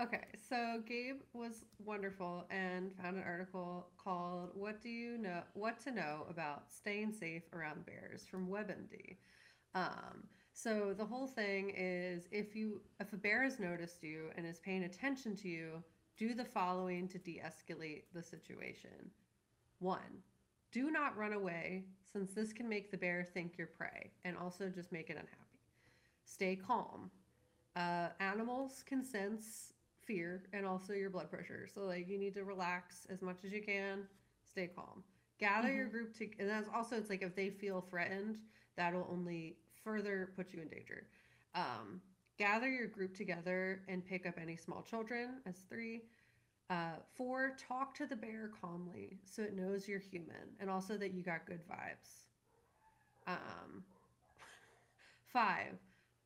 Okay, 0.00 0.26
so 0.48 0.80
Gabe 0.86 1.22
was 1.32 1.64
wonderful 1.84 2.44
and 2.50 2.92
found 3.02 3.16
an 3.16 3.24
article 3.24 3.88
called 3.96 4.50
"What 4.54 4.80
Do 4.80 4.88
You 4.88 5.18
Know? 5.18 5.42
What 5.54 5.80
to 5.80 5.90
Know 5.90 6.24
About 6.30 6.72
Staying 6.72 7.12
Safe 7.12 7.42
Around 7.52 7.84
Bears" 7.84 8.24
from 8.24 8.46
WebMD. 8.46 9.16
Um, 9.74 10.22
so 10.52 10.94
the 10.96 11.04
whole 11.04 11.26
thing 11.26 11.72
is, 11.76 12.28
if 12.30 12.54
you 12.54 12.80
if 13.00 13.12
a 13.12 13.16
bear 13.16 13.42
has 13.42 13.58
noticed 13.58 14.04
you 14.04 14.30
and 14.36 14.46
is 14.46 14.60
paying 14.60 14.84
attention 14.84 15.34
to 15.34 15.48
you, 15.48 15.82
do 16.16 16.32
the 16.32 16.44
following 16.44 17.08
to 17.08 17.18
de-escalate 17.18 18.04
the 18.14 18.22
situation. 18.22 19.10
One, 19.80 20.22
do 20.70 20.92
not 20.92 21.16
run 21.16 21.32
away, 21.32 21.86
since 22.12 22.34
this 22.34 22.52
can 22.52 22.68
make 22.68 22.92
the 22.92 22.98
bear 22.98 23.24
think 23.24 23.58
you're 23.58 23.66
prey 23.66 24.12
and 24.24 24.36
also 24.36 24.68
just 24.68 24.92
make 24.92 25.10
it 25.10 25.16
unhappy. 25.16 25.58
Stay 26.24 26.54
calm. 26.54 27.10
Uh, 27.74 28.08
animals 28.20 28.84
can 28.86 29.04
sense 29.04 29.72
fear 30.08 30.42
and 30.54 30.66
also 30.66 30.94
your 30.94 31.10
blood 31.10 31.30
pressure. 31.30 31.68
So 31.72 31.82
like 31.82 32.08
you 32.08 32.18
need 32.18 32.34
to 32.34 32.44
relax 32.44 33.06
as 33.10 33.22
much 33.22 33.44
as 33.44 33.52
you 33.52 33.62
can. 33.62 34.04
Stay 34.50 34.70
calm. 34.74 35.04
Gather 35.38 35.72
your 35.72 35.86
group 35.86 36.16
to, 36.18 36.28
and 36.40 36.48
that's 36.48 36.68
also 36.74 36.96
it's 36.96 37.10
like 37.10 37.22
if 37.22 37.36
they 37.36 37.50
feel 37.50 37.82
threatened, 37.88 38.38
that'll 38.76 39.06
only 39.08 39.56
further 39.84 40.30
put 40.34 40.52
you 40.52 40.60
in 40.62 40.68
danger. 40.68 41.06
Um, 41.54 42.00
gather 42.38 42.68
your 42.68 42.88
group 42.88 43.16
together 43.16 43.82
and 43.86 44.04
pick 44.04 44.26
up 44.26 44.34
any 44.40 44.56
small 44.56 44.82
children 44.82 45.40
as 45.46 45.56
three. 45.68 46.02
Uh, 46.70 46.96
four, 47.14 47.56
talk 47.68 47.94
to 47.94 48.06
the 48.06 48.16
bear 48.16 48.50
calmly 48.60 49.18
so 49.24 49.42
it 49.42 49.56
knows 49.56 49.88
you're 49.88 50.00
human 50.00 50.56
and 50.60 50.68
also 50.68 50.98
that 50.98 51.14
you 51.14 51.22
got 51.22 51.46
good 51.46 51.60
vibes. 51.68 52.26
Um, 53.26 53.84
five, 55.32 55.78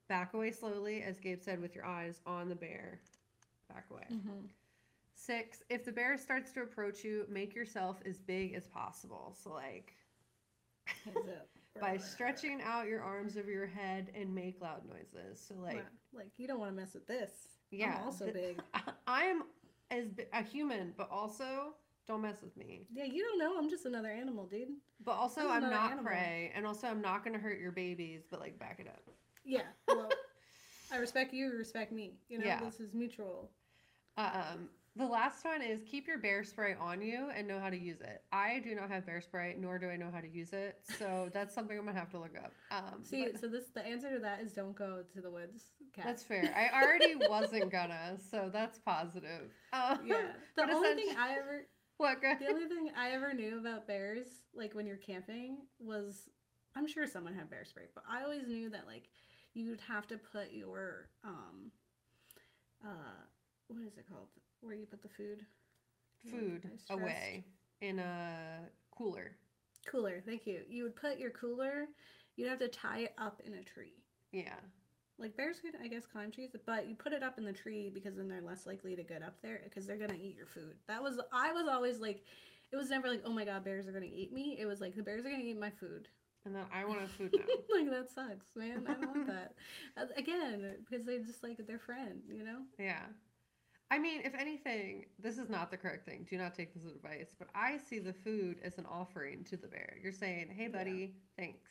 back 0.09 0.35
away 0.35 0.53
slowly, 0.53 1.03
as 1.03 1.19
Gabe 1.19 1.41
said, 1.41 1.61
with 1.61 1.75
your 1.75 1.85
eyes 1.85 2.21
on 2.27 2.49
the 2.49 2.55
bear. 2.55 3.01
Back 3.73 3.87
away. 3.91 4.05
Mm-hmm. 4.13 4.47
Six, 5.15 5.63
if 5.71 5.85
the 5.85 5.93
bear 5.93 6.17
starts 6.19 6.53
to 6.53 6.63
approach 6.63 7.05
you, 7.05 7.27
make 7.29 7.55
yourself 7.55 7.99
as 8.05 8.19
big 8.19 8.55
as 8.55 8.67
possible. 8.67 9.37
So, 9.43 9.53
like, 9.53 9.95
by 11.81 11.97
stretching 11.97 12.61
out 12.63 12.87
your 12.87 13.03
arms 13.03 13.37
over 13.37 13.51
your 13.51 13.67
head 13.67 14.11
and 14.15 14.35
make 14.35 14.61
loud 14.61 14.83
noises. 14.89 15.43
So 15.47 15.55
like 15.63 15.77
Wow, 15.77 15.83
like 16.13 16.29
you 16.37 16.47
don't 16.47 16.59
want 16.59 16.71
to 16.71 16.77
mess 16.77 16.95
with 16.95 17.07
this. 17.07 17.31
yeah, 17.71 17.97
I'm 17.99 18.05
also 18.05 18.27
big. 18.33 18.61
I 19.07 19.25
am 19.25 19.45
as 19.91 20.07
a 20.33 20.43
human, 20.43 20.93
but 20.97 21.09
also 21.11 21.75
don't 22.07 22.21
mess 22.23 22.43
with 22.43 22.57
me. 22.57 22.87
Yeah, 22.93 23.05
you 23.05 23.23
don't 23.23 23.39
know. 23.39 23.57
I'm 23.59 23.71
just 23.71 23.87
another 23.87 24.11
animal, 24.11 24.47
dude. 24.47 24.69
But 25.05 25.13
also 25.13 25.43
I'm 25.43 25.65
I'm 25.65 25.71
not 25.71 25.93
animal. 25.93 26.05
prey, 26.05 26.53
and 26.55 26.67
also 26.67 26.89
I'm 26.89 27.01
not 27.01 27.25
gonna 27.25 27.39
hurt 27.39 27.61
your 27.61 27.73
babies. 27.73 28.23
But 28.31 28.41
like 28.41 28.59
back 28.59 28.81
it 28.81 28.89
up. 28.89 29.03
Yeah. 29.45 29.63
Well, 29.89 30.11
I 30.93 30.97
respect 30.99 31.33
you. 31.33 31.47
You 31.47 31.57
respect 31.57 31.93
me. 31.93 32.15
You 32.29 32.39
know, 32.39 32.45
Yeah. 32.47 32.61
this 32.61 32.81
is 32.81 32.93
mutual. 32.93 33.51
Um, 34.17 34.69
the 34.95 35.07
last 35.07 35.45
one 35.45 35.63
is 35.63 35.81
keep 35.91 36.07
your 36.07 36.19
bear 36.19 36.45
spray 36.45 36.75
on 36.79 37.01
you 37.01 37.31
and 37.35 37.49
know 37.49 37.59
how 37.59 37.71
to 37.71 37.79
use 37.79 38.03
it. 38.03 38.23
I 38.31 38.61
do 38.63 38.75
not 38.75 38.91
have 38.91 39.07
bear 39.07 39.23
spray, 39.23 39.57
nor 39.59 39.79
do 39.79 39.89
I 39.89 39.97
know 39.97 40.11
how 40.13 40.21
to 40.21 40.29
use 40.29 40.53
it, 40.53 40.81
so 40.99 41.31
that's 41.35 41.55
something 41.55 41.79
I'm 41.79 41.87
gonna 41.87 41.99
have 41.99 42.11
to 42.11 42.19
look 42.19 42.37
up. 42.37 42.53
Um, 42.71 43.03
See, 43.03 43.25
but 43.25 43.41
so 43.41 43.49
this 43.49 43.71
the 43.75 43.85
answer 43.87 44.13
to 44.13 44.19
that 44.19 44.43
is 44.43 44.53
don't 44.53 44.77
go 44.77 45.03
to 45.15 45.21
the 45.23 45.31
woods. 45.31 45.63
Kat. 45.95 46.05
that's 46.07 46.23
fair. 46.23 46.55
I 46.55 46.83
already 46.83 47.15
wasn't 47.29 47.71
gonna, 47.71 48.19
so 48.31 48.51
that's 48.53 48.79
positive. 48.79 49.51
Um, 49.73 50.01
Yeah. 50.05 50.17
The 50.57 50.71
only 50.71 50.95
thing 50.95 51.15
I 51.19 51.33
ever 51.39 51.67
what? 51.97 52.21
The 52.21 52.49
only 52.49 52.67
thing 52.67 52.91
I 52.97 53.11
ever 53.13 53.33
knew 53.33 53.59
about 53.59 53.87
bears, 53.87 54.27
like 54.55 54.75
when 54.75 54.87
you're 54.87 54.97
camping, 54.97 55.59
was 55.79 56.29
I'm 56.77 56.87
sure 56.87 57.07
someone 57.07 57.35
had 57.35 57.49
bear 57.49 57.65
spray, 57.65 57.85
but 57.95 58.05
I 58.11 58.25
always 58.25 58.47
knew 58.47 58.69
that 58.71 58.87
like 58.87 59.09
you'd 59.55 59.81
have 59.81 60.07
to 60.09 60.19
put 60.19 60.53
your 60.53 61.09
um 61.25 61.71
uh 62.85 63.23
what 63.73 63.87
is 63.87 63.97
it 63.99 64.07
called? 64.09 64.29
Where 64.61 64.75
you 64.75 64.87
put 64.87 65.03
the 65.03 65.09
food? 65.09 65.45
food 66.31 66.63
stressed. 66.79 66.91
away 67.03 67.45
in 67.81 67.99
a 67.99 68.61
cooler. 68.97 69.33
Cooler, 69.87 70.23
thank 70.25 70.47
you. 70.47 70.61
You 70.69 70.85
would 70.85 70.95
put 70.95 71.19
your 71.19 71.31
cooler, 71.31 71.89
you'd 72.37 72.49
have 72.49 72.61
to 72.61 72.69
tie 72.69 73.01
it 73.01 73.15
up 73.19 73.41
in 73.45 73.55
a 73.55 73.63
tree. 73.65 74.05
Yeah. 74.31 74.55
Like 75.19 75.37
bears 75.37 75.59
could, 75.61 75.75
I 75.83 75.89
guess, 75.89 76.07
climb 76.07 76.31
trees, 76.31 76.51
but 76.65 76.89
you 76.89 76.95
put 76.95 77.13
it 77.13 77.23
up 77.23 77.39
in 77.39 77.45
the 77.45 77.53
tree 77.53 77.91
because 77.93 78.17
then 78.17 78.29
they're 78.29 78.41
less 78.41 78.67
likely 78.67 78.95
to 78.97 79.03
get 79.03 79.23
up 79.23 79.35
there 79.43 79.61
because 79.65 79.87
they're 79.87 79.99
gonna 79.99 80.15
eat 80.15 80.37
your 80.37 80.47
food. 80.47 80.75
That 80.89 81.03
was 81.03 81.21
I 81.33 81.53
was 81.53 81.67
always 81.69 81.99
like, 81.99 82.23
it 82.73 82.77
was 82.77 82.89
never 82.91 83.09
like, 83.09 83.23
oh 83.25 83.33
my 83.33 83.45
god, 83.45 83.65
bears 83.65 83.87
are 83.89 83.93
gonna 83.93 84.07
eat 84.07 84.33
me. 84.33 84.57
It 84.61 84.67
was 84.67 84.81
like 84.81 84.95
the 84.95 85.03
bears 85.03 85.27
are 85.27 85.31
gonna 85.31 85.43
eat 85.43 85.59
my 85.59 85.71
food. 85.71 86.09
And 86.45 86.55
then 86.57 86.65
I 86.73 86.85
want 86.85 87.03
a 87.03 87.09
food 87.09 87.33
now. 87.37 87.45
like 87.77 87.91
that 87.91 88.11
sucks, 88.11 88.47
man. 88.57 88.85
I 88.89 88.95
don't 88.95 89.15
want 89.15 89.27
that. 89.27 89.55
Again, 90.17 90.77
because 90.89 91.05
they 91.05 91.19
just 91.19 91.43
like 91.43 91.65
their 91.67 91.79
friend, 91.79 92.23
you 92.29 92.45
know. 92.45 92.61
yeah. 92.79 93.03
I 93.93 93.99
mean, 93.99 94.23
if 94.25 94.35
anything, 94.35 95.05
this 95.23 95.37
is 95.37 95.51
not 95.51 95.71
the 95.71 95.77
correct 95.77 96.07
thing. 96.07 96.27
Do 96.29 96.39
not 96.39 96.55
take 96.55 96.73
this 96.73 96.91
advice. 96.91 97.35
But 97.39 97.49
I 97.55 97.77
see 97.77 97.99
the 97.99 98.15
food 98.15 98.57
as 98.65 98.79
an 98.79 98.87
offering 98.91 99.45
to 99.51 99.57
the 99.59 99.69
bear. 99.69 99.99
You're 100.03 100.13
saying, 100.15 100.49
hey, 100.57 100.63
Yeah. 100.63 100.69
buddy, 100.79 101.15
thanks 101.37 101.69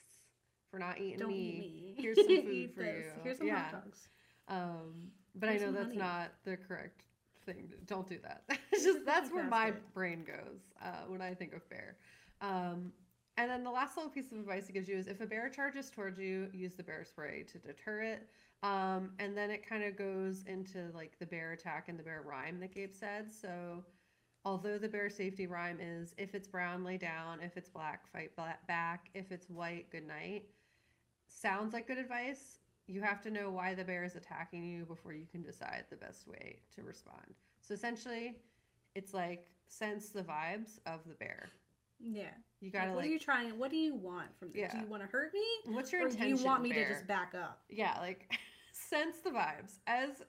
for 0.70 0.78
not 0.78 1.00
eating 1.00 1.18
Don't 1.18 1.30
me. 1.30 1.36
eat 1.36 1.58
me. 1.58 1.96
Here's 1.98 2.18
some 2.18 2.28
food 2.46 2.74
for 2.76 2.84
this. 2.84 3.06
you. 3.16 3.22
Here's 3.24 3.38
some 3.40 3.48
Yeah. 3.48 3.64
hot 3.64 3.72
dogs. 3.86 4.08
Um, 4.48 5.12
but 5.34 5.50
Here's 5.50 5.64
I 5.64 5.66
know 5.66 5.72
that's 5.72 5.86
honey. 5.88 5.98
not 5.98 6.32
the 6.46 6.58
correct 6.58 7.02
thing. 7.44 7.74
Don't 7.88 8.08
do 8.08 8.20
that. 8.22 8.44
it's 8.72 8.84
just 8.84 9.04
that's 9.04 9.32
where 9.32 9.44
my 9.46 9.72
brain 9.96 10.24
goes 10.24 10.60
uh, 10.80 11.06
when 11.08 11.24
I 11.24 11.34
think 11.34 11.54
of 11.56 11.68
bear. 11.70 11.96
Um, 12.40 12.94
and 13.38 13.50
then 13.50 13.64
the 13.64 13.72
last 13.72 13.98
little 13.98 14.12
piece 14.12 14.32
of 14.32 14.38
advice 14.38 14.70
it 14.70 14.74
gives 14.74 14.88
you 14.88 14.96
is 14.96 15.08
if 15.08 15.22
a 15.22 15.26
bear 15.26 15.50
charges 15.50 15.90
towards 15.90 16.20
you, 16.20 16.50
use 16.54 16.76
the 16.76 16.84
bear 16.84 17.04
spray 17.04 17.46
to 17.52 17.58
deter 17.58 18.02
it. 18.02 18.30
Um, 18.64 19.12
and 19.18 19.36
then 19.36 19.50
it 19.50 19.68
kind 19.68 19.84
of 19.84 19.98
goes 19.98 20.44
into 20.46 20.90
like 20.94 21.18
the 21.20 21.26
bear 21.26 21.54
attack 21.54 21.86
and 21.88 21.98
the 21.98 22.04
bear 22.04 22.24
rhyme 22.26 22.60
that 22.60 22.74
Gabe 22.74 22.94
said. 22.94 23.32
So 23.32 23.84
although 24.46 24.78
the 24.78 24.88
bear 24.88 25.10
safety 25.10 25.48
rhyme 25.48 25.80
is 25.82 26.14
if 26.18 26.36
it's 26.36 26.48
brown, 26.48 26.84
lay 26.84 26.98
down. 26.98 27.40
If 27.42 27.58
it's 27.58 27.70
black, 27.70 28.08
fight 28.12 28.32
back. 28.68 29.10
If 29.14 29.32
it's 29.32 29.50
white, 29.50 29.90
good 29.92 30.08
night. 30.08 30.44
Sounds 31.28 31.74
like 31.74 31.88
good 31.88 31.98
advice. 31.98 32.60
You 32.88 33.02
have 33.02 33.22
to 33.22 33.32
know 33.32 33.50
why 33.50 33.74
the 33.74 33.84
bear 33.84 34.04
is 34.04 34.16
attacking 34.16 34.64
you 34.64 34.86
before 34.86 35.14
you 35.14 35.26
can 35.32 35.42
decide 35.42 35.86
the 35.90 35.96
best 35.96 36.28
way 36.28 36.60
to 36.76 36.84
respond. 36.84 37.36
So 37.62 37.74
essentially, 37.74 38.36
it's 38.96 39.14
like 39.14 39.48
sense 39.68 40.10
the 40.10 40.24
vibes 40.24 40.80
of 40.86 41.00
the 41.08 41.16
bear. 41.16 41.50
Yeah. 42.00 42.24
You 42.60 42.72
gotta 42.72 42.88
like, 42.88 42.96
what 42.96 43.02
like, 43.02 43.10
are 43.10 43.14
you 43.14 43.20
trying? 43.20 43.58
What 43.58 43.72
do 43.72 43.78
you 43.78 43.96
want 43.96 44.28
from 44.38 44.50
this? 44.50 44.72
Do 44.72 44.80
you 44.80 44.86
want 44.86 45.04
to 45.04 45.10
hurt 45.10 45.34
me, 45.34 45.74
what's 45.74 45.92
your 45.92 46.04
or 46.04 46.08
intention? 46.08 46.36
do 46.36 46.42
you 46.42 46.46
want 46.46 46.64
me 46.64 46.72
bear? 46.72 46.88
to 46.88 46.94
just 46.94 47.08
back 47.08 47.34
up? 47.36 47.62
yeah, 47.70 47.98
like 48.00 48.32
sense 48.72 49.18
the 49.24 49.30
vibes. 49.30 49.80
As 49.88 50.22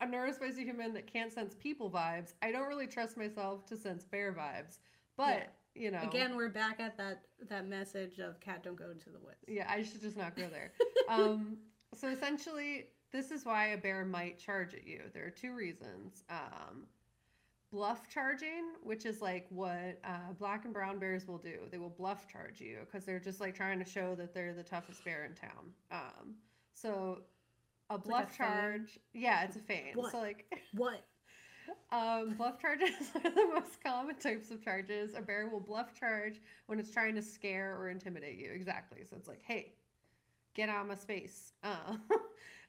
a 0.00 0.06
neurospicy 0.06 0.64
human 0.64 0.94
that 0.94 1.06
can't 1.06 1.32
sense 1.32 1.54
people 1.58 1.90
vibes, 1.90 2.34
I 2.42 2.52
don't 2.52 2.68
really 2.68 2.86
trust 2.86 3.16
myself 3.16 3.66
to 3.66 3.76
sense 3.76 4.04
bear 4.04 4.32
vibes. 4.32 4.78
But 5.16 5.52
you 5.74 5.90
know, 5.90 6.00
Again, 6.02 6.36
we're 6.36 6.48
back 6.48 6.80
at 6.80 6.96
that 6.98 7.22
that 7.48 7.68
message 7.68 8.18
of 8.18 8.40
Kat 8.40 8.62
don't 8.62 8.76
go 8.76 8.90
into 8.90 9.10
the 9.10 9.20
woods. 9.20 9.44
Yeah, 9.46 9.66
I 9.68 9.82
should 9.82 10.00
just 10.00 10.16
not 10.16 10.36
go 10.36 10.48
there. 10.50 10.72
um, 11.08 11.58
so 11.94 12.08
essentially, 12.08 12.86
this 13.12 13.30
is 13.30 13.44
why 13.44 13.68
a 13.68 13.76
bear 13.76 14.04
might 14.04 14.38
charge 14.38 14.74
at 14.74 14.86
you. 14.86 15.02
There 15.12 15.26
are 15.26 15.30
two 15.30 15.54
reasons. 15.54 16.24
Um, 16.28 16.86
bluff 17.70 18.08
charging, 18.08 18.72
which 18.82 19.06
is 19.06 19.20
like 19.20 19.46
what 19.50 20.00
uh, 20.04 20.32
black 20.38 20.64
and 20.64 20.74
brown 20.74 20.98
bears 20.98 21.26
will 21.26 21.38
do. 21.38 21.58
They 21.70 21.78
will 21.78 21.90
bluff 21.90 22.26
charge 22.26 22.60
you 22.60 22.78
because 22.84 23.04
they're 23.04 23.20
just 23.20 23.40
like 23.40 23.54
trying 23.54 23.78
to 23.78 23.84
show 23.84 24.14
that 24.16 24.34
they're 24.34 24.54
the 24.54 24.62
toughest 24.62 25.04
bear 25.04 25.24
in 25.24 25.34
town. 25.34 25.72
Um, 25.92 26.34
so 26.80 27.18
a 27.90 27.94
like 27.94 28.04
a 28.04 28.08
bluff 28.08 28.36
charge, 28.36 28.98
yeah, 29.12 29.44
it's 29.44 29.56
a 29.56 29.60
feint. 29.60 29.96
What? 29.96 30.12
So 30.12 30.18
like 30.18 30.46
What? 30.76 31.04
um, 31.92 32.34
bluff 32.36 32.60
charges 32.60 32.90
are 33.24 33.30
the 33.30 33.46
most 33.54 33.82
common 33.84 34.16
types 34.16 34.50
of 34.50 34.62
charges. 34.62 35.14
A 35.16 35.20
bear 35.22 35.48
will 35.48 35.60
bluff 35.60 35.98
charge 35.98 36.40
when 36.66 36.78
it's 36.78 36.90
trying 36.90 37.14
to 37.14 37.22
scare 37.22 37.76
or 37.78 37.88
intimidate 37.90 38.38
you. 38.38 38.50
Exactly. 38.52 39.00
So 39.08 39.16
it's 39.16 39.28
like, 39.28 39.42
hey, 39.44 39.72
get 40.54 40.68
out 40.68 40.82
of 40.82 40.88
my 40.88 40.94
space. 40.96 41.52
Uh, 41.62 41.96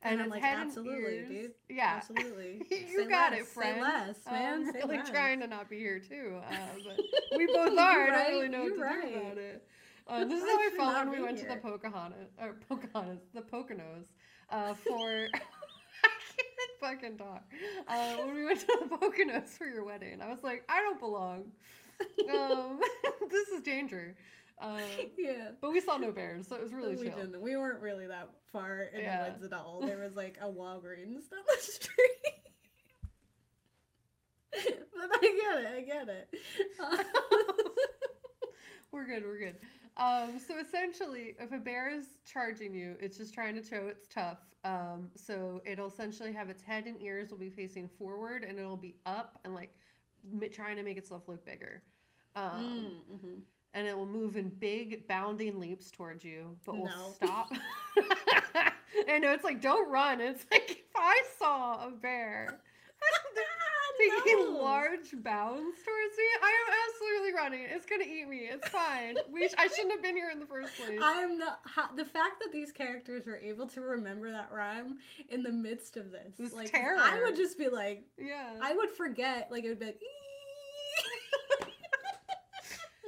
And 0.04 0.20
I'm 0.20 0.30
like, 0.30 0.42
"Absolutely, 0.44 1.14
ears- 1.18 1.28
dude. 1.30 1.52
Yeah. 1.70 1.94
Absolutely. 1.98 2.64
you 2.72 3.04
Say 3.04 3.06
got 3.08 3.34
less, 3.34 3.42
it, 3.42 3.46
friend. 3.48 3.76
Say 3.76 3.82
less, 3.82 4.16
man. 4.32 4.54
I'm 4.54 4.66
say 4.72 4.80
really 4.80 4.98
less. 4.98 5.10
trying 5.12 5.40
to 5.42 5.48
not 5.48 5.70
be 5.70 5.78
here 5.78 6.00
too, 6.00 6.40
uh, 6.50 6.56
but 6.88 7.38
we 7.38 7.46
both 7.46 7.78
are. 7.78 8.08
You're 8.08 8.16
I 8.16 8.24
don't 8.24 8.32
really 8.34 8.48
know 8.50 8.64
what 8.64 8.76
to 8.78 8.82
right. 8.82 9.14
do 9.14 9.20
about 9.20 9.38
it. 9.38 9.64
Uh, 10.12 10.26
this 10.26 10.44
is 10.44 10.50
how 10.50 10.58
I 10.58 10.70
felt 10.76 10.96
when 11.08 11.12
we 11.18 11.24
went 11.24 11.38
to 11.38 11.46
the 11.46 11.52
here. 11.52 11.62
Pocahontas 11.62 12.28
or 12.42 12.56
Pocahontas, 12.68 13.20
the 13.34 13.42
Poconos, 13.42 14.06
uh, 14.50 14.74
for. 14.88 15.28
I 16.04 16.10
can't 16.38 17.02
fucking 17.02 17.18
talk. 17.18 17.44
Uh, 17.88 18.16
when 18.26 18.36
we 18.36 18.44
went 18.46 18.60
to 18.62 18.68
the 18.82 18.96
Poconos 18.98 19.50
for 19.50 19.66
your 19.66 19.84
wedding, 19.86 20.22
I 20.22 20.30
was 20.30 20.40
like, 20.44 20.64
I 20.68 20.82
don't 20.82 21.00
belong. 21.00 21.52
Um, 22.34 22.80
this 23.30 23.48
is 23.50 23.62
danger. 23.62 24.16
Uh, 24.60 24.80
Yeah. 25.18 25.52
but 25.62 25.72
we 25.72 25.80
saw 25.80 25.98
no 25.98 26.12
bears, 26.12 26.48
so 26.48 26.56
it 26.56 26.64
was 26.64 26.74
really 26.74 26.96
we 26.96 27.08
chill. 27.10 27.18
didn't. 27.18 27.42
We 27.42 27.56
weren't 27.56 27.82
really 27.82 28.08
that 28.08 28.30
far 28.52 28.82
in 28.94 29.02
Yeah. 29.02 29.26
the 29.26 29.32
woods 29.32 29.44
at 29.46 29.54
all. 29.54 29.82
There 29.86 30.00
was 30.00 30.16
like 30.16 30.38
a 30.42 30.46
Walgreens 30.48 31.30
down 31.30 31.44
the 31.48 31.58
street. 31.62 32.42
but 34.52 35.10
I 35.14 35.20
get 35.22 35.62
it. 35.64 35.68
I 35.78 35.82
get 35.82 36.10
it. 36.10 36.36
we're 38.92 39.06
good. 39.06 39.24
We're 39.24 39.40
good. 39.40 39.56
Um, 40.02 40.40
so 40.40 40.58
essentially, 40.58 41.36
if 41.40 41.52
a 41.52 41.60
bear 41.60 41.90
is 41.92 42.06
charging 42.26 42.74
you, 42.74 42.96
it's 43.00 43.18
just 43.18 43.34
trying 43.36 43.54
to 43.56 43.64
show 43.64 43.88
it's 43.88 44.08
tough. 44.08 44.40
Um, 44.64 45.10
so 45.16 45.62
it'll 45.66 45.88
essentially 45.88 46.34
have 46.34 46.50
its 46.50 46.64
head 46.64 46.86
and 46.88 47.00
ears 47.02 47.30
will 47.30 47.38
be 47.38 47.50
facing 47.52 47.88
forward, 47.88 48.44
and 48.44 48.58
it'll 48.58 48.78
be 48.78 48.96
up 49.06 49.40
and 49.46 49.54
like 49.54 49.76
m- 50.34 50.50
trying 50.52 50.76
to 50.78 50.84
make 50.84 50.98
itself 50.98 51.28
look 51.28 51.46
bigger. 51.46 51.84
Um, 52.36 52.92
Mm, 53.12 53.16
mhm. 53.16 53.42
and 53.76 53.88
it 53.88 53.96
will 53.96 54.08
move 54.08 54.38
in 54.38 54.50
big 54.50 55.08
bounding 55.08 55.60
leaps 55.60 55.92
towards 55.92 56.24
you, 56.24 56.58
but 56.66 56.78
will 56.78 56.90
No. 56.90 57.14
stop. 57.16 57.52
I 59.08 59.20
know 59.20 59.32
it's 59.34 59.44
like 59.44 59.62
don't 59.62 59.90
run. 59.92 60.20
It's 60.20 60.46
like 60.52 60.72
if 60.72 60.96
I 60.96 61.22
saw 61.38 61.88
a 61.88 61.92
bear 61.92 62.60
taking 64.24 64.54
No. 64.54 64.60
large 64.62 65.12
bounds 65.24 65.78
towards 65.84 66.18
me, 66.18 66.24
I 66.42 66.50
am 66.50 66.74
absolutely 66.88 67.34
running. 67.34 67.62
It's 67.70 67.86
gonna 67.86 68.04
eat 68.04 68.28
me. 68.28 68.50
It's 68.52 68.68
fine. 68.70 69.18
We 69.32 69.48
sh- 69.48 69.54
I 69.58 69.68
shouldn't 69.68 69.92
have 69.94 70.02
been 70.02 70.16
here 70.16 70.30
in 70.32 70.40
the 70.40 70.46
first 70.46 70.76
place. 70.78 71.00
I 71.02 71.22
am 71.22 71.38
not. 71.38 71.60
How, 71.66 71.88
the 71.96 72.06
fact 72.06 72.40
that 72.42 72.52
these 72.52 72.72
characters 72.72 73.26
were 73.26 73.38
able 73.38 73.68
to 73.68 73.82
remember 73.82 74.32
that 74.32 74.50
rhyme 74.52 74.98
in 75.30 75.44
the 75.44 75.52
midst 75.52 75.98
of 75.98 76.12
this, 76.12 76.34
This 76.38 76.54
like 76.54 76.72
terror. 76.72 76.98
I 77.00 77.22
would 77.24 77.36
just 77.36 77.58
be 77.58 77.70
like, 77.70 78.04
yeah. 78.18 78.54
I 78.62 78.74
would 78.76 78.90
forget. 78.92 79.50
Like 79.52 79.64
it 79.64 79.70
would 79.70 79.80
be 79.80 79.86
like, 79.88 80.00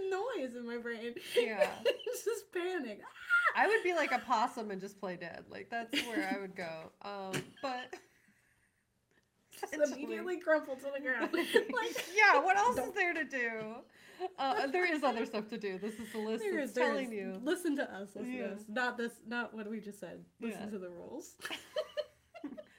noise 0.10 0.56
in 0.56 0.66
my 0.68 0.78
brain. 0.78 1.14
Yeah. 1.38 1.70
it's 1.86 2.24
just 2.26 2.52
panic. 2.54 3.02
I 3.56 3.68
would 3.68 3.84
be 3.84 3.94
like 3.94 4.12
a 4.12 4.20
possum 4.20 4.72
and 4.72 4.82
just 4.82 5.00
play 5.00 5.16
dead. 5.16 5.44
Like 5.50 5.70
that's 5.70 5.94
where 6.08 6.30
I 6.36 6.40
would 6.42 6.56
go. 6.56 6.92
Um, 7.04 7.44
but 7.62 7.94
Just 9.72 9.94
immediately 9.94 10.38
crumple 10.38 10.76
to 10.76 10.88
the 10.94 11.00
ground. 11.02 11.30
Like, 11.34 12.06
yeah, 12.16 12.40
what 12.42 12.58
else 12.58 12.78
is 12.78 12.92
there 12.94 13.14
to 13.14 13.24
do? 13.24 13.76
Uh, 14.38 14.68
there 14.68 14.86
is 14.92 15.04
other 15.04 15.26
stuff 15.26 15.50
to 15.50 15.58
do. 15.58 15.78
This 15.78 15.96
is 15.96 16.12
the 16.12 16.20
list 16.20 16.44
There 16.44 16.56
that's 16.58 16.72
is, 16.72 16.76
telling 16.78 17.08
is. 17.08 17.12
you. 17.14 17.42
Listen 17.44 17.76
to 17.78 17.84
us. 17.94 18.10
Listen 18.16 18.34
Yeah. 18.34 18.48
to 18.48 18.54
us. 18.54 18.62
Not 18.70 18.98
this. 18.98 19.12
Not 19.28 19.54
what 19.54 19.70
we 19.70 19.80
just 19.80 20.00
said. 20.00 20.24
Listen 20.40 20.62
Yeah. 20.66 20.70
to 20.70 20.80
the 20.80 20.90
rules. 20.90 21.36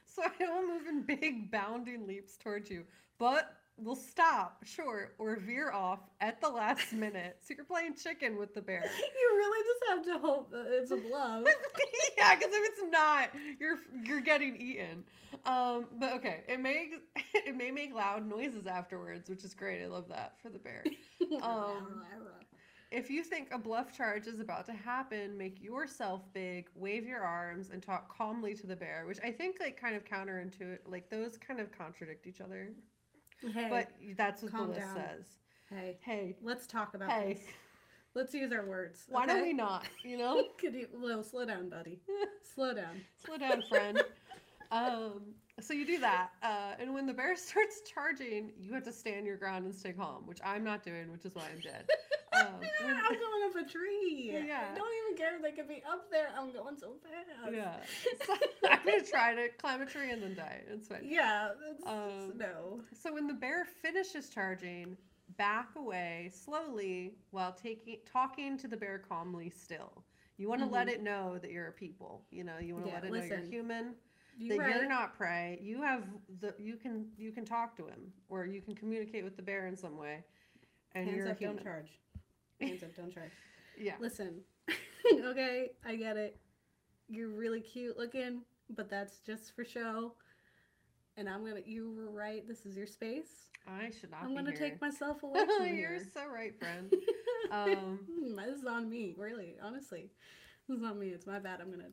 So 0.06 0.22
it 0.38 0.48
will 0.48 0.62
move 0.68 0.86
in 0.86 1.02
big 1.02 1.50
bounding 1.50 2.06
leaps 2.06 2.36
towards 2.36 2.70
you. 2.70 2.84
But 3.18 3.52
will 3.76 3.96
stop 3.96 4.64
short 4.64 5.14
or 5.18 5.36
veer 5.36 5.70
off 5.70 6.00
at 6.20 6.40
the 6.40 6.48
last 6.48 6.92
minute. 6.92 7.38
So 7.40 7.54
you're 7.56 7.64
playing 7.64 7.94
chicken 7.96 8.38
with 8.38 8.54
the 8.54 8.62
bear. 8.62 8.84
You 9.20 9.36
really 9.36 9.64
just 9.66 10.08
have 10.08 10.20
to 10.20 10.26
hope 10.26 10.50
that 10.50 10.66
it's 10.70 10.90
a 10.90 10.96
bluff. 10.96 11.44
yeah, 12.18 12.34
because 12.34 12.52
if 12.52 12.68
it's 12.68 12.82
not, 12.90 13.30
you're 13.58 13.78
you're 14.04 14.20
getting 14.20 14.56
eaten. 14.56 15.04
Um, 15.44 15.86
but 15.98 16.12
okay, 16.14 16.44
it 16.48 16.60
may 16.60 16.90
it 17.34 17.56
may 17.56 17.70
make 17.70 17.94
loud 17.94 18.28
noises 18.28 18.66
afterwards, 18.66 19.28
which 19.28 19.44
is 19.44 19.54
great. 19.54 19.82
I 19.82 19.86
love 19.86 20.08
that 20.08 20.34
for 20.40 20.50
the 20.50 20.58
bear. 20.58 20.84
Um, 21.42 22.02
If 22.90 23.10
you 23.10 23.24
think 23.24 23.48
a 23.52 23.58
bluff 23.58 23.96
charge 23.96 24.26
is 24.28 24.38
about 24.40 24.66
to 24.66 24.72
happen, 24.72 25.36
make 25.36 25.60
yourself 25.62 26.22
big, 26.32 26.68
wave 26.76 27.06
your 27.06 27.22
arms, 27.22 27.70
and 27.70 27.82
talk 27.82 28.14
calmly 28.16 28.54
to 28.54 28.66
the 28.66 28.76
bear, 28.76 29.04
which 29.06 29.18
I 29.24 29.32
think 29.32 29.56
like 29.60 29.80
kind 29.80 29.96
of 29.96 30.04
counterintuitive, 30.04 30.78
like 30.86 31.10
those 31.10 31.36
kind 31.36 31.60
of 31.60 31.72
contradict 31.76 32.26
each 32.26 32.40
other. 32.40 32.70
Hey, 33.52 33.66
But 33.70 33.88
that's 34.16 34.42
what 34.42 34.52
calm 34.52 34.68
the 34.68 34.74
list 34.74 34.80
down. 34.86 34.96
says. 34.96 35.26
hey, 35.70 35.98
Hey, 36.02 36.36
let's 36.42 36.66
talk 36.66 36.94
about 36.94 37.10
hey, 37.10 37.34
this. 37.34 37.42
Let's 38.14 38.32
use 38.32 38.52
our 38.52 38.64
words. 38.64 39.04
why 39.08 39.26
don't 39.26 39.42
we 39.42 39.52
not? 39.52 39.86
You 40.04 40.18
know, 40.18 40.44
Could 40.60 40.74
you, 40.74 40.86
well, 40.94 41.22
slow 41.24 41.44
down, 41.44 41.68
buddy. 41.68 41.98
Slow 42.54 42.72
down. 42.74 43.00
slow 43.24 43.36
down, 43.36 43.62
friend. 43.68 44.00
um, 44.70 45.22
so 45.60 45.72
you 45.74 45.84
do 45.84 45.98
that, 45.98 46.30
uh, 46.42 46.74
and 46.78 46.94
when 46.94 47.06
the 47.06 47.12
bear 47.12 47.34
starts 47.50 47.80
charging, 47.92 48.52
you 48.56 48.72
have 48.72 48.84
to 48.84 48.92
stand 48.92 49.26
your 49.26 49.36
ground 49.36 49.64
and 49.64 49.74
stay 49.74 49.92
calm, 49.92 50.26
which 50.26 50.38
I'm 50.44 50.62
not 50.62 50.84
doing, 50.84 51.10
which 51.10 51.24
is 51.24 51.34
why 51.34 51.42
I'm 51.52 51.60
dead. 51.60 51.88
Um, 52.34 52.46
I'm 52.84 53.12
going 53.14 53.42
up 53.48 53.56
a 53.66 53.68
tree. 53.70 54.30
Yeah. 54.46 54.70
I 54.72 54.76
don't 54.78 54.88
even 55.06 55.16
care 55.16 55.36
if 55.36 55.42
they 55.42 55.52
could 55.52 55.68
be 55.68 55.82
up 55.88 56.10
there. 56.10 56.28
I'm 56.38 56.52
going 56.52 56.76
so 56.76 56.94
fast. 57.02 57.52
yeah, 57.54 57.76
So 58.26 58.34
I'm 58.70 58.78
gonna 58.84 59.02
try 59.04 59.34
to 59.34 59.48
climb 59.58 59.82
a 59.82 59.86
tree 59.86 60.10
and 60.10 60.22
then 60.22 60.34
die. 60.34 60.62
It's 60.68 60.88
fine. 60.88 61.00
Yeah. 61.04 61.50
It's, 61.70 61.86
Um, 61.86 62.32
no. 62.36 62.80
So 63.00 63.12
when 63.14 63.26
the 63.26 63.34
bear 63.34 63.64
finishes 63.64 64.28
charging, 64.28 64.96
back 65.36 65.70
away 65.76 66.30
slowly 66.32 67.12
while 67.30 67.52
taking 67.52 67.98
talking 68.10 68.58
to 68.58 68.68
the 68.68 68.76
bear 68.76 68.98
calmly 68.98 69.50
still. 69.50 70.04
You 70.36 70.48
want 70.48 70.60
to 70.62 70.66
let 70.66 70.88
Mhm. 70.88 70.92
it 70.94 71.02
know 71.02 71.38
that 71.38 71.50
you're 71.50 71.68
a 71.68 71.72
people. 71.72 72.26
You 72.30 72.44
know, 72.44 72.58
you 72.58 72.74
want 72.74 72.86
to 72.86 72.90
Yeah, 72.90 72.96
let 72.96 73.04
it 73.04 73.12
know 73.12 73.22
you're 73.22 73.38
human, 73.38 73.94
You 74.36 74.48
that 74.50 74.58
right. 74.58 74.74
you're 74.76 74.88
not 74.88 75.14
prey. 75.16 75.58
You 75.62 75.80
have 75.82 76.04
the 76.40 76.54
you 76.58 76.76
can 76.76 77.06
you 77.16 77.30
can 77.32 77.44
talk 77.44 77.76
to 77.76 77.86
him 77.86 78.12
or 78.28 78.44
you 78.44 78.60
can 78.60 78.74
communicate 78.74 79.24
with 79.24 79.36
the 79.36 79.42
bear 79.42 79.66
in 79.66 79.76
some 79.76 79.96
way. 79.96 80.24
And 80.94 81.06
Hands 81.06 81.18
you're 81.18 81.28
up, 81.30 81.36
a 81.36 81.38
human. 81.38 81.56
don't 81.56 81.64
charge. 81.64 81.98
Hands 82.60 82.82
up, 82.82 82.94
don't 82.96 83.12
try. 83.12 83.24
Yeah. 83.76 83.94
Listen, 83.98 84.42
okay, 85.24 85.70
I 85.84 85.96
get 85.96 86.16
it. 86.16 86.38
You're 87.08 87.30
really 87.30 87.60
cute 87.60 87.98
looking, 87.98 88.42
but 88.70 88.88
that's 88.88 89.18
just 89.18 89.52
for 89.56 89.64
show. 89.64 90.14
And 91.16 91.28
I'm 91.28 91.44
gonna. 91.44 91.60
You 91.66 91.92
were 91.92 92.08
right. 92.08 92.46
This 92.46 92.66
is 92.66 92.76
your 92.76 92.86
space. 92.86 93.48
I 93.66 93.90
should 94.00 94.12
not 94.12 94.22
I'm 94.22 94.32
gonna 94.32 94.50
here. 94.52 94.60
take 94.60 94.80
myself 94.80 95.22
away 95.24 95.40
from 95.58 95.66
You're 95.66 95.74
here. 95.94 96.06
so 96.14 96.20
right, 96.32 96.56
friend. 96.56 96.92
Um, 97.50 97.98
this 98.36 98.58
is 98.60 98.64
on 98.64 98.88
me, 98.88 99.14
really. 99.18 99.56
Honestly, 99.60 100.10
this 100.68 100.78
is 100.78 100.84
on 100.84 100.98
me. 101.00 101.08
It's 101.08 101.26
my 101.26 101.40
bad. 101.40 101.60
I'm 101.60 101.72
gonna. 101.72 101.90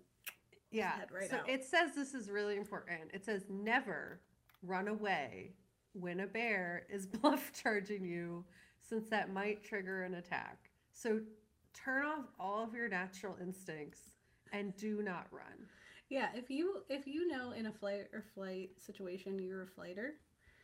Yeah. 0.71 0.91
head 0.91 1.07
right 1.11 1.29
so 1.31 1.37
out. 1.37 1.49
it 1.49 1.65
says 1.65 1.95
this 1.95 2.13
is 2.13 2.29
really 2.29 2.57
important. 2.57 3.09
It 3.11 3.25
says 3.25 3.43
never 3.49 4.21
run 4.61 4.87
away 4.87 5.53
when 5.93 6.19
a 6.19 6.27
bear 6.27 6.85
is 6.89 7.05
bluff 7.07 7.51
charging 7.53 8.05
you, 8.05 8.45
since 8.91 9.07
that 9.09 9.31
might 9.31 9.63
trigger 9.63 10.03
an 10.03 10.15
attack. 10.15 10.69
So 10.91 11.21
turn 11.73 12.03
off 12.03 12.25
all 12.37 12.61
of 12.65 12.73
your 12.73 12.89
natural 12.89 13.37
instincts 13.41 14.01
and 14.51 14.75
do 14.75 15.01
not 15.01 15.27
run. 15.31 15.65
Yeah, 16.09 16.27
if 16.35 16.49
you 16.49 16.79
if 16.89 17.07
you 17.07 17.25
know 17.25 17.51
in 17.53 17.67
a 17.67 17.71
flight 17.71 18.07
or 18.11 18.21
flight 18.35 18.71
situation 18.85 19.39
you're 19.39 19.61
a 19.61 19.67
flighter, 19.67 20.15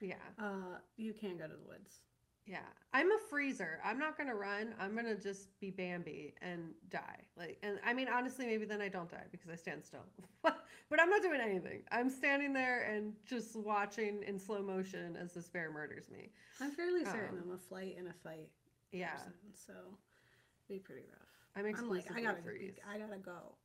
Yeah. 0.01 0.15
uh, 0.37 0.79
you 0.97 1.13
can 1.13 1.37
go 1.37 1.47
to 1.47 1.53
the 1.53 1.65
woods. 1.65 2.01
Yeah. 2.47 2.59
I'm 2.93 3.11
a 3.11 3.17
freezer. 3.29 3.79
I'm 3.83 3.99
not 3.99 4.17
going 4.17 4.29
to 4.29 4.35
run. 4.35 4.73
I'm 4.79 4.93
going 4.93 5.05
to 5.05 5.15
just 5.21 5.59
be 5.59 5.69
Bambi 5.69 6.33
and 6.41 6.71
die. 6.89 7.19
Like 7.37 7.57
and 7.61 7.77
I 7.85 7.93
mean 7.93 8.07
honestly 8.07 8.45
maybe 8.47 8.65
then 8.65 8.81
I 8.81 8.87
don't 8.87 9.09
die 9.11 9.25
because 9.31 9.49
I 9.49 9.55
stand 9.55 9.83
still. 9.83 10.05
but 10.43 10.99
I'm 10.99 11.09
not 11.09 11.21
doing 11.21 11.41
anything. 11.41 11.83
I'm 11.91 12.09
standing 12.09 12.53
there 12.53 12.83
and 12.83 13.13
just 13.27 13.55
watching 13.55 14.23
in 14.25 14.39
slow 14.39 14.61
motion 14.63 15.17
as 15.21 15.33
this 15.33 15.49
bear 15.49 15.69
murders 15.71 16.05
me. 16.09 16.31
I'm 16.61 16.71
fairly 16.71 17.03
certain 17.05 17.37
Um, 17.37 17.43
I'm 17.49 17.55
a 17.55 17.57
flight 17.57 17.95
and 17.99 18.07
a 18.07 18.13
fight 18.23 18.49
Yeah. 18.91 19.11
person, 19.11 19.33
so 19.53 19.73
it'd 19.73 20.69
be 20.69 20.79
pretty 20.79 21.03
rough. 21.09 21.27
I'm 21.55 21.65
I'm 21.75 21.89
like, 21.89 22.05
I 22.15 22.21
gotta, 22.21 22.41
freeze. 22.41 22.75
I 22.89 22.97
gotta 22.99 23.17
go. 23.17 23.55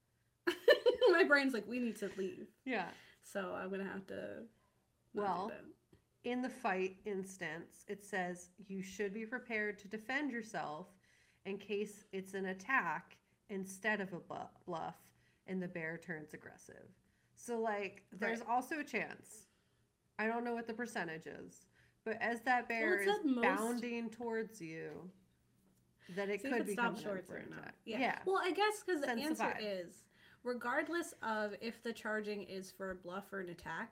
My 1.13 1.25
brain's 1.25 1.53
like, 1.55 1.69
we 1.69 1.79
need 1.79 1.97
to 1.99 2.11
leave, 2.17 2.49
Yeah. 2.65 2.87
so 3.23 3.55
I'm 3.55 3.71
gonna 3.71 3.85
have 3.85 4.07
to. 4.09 4.15
not 5.15 5.15
do 5.15 5.21
Well. 5.21 5.53
In 6.25 6.41
the 6.41 6.49
fight 6.49 6.97
instance, 7.05 7.85
it 7.89 8.05
says 8.05 8.51
you 8.69 8.83
should 8.83 9.13
be 9.13 9.27
prepared 9.27 9.79
to 9.81 9.89
defend 9.89 10.31
yourself 10.31 10.87
in 11.47 11.59
case 11.59 12.05
it's 12.13 12.35
an 12.35 12.47
attack 12.47 13.17
instead 13.51 14.01
of 14.01 14.13
a 14.13 14.21
bluff 14.67 14.95
and 15.49 15.61
the 15.61 15.67
bear 15.69 15.99
turns 15.99 16.33
aggressive. 16.33 16.89
So, 17.35 17.59
like, 17.59 18.05
there's 18.13 18.39
Right. 18.41 18.49
also 18.49 18.79
a 18.79 18.85
chance. 18.85 19.49
I 20.19 20.29
don't 20.29 20.45
know 20.45 20.55
what 20.55 20.69
the 20.69 20.75
percentage 20.75 21.27
is, 21.27 21.67
but 22.05 22.17
as 22.23 22.41
that 22.43 22.69
bear 22.69 23.01
it 23.01 23.09
is 23.09 23.25
most- 23.25 23.43
bounding 23.43 24.09
towards 24.11 24.61
you, 24.61 25.11
that 26.11 26.29
it 26.31 26.41
See 26.43 26.51
could 26.51 26.61
if 26.61 26.67
be 26.67 26.73
it 26.73 26.75
stops 26.75 27.03
coming 27.03 27.19
in 27.19 27.25
short 27.25 27.27
for 27.27 27.37
or 27.39 27.47
not. 27.51 27.59
attack. 27.61 27.75
Yeah. 27.85 27.99
yeah. 27.99 28.23
Well, 28.25 28.39
I 28.41 28.53
guess 28.53 28.85
because 28.85 29.01
the 29.01 29.11
answer 29.11 29.57
is, 29.59 30.05
regardless 30.45 31.15
of 31.23 31.57
if 31.61 31.83
the 31.83 31.93
charging 31.93 32.45
is 32.45 32.71
for 32.71 32.91
a 32.93 32.95
bluff 32.95 33.33
or 33.33 33.41
an 33.41 33.49
attack, 33.49 33.91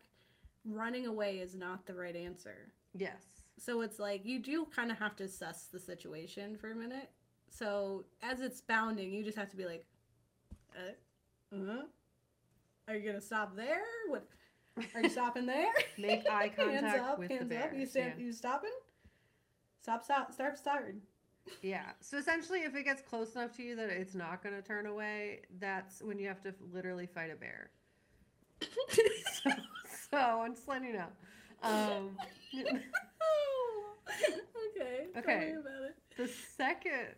running 0.64 1.06
away 1.06 1.38
is 1.38 1.54
not 1.54 1.86
the 1.86 1.94
right 1.94 2.16
answer. 2.16 2.72
Yes. 2.94 3.22
So 3.58 3.82
it's 3.82 3.98
like 3.98 4.24
you 4.24 4.38
do 4.38 4.66
kind 4.74 4.90
of 4.90 4.98
have 4.98 5.16
to 5.16 5.24
assess 5.24 5.68
the 5.72 5.78
situation 5.78 6.56
for 6.56 6.72
a 6.72 6.74
minute. 6.74 7.11
So 7.50 8.04
as 8.22 8.40
it's 8.40 8.61
bounding, 8.61 9.12
you 9.12 9.24
just 9.24 9.36
have 9.36 9.50
to 9.50 9.56
be 9.56 9.66
like, 9.66 9.84
uh, 10.76 11.56
uh 11.56 11.82
are 12.88 12.96
you 12.96 13.06
gonna 13.06 13.20
stop 13.20 13.54
there? 13.54 13.82
What? 14.08 14.26
Are 14.94 15.02
you 15.02 15.11
stopping 15.11 15.46
there? 15.46 15.72
Make 15.98 16.28
eye 16.28 16.52
hands 16.56 16.80
contact 16.80 17.04
up, 17.04 17.18
with 17.18 17.30
hands 17.30 17.42
the 17.42 17.46
bear. 17.46 17.64
up. 17.64 17.74
You 17.76 17.86
stand. 17.86 18.14
yeah. 18.18 18.24
You 18.24 18.32
stopping? 18.32 18.70
Stop. 19.82 20.04
Stop. 20.04 20.32
Start. 20.32 20.58
Start. 20.58 20.96
Yeah. 21.62 21.86
So 22.00 22.18
essentially, 22.18 22.61
if 22.61 22.76
it 22.76 22.84
gets 22.84 23.00
close 23.02 23.34
enough 23.34 23.56
to 23.56 23.62
you 23.62 23.74
that 23.74 23.88
it's 23.88 24.14
not 24.14 24.42
going 24.42 24.54
to 24.54 24.62
turn 24.62 24.86
away, 24.86 25.40
that's 25.58 26.00
when 26.00 26.18
you 26.18 26.28
have 26.28 26.40
to 26.42 26.54
literally 26.72 27.06
fight 27.06 27.30
a 27.32 27.34
bear. 27.34 27.70
so, 29.42 29.50
so 30.11 30.18
I'm 30.44 30.54
just 30.54 30.68
letting 30.68 30.88
you 30.88 30.94
know. 30.94 31.06
Um, 31.62 32.16
okay. 34.76 35.06
Okay. 35.16 35.52
me 35.52 35.52
about 35.52 35.82
it. 35.84 35.96
the 36.16 36.28
second 36.56 37.14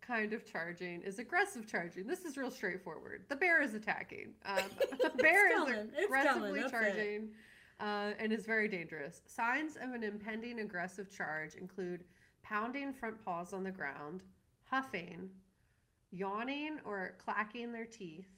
kind 0.00 0.32
of 0.32 0.50
charging 0.50 1.02
is 1.02 1.18
aggressive 1.18 1.66
charging. 1.66 2.06
This 2.06 2.24
is 2.24 2.36
real 2.36 2.50
straightforward. 2.50 3.24
The 3.28 3.36
bear 3.36 3.62
is 3.62 3.74
attacking. 3.74 4.34
Um, 4.44 4.64
the 5.02 5.10
bear 5.18 5.70
is. 5.70 5.88
Aggressively 6.04 6.64
charging 6.70 7.30
uh, 7.80 8.12
and 8.18 8.32
is 8.32 8.44
very 8.44 8.68
dangerous. 8.68 9.22
Signs 9.26 9.76
of 9.76 9.92
an 9.94 10.02
impending 10.02 10.60
aggressive 10.60 11.10
charge 11.10 11.54
include 11.54 12.04
pounding 12.42 12.92
front 12.92 13.22
paws 13.24 13.52
on 13.52 13.62
the 13.62 13.70
ground, 13.70 14.22
huffing, 14.64 15.30
yawning 16.10 16.78
or 16.84 17.14
clacking 17.24 17.72
their 17.72 17.86
teeth, 17.86 18.28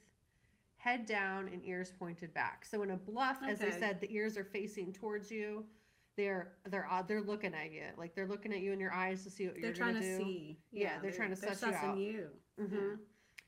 head 0.85 1.07
down 1.07 1.49
and 1.51 1.65
ears 1.65 1.91
pointed 1.97 2.31
back. 2.35 2.63
So 2.69 2.83
in 2.83 2.91
a 2.91 2.95
bluff, 2.95 3.37
as 3.47 3.59
I 3.61 3.71
said, 3.71 3.99
the 3.99 4.13
ears 4.13 4.37
are 4.37 4.43
facing 4.43 4.93
towards 4.93 5.31
you. 5.31 5.65
They're 6.15 6.53
they're 6.69 6.87
odd. 6.89 7.07
They're 7.07 7.21
looking 7.23 7.53
at 7.55 7.73
you, 7.73 7.81
like 7.97 8.13
they're 8.15 8.27
looking 8.27 8.53
at 8.53 8.59
you 8.59 8.71
in 8.71 8.79
your 8.79 8.93
eyes 8.93 9.23
to 9.23 9.29
see 9.31 9.47
what 9.47 9.55
They're 9.55 9.65
you're 9.65 9.73
trying 9.73 9.95
gonna 9.95 10.05
do. 10.05 10.17
see. 10.17 10.57
Yeah, 10.71 10.99
they're 11.01 11.11
trying 11.11 11.33
to 11.35 11.41
they're 11.41 11.55
suss 11.55 11.71
you 11.83 11.89
out. 11.89 11.97
you. 11.97 12.27
Mhm. 12.61 12.99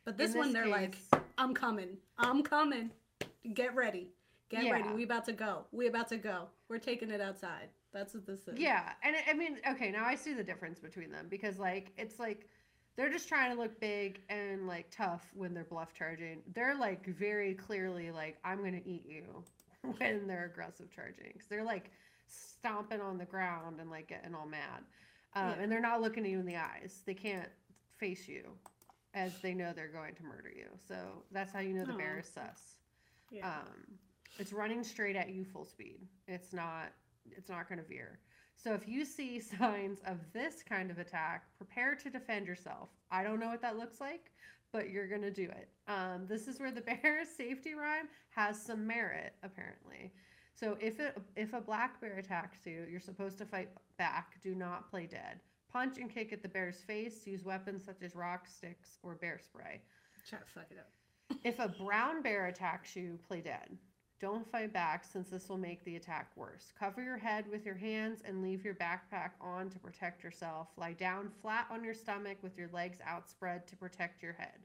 But 0.03 0.17
this, 0.17 0.31
In 0.33 0.39
one, 0.39 0.51
they're 0.53 0.67
like, 0.67 0.97
I'm 1.37 1.53
coming. 1.53 1.97
I'm 2.17 2.41
coming. 2.41 2.89
Get 3.53 3.75
ready. 3.75 4.09
Get 4.49 4.69
ready. 4.71 4.89
We 4.93 5.03
about 5.03 5.25
to 5.25 5.33
go. 5.33 5.65
We 5.71 5.87
about 5.87 6.07
to 6.09 6.17
go. 6.17 6.47
We're 6.69 6.79
taking 6.79 7.09
it 7.11 7.21
outside. 7.21 7.69
That's 7.93 8.13
what 8.13 8.25
this 8.25 8.47
is. 8.47 8.57
Yeah, 8.59 8.91
and 9.03 9.15
I 9.29 9.33
mean, 9.33 9.59
okay, 9.71 9.91
now 9.91 10.05
I 10.05 10.15
see 10.15 10.33
the 10.33 10.43
difference 10.43 10.79
between 10.79 11.11
them 11.11 11.27
because 11.29 11.59
like 11.59 11.91
it's 11.97 12.19
like 12.19 12.49
they're 12.97 13.09
just 13.11 13.27
trying 13.29 13.55
to 13.55 13.61
look 13.61 13.79
big 13.79 14.21
and 14.29 14.67
like 14.67 14.89
tough 14.89 15.25
when 15.35 15.53
they're 15.53 15.63
bluff 15.63 15.93
charging. 15.93 16.41
They're 16.53 16.75
like 16.77 17.05
very 17.05 17.53
clearly 17.53 18.11
like 18.11 18.37
I'm 18.43 18.57
gonna 18.63 18.81
eat 18.85 19.05
you 19.07 19.23
when 19.97 20.27
they're 20.27 20.49
aggressive 20.51 20.89
charging 20.93 21.31
because 21.33 21.47
they're 21.47 21.63
like 21.63 21.91
stomping 22.27 22.99
on 22.99 23.17
the 23.17 23.25
ground 23.25 23.79
and 23.79 23.89
like 23.89 24.07
getting 24.09 24.33
all 24.35 24.47
mad, 24.47 24.83
um, 25.35 25.47
Yeah. 25.49 25.55
and 25.63 25.71
they're 25.71 25.79
not 25.79 26.01
looking 26.01 26.25
at 26.25 26.29
you 26.31 26.39
in 26.39 26.45
the 26.45 26.57
eyes. 26.57 27.03
They 27.05 27.13
can't 27.13 27.47
face 27.97 28.27
you 28.27 28.43
as 29.13 29.31
they 29.41 29.53
know 29.53 29.71
they're 29.75 29.87
going 29.87 30.15
to 30.15 30.23
murder 30.23 30.51
you. 30.55 30.65
So 30.87 30.95
that's 31.31 31.53
how 31.53 31.59
you 31.59 31.73
know 31.73 31.85
the 31.85 31.93
bear 31.93 32.19
is 32.19 32.27
sus. 32.27 32.75
Yeah. 33.31 33.47
Um, 33.47 33.97
it's 34.39 34.53
running 34.53 34.83
straight 34.83 35.15
at 35.15 35.29
you 35.29 35.45
full 35.45 35.65
speed. 35.65 35.99
It's 36.27 36.51
not. 36.53 36.91
It's 37.31 37.49
not 37.49 37.67
going 37.67 37.79
to 37.79 37.85
veer. 37.87 38.19
So 38.57 38.73
if 38.73 38.87
you 38.87 39.05
see 39.05 39.39
signs 39.59 39.99
of 40.05 40.17
this 40.33 40.63
kind 40.67 40.91
of 40.91 40.99
attack, 40.99 41.45
prepare 41.57 41.95
to 41.95 42.09
defend 42.09 42.47
yourself. 42.47 42.89
I 43.11 43.23
don't 43.23 43.39
know 43.39 43.47
what 43.47 43.61
that 43.61 43.77
looks 43.77 44.01
like, 44.01 44.31
but 44.73 44.89
you're 44.89 45.07
going 45.07 45.21
to 45.21 45.31
do 45.31 45.43
it. 45.43 45.69
Um, 45.87 46.25
this 46.27 46.47
is 46.47 46.59
where 46.59 46.71
the 46.71 46.81
bear 47.03 47.23
safety 47.25 47.73
rhyme 47.73 48.07
has 48.31 48.61
some 48.61 48.85
merit, 48.85 49.33
apparently. 49.43 50.11
So 50.53 50.75
if 50.81 50.99
it 50.99 51.15
if 51.35 51.53
a 51.53 51.61
black 51.61 52.01
bear 52.01 52.17
attacks 52.17 52.65
you, 52.65 52.85
you're 52.89 52.99
supposed 52.99 53.37
to 53.37 53.45
fight 53.45 53.69
back. 53.97 54.41
Do 54.41 54.55
not 54.55 54.89
play 54.89 55.05
dead. 55.05 55.39
Punch 55.71 55.99
and 55.99 56.11
kick 56.11 56.33
at 56.33 56.41
the 56.41 56.49
bear's 56.49 56.79
face. 56.79 57.27
Use 57.27 57.43
weapons 57.45 57.85
such 57.85 58.01
as 58.01 58.15
rocks, 58.15 58.55
sticks, 58.55 58.97
or 59.03 59.15
bear 59.15 59.39
spray. 59.39 59.81
Try 60.27 60.39
to 60.39 60.45
fuck 60.45 60.65
it 60.71 60.77
up. 60.79 61.39
If 61.43 61.59
a 61.59 61.67
brown 61.67 62.23
bear 62.23 62.47
attacks 62.47 62.95
you, 62.95 63.19
play 63.27 63.41
dead. 63.41 63.77
Don't 64.19 64.49
fight 64.51 64.73
back 64.73 65.05
since 65.05 65.29
this 65.29 65.47
will 65.47 65.59
make 65.59 65.83
the 65.85 65.95
attack 65.95 66.31
worse. 66.35 66.73
Cover 66.79 67.03
your 67.03 67.17
head 67.17 67.45
with 67.51 67.65
your 67.65 67.75
hands 67.75 68.21
and 68.25 68.41
leave 68.41 68.65
your 68.65 68.73
backpack 68.73 69.31
on 69.39 69.69
to 69.69 69.77
protect 69.77 70.23
yourself. 70.23 70.69
Lie 70.75 70.93
down 70.93 71.29
flat 71.41 71.67
on 71.69 71.83
your 71.83 71.93
stomach 71.93 72.37
with 72.41 72.57
your 72.57 72.69
legs 72.73 72.97
outspread 73.05 73.67
to 73.67 73.75
protect 73.75 74.23
your 74.23 74.33
head. 74.33 74.57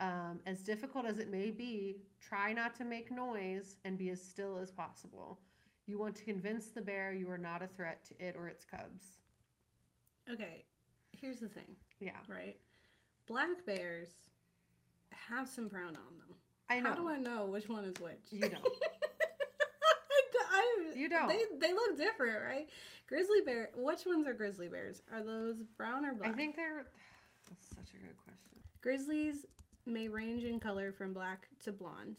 Um, 0.00 0.40
as 0.44 0.60
difficult 0.60 1.06
as 1.06 1.18
it 1.18 1.30
may 1.30 1.50
be, 1.50 2.02
try 2.20 2.52
not 2.52 2.74
to 2.76 2.84
make 2.84 3.10
noise 3.10 3.76
and 3.86 3.96
be 3.96 4.10
as 4.10 4.20
still 4.20 4.58
as 4.58 4.70
possible. 4.70 5.38
You 5.86 5.98
want 5.98 6.16
to 6.16 6.24
convince 6.24 6.66
the 6.66 6.82
bear 6.82 7.12
you 7.14 7.30
are 7.30 7.38
not 7.38 7.62
a 7.62 7.68
threat 7.68 8.04
to 8.06 8.26
it 8.26 8.36
or 8.36 8.48
its 8.48 8.64
cubs. 8.64 9.04
Okay, 10.30 10.64
here's 11.12 11.40
the 11.40 11.48
thing, 11.48 11.76
Yeah, 12.00 12.12
right? 12.28 12.56
Black 13.26 13.64
bears 13.66 14.08
have 15.10 15.48
some 15.48 15.68
brown 15.68 15.96
on 15.96 16.18
them. 16.18 16.36
I 16.70 16.80
know. 16.80 16.90
How 16.90 16.94
do 16.96 17.08
I 17.08 17.18
know 17.18 17.46
which 17.46 17.68
one 17.68 17.84
is 17.84 17.94
which? 18.00 18.18
You 18.30 18.40
don't. 18.48 18.64
I, 20.52 20.92
You 20.96 21.08
don't. 21.08 21.28
They, 21.28 21.42
they 21.60 21.72
look 21.72 21.96
different, 21.96 22.42
right? 22.42 22.68
Grizzly 23.08 23.40
bear. 23.44 23.70
Which 23.76 24.06
ones 24.06 24.26
are 24.26 24.34
grizzly 24.34 24.68
bears? 24.68 25.02
Are 25.12 25.22
those 25.22 25.56
brown 25.76 26.04
or 26.04 26.14
black? 26.14 26.30
I 26.30 26.32
think 26.32 26.56
they're. 26.56 26.86
That's 27.48 27.68
such 27.68 27.90
a 27.94 27.98
good 28.06 28.16
question. 28.24 28.60
grizzlies 28.80 29.44
may 29.86 30.08
range 30.08 30.44
in 30.44 30.58
color 30.60 30.92
from 30.92 31.12
black 31.12 31.48
to 31.64 31.72
blonde. 31.72 32.18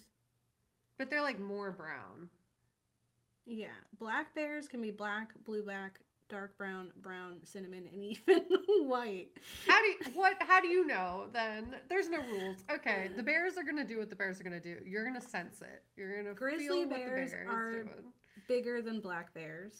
But 0.97 1.09
they're 1.09 1.21
like 1.21 1.39
more 1.39 1.71
brown. 1.71 2.29
Yeah, 3.45 3.67
black 3.99 4.33
bears 4.35 4.67
can 4.67 4.81
be 4.81 4.91
black, 4.91 5.31
blue 5.45 5.63
black, 5.63 5.99
dark 6.29 6.57
brown, 6.57 6.91
brown, 7.01 7.37
cinnamon, 7.43 7.85
and 7.91 8.03
even 8.03 8.43
white. 8.87 9.27
How 9.67 9.79
do 9.81 9.87
you, 9.87 9.97
what? 10.13 10.35
How 10.39 10.59
do 10.61 10.67
you 10.67 10.85
know? 10.87 11.25
Then 11.33 11.75
there's 11.89 12.09
no 12.09 12.19
rules. 12.21 12.57
Okay, 12.71 13.09
the 13.15 13.23
bears 13.23 13.57
are 13.57 13.63
gonna 13.63 13.85
do 13.85 13.97
what 13.99 14.09
the 14.09 14.15
bears 14.15 14.39
are 14.39 14.43
gonna 14.43 14.59
do. 14.59 14.77
You're 14.85 15.05
gonna 15.05 15.21
sense 15.21 15.61
it. 15.61 15.83
You're 15.95 16.21
gonna 16.23 16.35
Grizzly 16.35 16.67
feel 16.67 16.79
what 16.81 16.89
the 16.89 16.95
bears 16.95 17.31
bear 17.31 17.47
are- 17.49 17.71
doing. 17.83 17.89
Bigger 18.47 18.81
than 18.81 18.99
black 18.99 19.33
bears. 19.33 19.73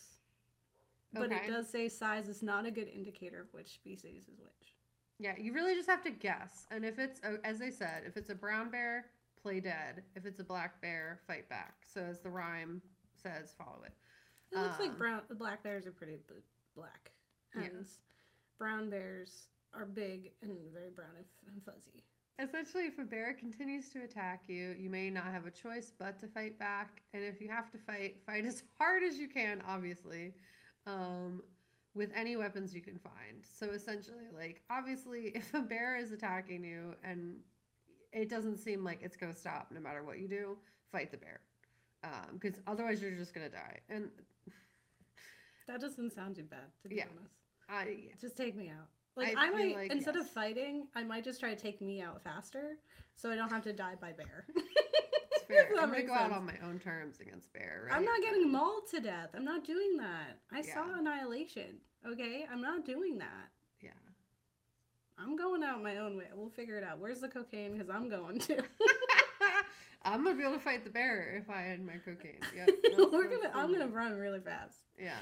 But 1.14 1.32
Okay. 1.32 1.46
it 1.46 1.48
does 1.52 1.70
say 1.70 1.88
size 1.88 2.28
is 2.28 2.42
not 2.42 2.66
a 2.66 2.72
good 2.72 2.88
indicator 2.88 3.42
of 3.42 3.54
which 3.54 3.74
species 3.76 4.24
is 4.28 4.40
which. 4.40 4.74
Yeah, 5.20 5.34
you 5.38 5.54
really 5.54 5.76
just 5.76 5.90
have 5.90 6.04
to 6.04 6.10
guess. 6.12 6.66
And 6.72 6.84
if 6.84 7.00
it's 7.00 7.22
as 7.44 7.62
I 7.62 7.70
said, 7.70 8.04
if 8.06 8.18
it's 8.18 8.30
a 8.30 8.36
brown 8.36 8.70
bear, 8.70 9.06
play 9.42 9.60
dead. 9.60 10.04
If 10.16 10.26
it's 10.26 10.40
a 10.40 10.44
black 10.44 10.82
bear, 10.82 11.20
fight 11.28 11.48
back. 11.48 11.76
So 11.94 12.02
as 12.02 12.20
the 12.20 12.30
rhyme 12.30 12.82
says, 13.22 13.54
follow 13.58 13.80
it. 13.86 13.94
It 14.56 14.62
looks 14.62 14.80
like 14.80 14.90
Um, 14.92 14.98
brown. 14.98 15.22
The 15.28 15.36
black 15.36 15.64
bears 15.64 15.86
are 15.86 15.92
pretty 15.92 16.18
black, 16.76 17.12
and 17.54 17.86
brown 18.58 18.90
bears 18.90 19.48
are 19.74 19.86
big 19.86 20.32
and 20.42 20.58
very 20.74 20.90
brown 20.90 21.10
and, 21.18 21.26
and 21.54 21.64
fuzzy. 21.64 22.04
Essentially, 22.40 22.86
if 22.86 22.98
a 23.00 23.04
bear 23.04 23.34
continues 23.34 23.90
to 23.92 24.04
attack 24.04 24.44
you, 24.48 24.76
you 24.78 24.90
may 24.90 25.10
not 25.10 25.26
have 25.26 25.46
a 25.46 25.52
choice 25.52 25.94
but 25.98 26.20
to 26.20 26.28
fight 26.28 26.60
back. 26.60 27.02
And 27.14 27.24
if 27.24 27.40
you 27.40 27.48
have 27.50 27.72
to 27.72 27.78
fight, 27.78 28.18
fight 28.26 28.46
as 28.46 28.64
hard 28.78 29.04
as 29.04 29.18
you 29.18 29.28
can, 29.30 29.62
obviously, 29.68 30.34
um, 30.86 31.42
with 31.94 32.12
any 32.14 32.36
weapons 32.36 32.76
you 32.76 32.82
can 32.82 33.00
find. 33.00 33.46
So 33.58 33.68
essentially, 33.72 34.26
like, 34.34 34.62
obviously, 34.70 35.28
if 35.36 35.54
a 35.54 35.62
bear 35.62 35.98
is 35.98 36.12
attacking 36.12 36.64
you 36.64 36.96
and 37.04 37.38
it 38.12 38.30
doesn't 38.30 38.58
seem 38.58 38.84
like 38.84 39.00
it's 39.02 39.16
going 39.16 39.34
to 39.34 39.40
stop 39.40 39.68
no 39.72 39.80
matter 39.80 40.04
what 40.04 40.20
you 40.20 40.28
do, 40.28 40.58
fight 40.92 41.12
the 41.12 41.18
bear. 41.18 41.40
Um, 42.06 42.38
because 42.40 42.60
otherwise, 42.68 43.02
you're 43.02 43.12
just 43.12 43.34
to 43.50 43.56
die. 43.56 43.80
And 43.90 44.10
That 45.68 45.82
doesn't 45.82 46.14
sound 46.14 46.36
too 46.36 46.44
bad, 46.44 46.72
to 46.84 46.90
be 46.90 46.96
Yeah. 46.98 47.06
honest. 47.18 47.34
I, 47.68 48.12
Just 48.22 48.38
take 48.38 48.56
me 48.56 48.70
out. 48.70 48.88
Like 49.18 49.36
I 49.36 49.48
I, 49.48 49.50
might 49.50 49.76
like, 49.76 49.92
instead 49.92 50.16
of 50.18 50.30
fighting, 50.30 50.88
I 50.94 51.04
might 51.04 51.24
just 51.24 51.40
try 51.40 51.54
to 51.54 51.60
take 51.60 51.82
me 51.82 52.02
out 52.02 52.22
faster, 52.24 52.78
so 53.16 53.32
I 53.32 53.36
don't 53.36 53.50
have 53.50 53.64
to 53.64 53.74
die 53.74 53.96
by 54.00 54.12
bear. 54.12 54.46
it's 54.56 55.44
fair. 55.48 55.70
That 55.74 55.84
I'm 55.84 55.92
makes 55.92 56.08
go 56.08 56.14
out 56.14 56.32
on 56.32 56.46
my 56.46 56.54
own 56.64 56.78
terms 56.80 57.20
against 57.22 57.52
bear. 57.54 57.86
Right? 57.88 57.96
I'm 57.98 58.04
not 58.06 58.22
getting 58.22 58.52
mauled 58.52 58.88
to 58.92 59.00
death. 59.00 59.30
I'm 59.34 59.46
not 59.46 59.64
doing 59.64 59.98
that. 59.98 60.38
I 60.52 60.62
Yeah. 60.62 60.74
saw 60.76 61.00
Annihilation. 61.00 61.80
Okay, 62.06 62.46
I'm 62.52 62.62
not 62.62 62.86
doing 62.86 63.18
that. 63.18 63.50
Yeah. 63.82 63.90
I'm 65.18 65.36
going 65.38 65.64
out 65.64 65.82
my 65.82 65.98
own 65.98 66.18
way. 66.18 66.26
We'll 66.36 66.50
figure 66.50 66.78
it 66.78 66.84
out. 66.84 67.00
Where's 67.00 67.22
the 67.22 67.30
cocaine? 67.30 67.72
Because 67.74 67.90
I'm 67.90 68.10
going 68.10 68.38
to. 68.40 68.58
I'm 70.06 70.24
gonna 70.24 70.36
be 70.36 70.44
able 70.44 70.54
to 70.54 70.60
fight 70.60 70.84
the 70.84 70.92
bear 70.92 71.36
if 71.36 71.50
I 71.50 71.62
had 71.62 71.84
my 71.84 71.94
cocaine. 71.94 72.40
Yep, 72.56 72.70
We're 73.12 73.28
gonna. 73.28 73.52
I'm 73.54 73.72
gonna 73.72 73.88
run 73.88 74.14
really 74.14 74.40
fast. 74.40 74.78
Yeah. 74.98 75.18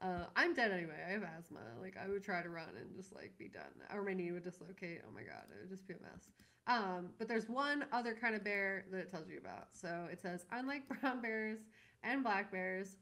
Uh, 0.00 0.24
I'm 0.36 0.54
dead 0.54 0.70
anyway. 0.70 0.94
I 1.06 1.10
have 1.10 1.24
asthma. 1.24 1.58
Like 1.82 1.96
I 2.02 2.08
would 2.08 2.22
try 2.22 2.40
to 2.40 2.48
run 2.48 2.68
and 2.80 2.94
just 2.94 3.12
like 3.14 3.32
be 3.36 3.48
done, 3.48 3.64
or 3.92 4.02
my 4.02 4.14
knee 4.14 4.30
would 4.30 4.44
dislocate. 4.44 5.02
Oh 5.06 5.12
my 5.12 5.22
god, 5.22 5.42
it 5.50 5.60
would 5.60 5.68
just 5.70 5.86
be 5.88 5.94
a 5.94 6.00
mess. 6.00 6.28
Um, 6.68 7.08
but 7.18 7.26
there's 7.26 7.48
one 7.48 7.86
other 7.92 8.14
kind 8.14 8.34
of 8.36 8.44
bear 8.44 8.84
that 8.92 8.98
it 8.98 9.10
tells 9.10 9.28
you 9.28 9.38
about. 9.38 9.68
So 9.72 10.06
it 10.12 10.20
says, 10.20 10.44
unlike 10.52 10.82
brown 11.00 11.20
bears 11.20 11.58
and 12.04 12.22
black 12.22 12.52
bears, 12.52 12.96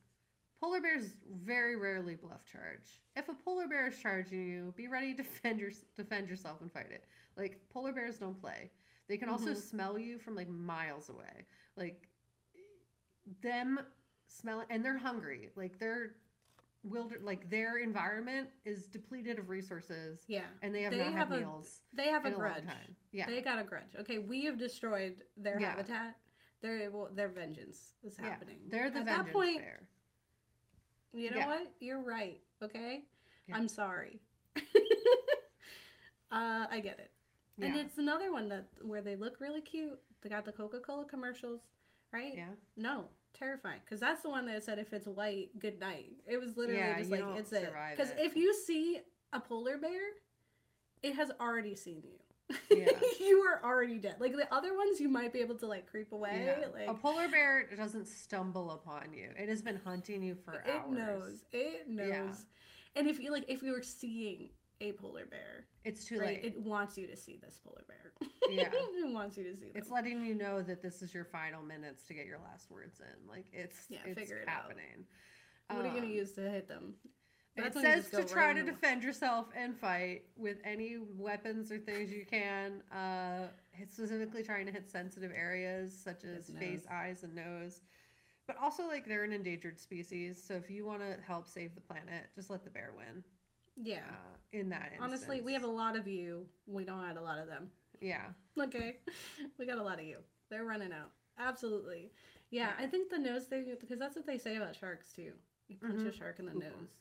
polar 0.62 0.80
bears 0.80 1.10
very 1.44 1.76
rarely 1.76 2.14
bluff 2.14 2.44
charge. 2.50 3.02
If 3.16 3.28
a 3.28 3.34
polar 3.34 3.68
bear 3.68 3.88
is 3.88 3.98
charging 3.98 4.48
you, 4.48 4.72
be 4.76 4.88
ready 4.88 5.12
to 5.14 5.22
defend 5.22 5.60
your 5.60 5.72
defend 5.96 6.28
yourself 6.30 6.62
and 6.62 6.72
fight 6.72 6.90
it. 6.90 7.04
Like 7.36 7.60
polar 7.70 7.92
bears 7.92 8.16
don't 8.16 8.40
play. 8.40 8.70
They 9.08 9.16
can 9.16 9.28
also 9.28 9.50
Mhm. 9.52 9.56
smell 9.56 9.98
you 9.98 10.18
from 10.18 10.34
like 10.34 10.48
miles 10.48 11.08
away. 11.08 11.46
Like 11.76 12.08
them 13.42 13.80
smelling, 14.28 14.66
and 14.70 14.84
they're 14.84 14.98
hungry. 14.98 15.50
Like 15.54 15.78
they're 15.78 16.16
wilder. 16.82 17.18
Like 17.20 17.48
their 17.50 17.78
environment 17.78 18.50
is 18.64 18.86
depleted 18.86 19.38
of 19.38 19.48
resources, 19.48 20.24
Yeah, 20.28 20.46
and 20.62 20.74
they 20.74 20.82
have 20.82 20.92
They 20.92 20.98
not 20.98 21.12
have 21.12 21.28
had 21.28 21.36
a 21.38 21.40
meals 21.40 21.80
they 21.92 22.08
have 22.08 22.24
a 22.24 22.28
a 22.28 22.32
grudge. 22.32 22.64
time. 22.66 22.96
Yeah, 23.12 23.26
They 23.26 23.40
got 23.42 23.58
a 23.58 23.64
grudge. 23.64 23.94
Okay, 24.00 24.18
we 24.18 24.44
have 24.44 24.58
destroyed 24.58 25.24
their 25.36 25.58
Yeah. 25.58 25.70
habitat. 25.70 26.16
Their 26.60 26.90
well, 26.90 27.08
their 27.12 27.28
vengeance 27.28 27.94
is 28.02 28.16
Yeah, 28.18 28.30
happening. 28.30 28.68
they're 28.68 28.90
the 28.90 29.00
At 29.00 29.04
vengeance 29.06 29.26
that 29.26 29.32
point, 29.32 29.58
bear. 29.58 29.88
you 31.12 31.30
know 31.30 31.36
Yeah. 31.36 31.46
what? 31.46 31.72
You're 31.80 32.00
right. 32.02 32.40
Okay, 32.62 33.04
Yeah. 33.46 33.56
I'm 33.56 33.68
sorry. 33.68 34.20
uh, 36.30 36.66
I 36.70 36.80
get 36.82 36.98
it. 36.98 37.10
And 37.60 37.76
it's 37.76 37.98
another 37.98 38.32
one 38.32 38.48
that 38.50 38.66
where 38.82 39.00
they 39.02 39.16
look 39.16 39.40
really 39.40 39.60
cute. 39.60 39.98
They 40.22 40.28
got 40.28 40.44
the 40.44 40.52
Coca 40.52 40.80
Cola 40.80 41.04
commercials, 41.04 41.60
right? 42.12 42.32
yeah. 42.36 42.48
No, 42.76 43.04
terrifying. 43.38 43.80
Because 43.84 44.00
that's 44.00 44.22
the 44.22 44.28
one 44.30 44.46
that 44.46 44.62
said 44.64 44.78
if 44.78 44.92
it's 44.92 45.06
white, 45.06 45.48
good 45.58 45.78
night. 45.80 46.12
It 46.26 46.38
was 46.38 46.56
literally 46.56 46.80
Yeah, 46.80 46.98
just 46.98 47.10
like 47.10 47.24
it's 47.36 47.52
it. 47.52 47.72
Because 47.96 48.10
it. 48.10 48.18
if 48.18 48.36
you 48.36 48.54
see 48.54 49.00
a 49.32 49.40
polar 49.40 49.78
bear, 49.78 50.00
it 51.02 51.14
has 51.14 51.30
already 51.40 51.76
seen 51.76 52.02
you. 52.04 52.56
Yeah. 52.70 52.90
you 53.20 53.38
are 53.40 53.60
already 53.64 53.98
dead. 53.98 54.16
Like 54.20 54.32
the 54.32 54.52
other 54.54 54.76
ones, 54.76 55.00
you 55.00 55.08
might 55.08 55.32
be 55.32 55.40
able 55.40 55.56
to 55.56 55.66
like 55.66 55.86
creep 55.86 56.12
away. 56.12 56.42
Yeah. 56.44 56.66
Like 56.74 56.88
a 56.88 56.94
polar 56.94 57.28
bear 57.28 57.66
doesn't 57.76 58.06
stumble 58.06 58.70
upon 58.72 59.12
you. 59.12 59.30
It 59.36 59.48
has 59.48 59.62
been 59.62 59.80
hunting 59.84 60.22
you 60.22 60.36
for 60.44 60.54
it 60.54 60.70
hours. 60.70 60.90
knows. 60.98 61.44
It 61.52 61.88
knows. 61.88 62.08
Yeah. 62.08 62.26
And 62.96 63.08
if 63.08 63.18
you 63.20 63.30
like, 63.32 63.44
if 63.48 63.62
you 63.62 63.72
were 63.72 63.82
seeing 63.82 64.50
a 64.80 64.92
polar 64.92 65.24
bear, 65.26 65.66
It's 65.84 66.04
too 66.04 66.18
right, 66.18 66.42
late. 66.42 66.44
it 66.44 66.60
wants 66.60 66.98
you 66.98 67.06
to 67.06 67.16
see 67.16 67.38
this 67.42 67.58
polar 67.64 67.84
bear. 67.88 68.12
Yeah. 68.50 68.68
it 68.72 69.12
wants 69.12 69.36
you 69.36 69.44
to 69.44 69.54
see 69.56 69.66
them. 69.66 69.72
It's 69.74 69.90
letting 69.90 70.24
you 70.24 70.34
know 70.34 70.62
that 70.62 70.82
this 70.82 71.02
is 71.02 71.14
your 71.14 71.24
final 71.24 71.62
minutes 71.62 72.02
to 72.04 72.14
get 72.14 72.26
your 72.26 72.38
last 72.38 72.70
words 72.70 73.00
in. 73.00 73.28
Like 73.28 73.46
it's 73.52 73.86
Yeah, 73.88 73.98
it's 74.04 74.18
figure 74.18 74.38
it 74.38 74.48
out. 74.48 74.54
happening. 74.64 75.04
what 75.68 75.80
are 75.80 75.88
you 75.88 75.94
gonna 75.94 76.06
Um, 76.06 76.12
use 76.12 76.32
to 76.32 76.42
hit 76.42 76.68
them? 76.68 76.94
It 77.56 77.72
That's 77.72 77.80
says 77.80 78.10
to 78.10 78.22
try 78.24 78.48
right 78.48 78.56
to 78.56 78.62
defend 78.62 79.02
yourself 79.02 79.46
and 79.56 79.74
fight 79.78 80.24
with 80.36 80.58
any 80.62 80.98
weapons 81.16 81.72
or 81.72 81.78
things 81.78 82.12
you 82.12 82.26
can. 82.26 82.82
Uh, 82.92 83.48
specifically 83.90 84.42
trying 84.42 84.66
to 84.66 84.72
hit 84.72 84.90
sensitive 84.90 85.32
areas 85.34 85.98
such 85.98 86.24
as 86.24 86.48
His 86.48 86.56
face, 86.58 86.80
nose. 86.80 86.86
eyes, 86.90 87.22
and 87.22 87.34
nose. 87.34 87.80
But 88.46 88.58
also, 88.60 88.86
like 88.86 89.06
they're 89.06 89.24
an 89.24 89.32
endangered 89.32 89.80
species, 89.80 90.40
so 90.46 90.52
if 90.54 90.70
you 90.70 90.84
want 90.84 91.00
to 91.00 91.16
help 91.26 91.48
save 91.48 91.74
the 91.74 91.80
planet, 91.80 92.26
just 92.34 92.50
let 92.50 92.62
the 92.62 92.70
bear 92.70 92.92
win. 92.96 93.24
Yeah. 93.76 93.98
Uh, 94.08 94.36
in 94.52 94.68
that 94.70 94.82
instance, 94.92 95.00
Honestly, 95.02 95.40
we 95.40 95.52
have 95.52 95.64
a 95.64 95.68
lot 95.68 95.96
of 95.96 96.06
you. 96.06 96.46
We 96.66 96.84
don't 96.84 97.04
have 97.04 97.16
a 97.16 97.20
lot 97.20 97.38
of 97.38 97.46
them. 97.46 97.68
yeah, 98.00 98.26
Okay. 98.58 98.96
we 99.58 99.66
got 99.66 99.78
a 99.78 99.82
lot 99.82 99.98
of 99.98 100.04
you. 100.04 100.18
They're 100.50 100.64
running 100.64 100.92
out. 100.92 101.10
Absolutely. 101.38 102.10
Yeah, 102.50 102.68
Yeah. 102.78 102.84
I 102.84 102.88
think 102.88 103.10
the 103.10 103.18
nose 103.18 103.44
thing, 103.44 103.66
because 103.80 103.98
that's 103.98 104.16
what 104.16 104.26
they 104.26 104.38
say 104.38 104.56
about 104.56 104.74
sharks 104.76 105.12
too. 105.12 105.32
You 105.68 105.76
punch 105.76 106.00
a 106.02 106.04
Mhm. 106.10 106.14
shark 106.14 106.38
in 106.38 106.46
the 106.46 106.52
Boop 106.52 106.60
nose. 106.62 106.94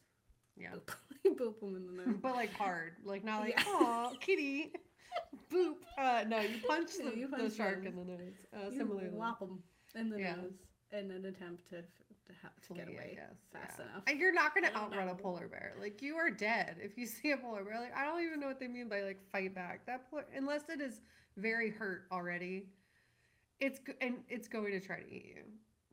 yeah. 0.58 0.72
Boop. 0.74 0.96
you 1.24 1.36
boop 1.36 1.60
them 1.60 1.76
in 1.76 1.86
the 1.86 2.06
nose. 2.06 2.18
but 2.22 2.34
like 2.36 2.52
hard, 2.54 2.94
like 3.04 3.24
not 3.24 3.42
like 3.42 3.56
Yeah. 3.58 3.64
oh 3.68 4.14
kitty, 4.20 4.74
boop. 5.52 5.76
Uh, 5.98 6.24
no, 6.28 6.40
you 6.40 6.60
punch 6.68 6.92
the, 6.98 7.16
you 7.18 7.28
the 7.30 7.50
shark 7.50 7.84
them. 7.84 7.98
in 8.00 8.08
the 8.08 8.14
nose. 8.14 8.34
Uh, 8.54 8.70
you 8.72 8.78
similarly, 8.78 9.10
whop 9.10 9.40
them 9.40 9.64
in 9.94 10.10
the 10.10 10.20
Yeah. 10.20 10.36
nose 10.36 10.54
in 10.92 11.12
an 11.12 11.26
attempt 11.26 11.70
to, 11.70 11.84
to, 12.28 12.34
ha- 12.42 12.50
to 12.68 12.74
get 12.74 12.88
away 12.88 13.14
guess, 13.16 13.36
fast 13.54 13.80
yeah. 13.80 13.86
enough. 13.86 14.04
And 14.08 14.20
you're 14.20 14.34
not 14.34 14.54
gonna 14.56 14.72
outrun 14.76 15.10
a 15.10 15.16
polar 15.16 15.48
bear. 15.48 15.74
Like 15.80 16.02
you 16.02 16.16
are 16.16 16.30
dead 16.30 16.78
if 16.82 16.98
you 16.98 17.06
see 17.08 17.32
a 17.32 17.38
polar 17.38 17.64
bear. 17.64 17.80
Like 17.80 17.96
I 17.96 18.06
don't 18.06 18.24
even 18.24 18.40
know 18.40 18.48
what 18.48 18.60
they 18.60 18.68
mean 18.68 18.90
by 18.90 19.02
like 19.02 19.20
fight 19.32 19.54
back. 19.54 19.86
That 19.86 20.10
polar, 20.10 20.26
unless 20.36 20.70
it 20.70 20.82
is 20.82 21.02
very 21.38 21.70
hurt 21.70 22.06
already, 22.12 22.68
it's 23.60 23.80
go- 23.80 23.94
and 24.02 24.18
it's 24.30 24.48
going 24.48 24.72
to 24.72 24.80
try 24.80 25.00
to 25.00 25.08
eat 25.14 25.26
you. 25.36 25.42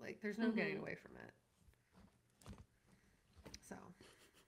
Like 0.01 0.20
there's 0.22 0.39
no 0.39 0.51
getting 0.51 0.76
Mhm. 0.76 0.80
away 0.83 0.95
from 0.97 1.12
it. 1.16 1.33
So 3.68 3.76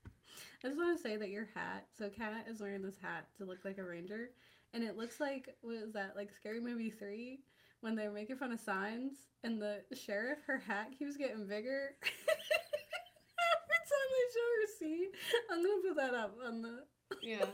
I 0.07 0.67
just 0.69 0.77
want 0.79 0.97
to 0.97 1.03
say 1.03 1.17
that 1.17 1.29
your 1.31 1.49
hat. 1.55 1.87
So 1.97 2.09
Kat 2.09 2.47
is 2.49 2.61
wearing 2.61 2.83
this 2.83 2.97
hat 3.01 3.27
to 3.39 3.45
look 3.45 3.65
like 3.65 3.79
a 3.79 3.85
ranger, 3.85 4.31
and 4.73 4.83
it 4.83 4.97
looks 4.97 5.21
like 5.21 5.55
was 5.63 5.93
that 5.93 6.17
like 6.17 6.33
Scary 6.33 6.61
Movie 6.61 6.91
three 6.91 7.41
when 7.85 7.95
they 7.95 8.09
were 8.09 8.15
making 8.15 8.37
fun 8.37 8.51
of 8.51 8.59
signs, 8.59 9.13
and 9.45 9.61
the 9.61 9.83
sheriff 9.95 10.39
her 10.47 10.57
hat 10.59 10.89
keeps 10.99 11.19
getting 11.19 11.47
bigger. 11.47 11.91
Every 12.03 13.81
time 13.91 14.09
they 14.11 14.27
show 14.33 14.49
her 14.57 14.69
scene, 14.79 15.11
I'm 15.53 15.63
gonna 15.63 15.83
put 15.87 15.97
that 15.99 16.15
up 16.15 16.35
on 16.47 16.63
the. 16.63 16.85
yeah. 17.23 17.45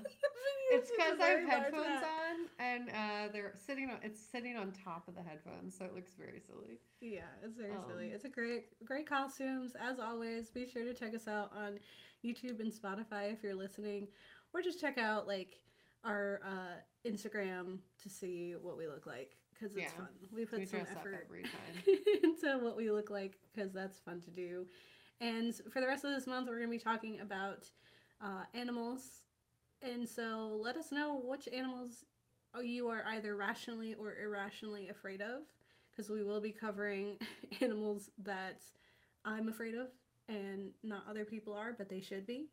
It's 0.70 0.88
because 0.88 1.18
I 1.18 1.30
have 1.30 1.48
headphones 1.48 1.84
hat. 1.84 2.04
on 2.30 2.64
and 2.64 2.88
uh, 2.90 3.32
they're 3.32 3.54
sitting 3.66 3.90
on 3.90 3.98
it's 4.04 4.20
sitting 4.20 4.56
on 4.56 4.70
top 4.70 5.08
of 5.08 5.16
the 5.16 5.22
headphones, 5.22 5.76
so 5.76 5.84
it 5.84 5.96
looks 5.96 6.12
very 6.16 6.40
silly. 6.46 6.78
Yeah, 7.00 7.22
it's 7.44 7.56
very 7.56 7.74
silly. 7.88 8.06
Um, 8.06 8.12
It's 8.14 8.24
a 8.24 8.28
great, 8.28 8.66
great 8.84 9.08
costumes. 9.08 9.72
As 9.74 9.98
always, 9.98 10.48
be 10.50 10.68
sure 10.68 10.84
to 10.84 10.94
check 10.94 11.12
us 11.12 11.26
out 11.26 11.50
on 11.56 11.80
YouTube 12.24 12.60
and 12.60 12.72
Spotify 12.72 13.32
if 13.32 13.42
you're 13.42 13.56
listening, 13.56 14.06
or 14.54 14.62
just 14.62 14.80
check 14.80 14.96
out 14.96 15.26
like 15.26 15.56
our 16.04 16.40
uh, 16.46 17.08
Instagram 17.10 17.78
to 18.04 18.08
see 18.08 18.54
what 18.62 18.78
we 18.78 18.86
look 18.86 19.06
like 19.06 19.36
because 19.60 19.76
it's 19.76 19.84
Yeah, 19.84 19.90
fun. 19.90 20.08
We 20.34 20.44
put 20.44 20.60
we 20.60 20.66
some 20.66 20.80
effort 20.80 21.20
every 21.24 21.42
time. 21.42 21.50
into 22.22 22.58
what 22.64 22.76
we 22.76 22.90
look 22.90 23.10
like 23.10 23.38
because 23.54 23.72
that's 23.72 23.98
fun 23.98 24.20
to 24.22 24.30
do. 24.30 24.66
And 25.20 25.54
for 25.72 25.80
the 25.80 25.86
rest 25.86 26.04
of 26.04 26.14
this 26.14 26.26
month, 26.26 26.48
we're 26.48 26.58
going 26.58 26.70
to 26.70 26.76
be 26.78 26.82
talking 26.82 27.20
about 27.20 27.66
uh, 28.22 28.44
animals. 28.54 29.22
And 29.82 30.08
so 30.08 30.58
let 30.62 30.76
us 30.76 30.92
know 30.92 31.20
which 31.24 31.48
animals 31.48 32.04
you 32.62 32.88
are 32.88 33.04
either 33.08 33.36
rationally 33.36 33.94
or 33.94 34.16
irrationally 34.18 34.88
afraid 34.88 35.20
of 35.20 35.42
because 35.90 36.10
we 36.10 36.22
will 36.24 36.40
be 36.40 36.52
covering 36.52 37.16
animals 37.60 38.10
that 38.18 38.62
I'm 39.24 39.48
afraid 39.48 39.74
of 39.74 39.88
and 40.28 40.70
not 40.82 41.04
other 41.08 41.24
people 41.24 41.52
are, 41.52 41.74
but 41.76 41.88
they 41.88 42.00
should 42.00 42.26
be. 42.26 42.46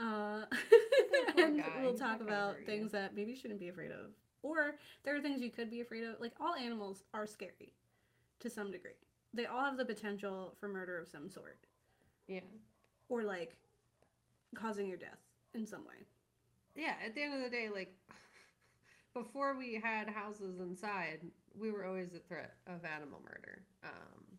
Uh, 0.00 0.44
and 1.36 1.58
guy. 1.58 1.64
we'll 1.82 1.96
talk 1.96 2.20
about 2.20 2.56
things 2.66 2.92
that 2.92 3.14
maybe 3.14 3.32
you 3.32 3.36
shouldn't 3.36 3.60
be 3.60 3.68
afraid 3.68 3.90
of. 3.90 4.12
Or 4.42 4.76
there 5.04 5.14
are 5.16 5.20
things 5.20 5.40
you 5.42 5.50
could 5.50 5.70
be 5.70 5.80
afraid 5.80 6.04
of. 6.04 6.20
Like 6.20 6.32
all 6.40 6.54
animals 6.54 7.02
are 7.14 7.26
scary 7.26 7.72
to 8.40 8.48
some 8.50 8.70
degree. 8.70 8.92
They 9.34 9.46
all 9.46 9.64
have 9.64 9.76
the 9.76 9.84
potential 9.84 10.54
for 10.58 10.68
murder 10.68 10.98
of 10.98 11.08
some 11.08 11.28
sort 11.28 11.58
Yeah. 12.26 12.40
or 13.08 13.22
like 13.22 13.54
causing 14.54 14.88
your 14.88 14.96
death 14.98 15.20
in 15.54 15.66
some 15.66 15.84
way. 15.86 16.04
Yeah, 16.74 16.94
at 17.04 17.14
the 17.14 17.22
end 17.22 17.34
of 17.34 17.42
the 17.42 17.50
day, 17.50 17.68
like 17.68 17.94
before 19.14 19.56
we 19.56 19.74
had 19.82 20.08
houses 20.08 20.60
inside, 20.60 21.20
we 21.58 21.70
were 21.70 21.84
always 21.84 22.14
a 22.14 22.18
threat 22.18 22.54
of 22.66 22.84
animal 22.84 23.20
murder. 23.24 23.62
Um 23.84 24.38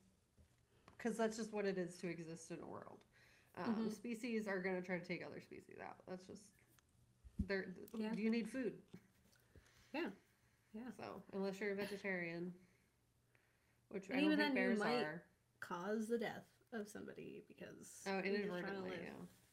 because 0.98 1.18
that's 1.18 1.36
just 1.36 1.52
what 1.52 1.66
it 1.66 1.80
is 1.80 1.98
to 1.98 2.08
exist 2.08 2.52
in 2.52 2.58
a 2.62 2.68
world. 2.68 3.00
Um, 3.58 3.76
Mhm. 3.90 3.92
Species 3.92 4.48
are 4.48 4.60
going 4.62 4.76
to 4.76 4.84
try 4.86 5.00
to 5.00 5.06
take 5.06 5.26
other 5.26 5.42
species 5.42 5.78
out. 5.84 5.96
That's 6.08 6.24
just, 6.28 6.44
they're, 7.48 7.74
Yeah. 7.98 8.14
you 8.14 8.30
need 8.30 8.48
food. 8.48 8.74
Yeah. 9.94 10.10
Yeah. 10.74 10.82
So, 10.98 11.22
unless 11.34 11.60
you're 11.60 11.72
a 11.72 11.76
vegetarian, 11.76 12.54
which 13.90 14.08
And 14.10 14.18
I 14.18 14.22
don't 14.22 14.32
even 14.32 14.38
think 14.38 14.54
then, 14.56 14.64
you 14.64 14.70
bears 14.70 14.80
might 14.80 15.04
are. 15.04 15.24
Cause 15.60 16.08
the 16.08 16.18
death 16.18 16.46
of 16.74 16.88
somebody 16.88 17.44
because 17.48 18.02
Oh, 18.08 18.14
you're 18.14 18.22
just 18.24 18.26
trying 18.26 18.36
to 18.38 18.44
inadvertently, 18.48 18.92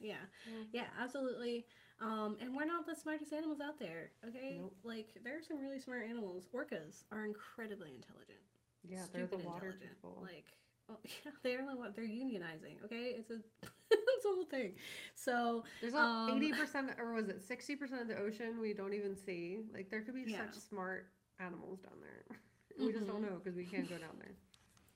yeah. 0.00 0.14
Yeah. 0.44 0.62
Yeah. 0.72 0.86
Absolutely. 1.00 1.66
Um, 2.00 2.36
and 2.40 2.54
we're 2.54 2.64
not 2.64 2.86
the 2.86 2.94
smartest 2.94 3.32
animals 3.32 3.58
out 3.60 3.78
there, 3.80 4.12
okay? 4.28 4.58
Nope. 4.60 4.72
Like, 4.84 5.08
there 5.24 5.36
are 5.36 5.42
some 5.42 5.58
really 5.60 5.80
smart 5.80 6.06
animals. 6.08 6.46
Orcas 6.54 7.02
are 7.10 7.24
incredibly 7.24 7.90
intelligent. 7.92 8.38
Yeah, 8.84 9.02
they're 9.12 9.26
the 9.26 9.38
water 9.38 9.66
intelligent. 9.74 9.90
people. 9.96 10.18
Like, 10.22 10.46
well, 10.88 11.00
yeah, 11.04 11.32
they're 11.42 11.66
the 11.66 11.76
what 11.76 11.96
they're 11.96 12.04
unionizing, 12.04 12.84
okay? 12.84 13.16
It's 13.18 13.30
a 13.30 13.40
it's 14.16 14.24
a 14.24 14.28
whole 14.28 14.44
thing. 14.44 14.72
So, 15.14 15.64
There's 15.80 15.94
um, 15.94 16.30
eighty 16.36 16.52
percent, 16.52 16.90
or 16.98 17.12
was 17.14 17.28
it 17.28 17.42
sixty 17.42 17.76
percent 17.76 18.02
of 18.02 18.08
the 18.08 18.16
ocean 18.18 18.60
we 18.60 18.72
don't 18.74 18.94
even 18.94 19.16
see? 19.16 19.60
Like 19.72 19.90
there 19.90 20.02
could 20.02 20.14
be 20.14 20.24
Yeah. 20.26 20.38
such 20.50 20.60
smart 20.62 21.06
animals 21.40 21.80
down 21.80 21.94
there. 22.02 22.36
we 22.86 22.92
just 22.92 23.06
don't 23.06 23.22
Mhm. 23.22 23.30
know 23.30 23.40
because 23.42 23.56
we 23.56 23.64
can't 23.64 23.88
go 23.88 23.98
down 23.98 24.16
there. 24.18 24.34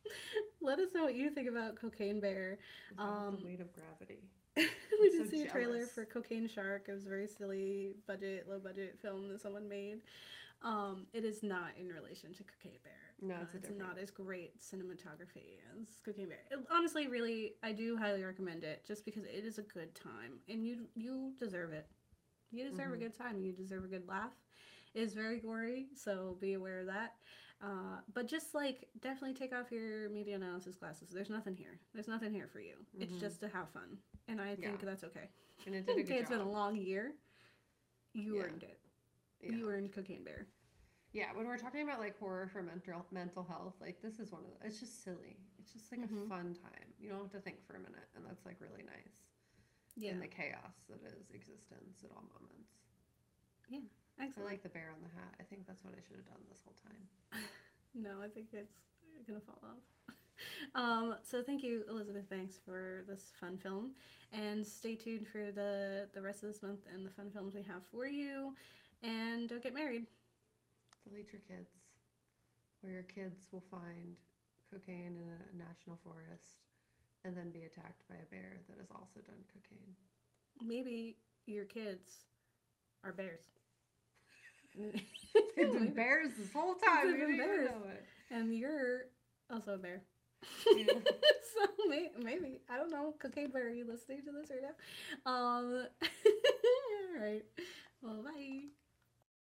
let 0.60 0.78
us 0.78 0.88
know 0.94 1.04
what 1.04 1.14
you 1.14 1.30
think 1.30 1.48
about 1.48 1.76
Cocaine 1.76 2.20
Bear. 2.20 2.58
Um, 2.98 3.38
the 3.40 3.46
weight 3.46 3.60
of 3.60 3.72
gravity. 3.72 4.22
we 4.56 4.64
I'm 4.64 5.10
did 5.10 5.24
so 5.26 5.30
see 5.30 5.42
a 5.42 5.48
trailer 5.48 5.86
for 5.86 6.04
Cocaine 6.04 6.48
Shark. 6.48 6.84
It 6.88 6.92
was 6.92 7.06
a 7.06 7.08
very 7.08 7.26
silly 7.26 7.94
budget, 8.06 8.46
low 8.48 8.58
budget 8.58 8.98
film 9.00 9.28
that 9.28 9.40
someone 9.40 9.68
made. 9.68 10.02
Um, 10.62 11.06
it 11.12 11.24
is 11.24 11.42
not 11.42 11.70
in 11.78 11.88
relation 11.88 12.32
to 12.34 12.42
Cocaine 12.44 12.78
Bear. 12.84 12.92
No, 13.22 13.34
Uh, 13.36 13.42
it's 13.42 13.54
a 13.54 13.56
it's 13.58 13.78
not 13.78 13.98
as 13.98 14.10
great 14.10 14.58
cinematography 14.58 15.58
as 15.80 15.96
Cocaine 16.04 16.28
Bear. 16.28 16.42
It- 16.50 16.66
honestly, 16.70 17.06
really, 17.06 17.54
I 17.62 17.72
do 17.72 17.96
highly 17.96 18.24
recommend 18.24 18.64
it 18.64 18.84
just 18.84 19.04
because 19.04 19.24
it 19.24 19.44
is 19.44 19.58
a 19.58 19.62
good 19.62 19.94
time 19.94 20.40
and 20.48 20.66
you 20.66 20.88
you 20.94 21.34
deserve 21.38 21.72
it. 21.72 21.86
You 22.50 22.68
deserve 22.68 22.90
Mhm. 22.90 22.94
a 22.94 22.98
good 22.98 23.14
time. 23.14 23.40
You 23.40 23.52
deserve 23.52 23.84
a 23.84 23.88
good 23.88 24.06
laugh. 24.08 24.34
It 24.92 25.02
is 25.02 25.14
very 25.14 25.38
gory, 25.38 25.88
so 25.94 26.34
be 26.40 26.54
aware 26.54 26.80
of 26.80 26.86
that. 26.86 27.16
Uh, 27.60 28.00
but 28.12 28.26
just 28.26 28.54
like 28.54 28.90
definitely 29.00 29.34
take 29.34 29.52
off 29.54 29.70
your 29.70 30.08
media 30.10 30.34
analysis 30.34 30.74
glasses. 30.74 31.10
There's 31.10 31.30
nothing 31.30 31.54
here. 31.56 31.78
There's 31.94 32.08
nothing 32.08 32.32
here 32.34 32.48
for 32.48 32.58
you. 32.60 32.84
It's 32.98 33.12
Mhm. 33.12 33.20
just 33.20 33.40
to 33.40 33.48
have 33.48 33.70
fun, 33.70 34.02
and 34.26 34.40
I 34.40 34.56
think 34.56 34.80
Yeah. 34.80 34.84
that's 34.84 35.04
okay. 35.04 35.30
And 35.64 35.76
it 35.76 35.86
did 35.86 35.90
a 35.96 36.00
Okay, 36.00 36.02
good 36.02 36.16
it's 36.22 36.30
been 36.30 36.40
a 36.40 36.50
long 36.50 36.74
year. 36.76 37.16
You 38.14 38.36
Yeah. 38.36 38.42
earned 38.42 38.64
it. 38.64 38.80
Yeah. 39.40 39.52
You 39.52 39.68
earned 39.70 39.92
Cocaine 39.92 40.24
Bear. 40.24 40.48
Yeah, 41.12 41.26
when 41.34 41.46
we're 41.46 41.58
talking 41.58 41.82
about 41.82 42.00
like 42.00 42.18
horror 42.18 42.48
for 42.48 42.62
mental 42.62 43.04
mental 43.10 43.44
health, 43.44 43.74
like 43.80 44.00
this 44.02 44.18
is 44.18 44.32
one 44.32 44.42
of 44.44 44.48
the, 44.60 44.66
it's 44.66 44.80
just 44.80 45.04
silly. 45.04 45.36
It's 45.58 45.72
just 45.72 45.90
like 45.92 46.00
Mhm. 46.00 46.24
a 46.24 46.28
fun 46.28 46.54
time. 46.54 46.92
You 46.98 47.10
don't 47.10 47.20
have 47.22 47.32
to 47.32 47.40
think 47.40 47.64
for 47.66 47.74
a 47.76 47.78
minute, 47.80 48.08
and 48.16 48.24
that's 48.24 48.44
like 48.46 48.60
really 48.60 48.82
nice 48.82 49.16
Yeah, 49.96 50.12
in 50.12 50.20
the 50.20 50.26
chaos 50.28 50.74
that 50.88 51.02
is 51.04 51.30
existence 51.30 52.02
at 52.04 52.10
all 52.10 52.24
moments. 52.40 52.70
Yeah. 53.68 53.80
I 54.18 54.30
like 54.42 54.62
the 54.62 54.68
bear 54.68 54.90
on 54.94 55.02
the 55.02 55.08
hat. 55.08 55.34
I 55.40 55.42
think 55.44 55.66
that's 55.66 55.82
what 55.84 55.94
I 55.96 56.00
should 56.06 56.16
have 56.16 56.26
done 56.26 56.42
this 56.48 56.62
whole 56.64 56.76
time. 56.82 57.08
No, 57.94 58.22
I 58.22 58.28
think 58.28 58.54
it's 58.54 58.72
gonna 59.26 59.40
fall 59.40 59.58
off. 59.62 59.82
Um, 60.74 61.16
so 61.22 61.42
thank 61.42 61.62
you, 61.62 61.84
Elizabeth 61.88 62.28
Banks, 62.28 62.58
for 62.64 63.04
this 63.06 63.30
fun 63.38 63.58
film, 63.58 63.94
and 64.32 64.66
stay 64.66 64.96
tuned 64.96 65.28
for 65.28 65.52
the 65.52 66.08
the 66.14 66.22
rest 66.22 66.42
of 66.42 66.48
this 66.48 66.62
month 66.62 66.80
and 66.92 67.04
the 67.06 67.10
fun 67.10 67.30
films 67.30 67.54
we 67.54 67.62
have 67.62 67.82
for 67.92 68.06
you. 68.06 68.56
And 69.02 69.48
don't 69.48 69.62
get 69.62 69.74
married. 69.74 70.06
Delete 71.08 71.32
your 71.32 71.42
kids, 71.48 71.70
or 72.84 72.90
your 72.90 73.02
kids 73.02 73.46
will 73.52 73.64
find 73.70 74.16
cocaine 74.70 75.16
in 75.18 75.28
a 75.28 75.64
national 75.68 75.98
forest 76.04 76.62
and 77.24 77.36
then 77.36 77.50
be 77.50 77.62
attacked 77.62 78.02
by 78.08 78.16
a 78.16 78.26
bear 78.30 78.58
that 78.68 78.78
has 78.78 78.90
also 78.90 79.20
done 79.26 79.42
cocaine. 79.52 79.94
Maybe 80.64 81.16
your 81.46 81.64
kids 81.64 82.24
are 83.04 83.12
bears. 83.12 83.44
They've 84.76 85.72
been 85.72 85.92
bears 85.94 86.30
this 86.38 86.52
whole 86.52 86.74
time. 86.74 87.10
They've 87.12 87.20
been 87.20 87.36
bears. 87.36 87.70
know 87.70 87.88
it. 87.90 88.04
and 88.30 88.54
you're 88.56 89.06
also 89.50 89.74
a 89.74 89.78
bear. 89.78 90.02
Yeah. 90.74 90.86
so 90.94 91.66
may- 91.88 92.10
maybe 92.18 92.60
I 92.70 92.76
don't 92.76 92.90
know. 92.90 93.14
Cocaine 93.20 93.50
bear, 93.50 93.66
are 93.66 93.70
you 93.70 93.86
listening 93.86 94.22
to 94.24 94.32
this 94.32 94.50
right 94.50 94.62
now? 94.62 95.30
Um, 95.30 95.86
all 97.14 97.20
right. 97.20 97.44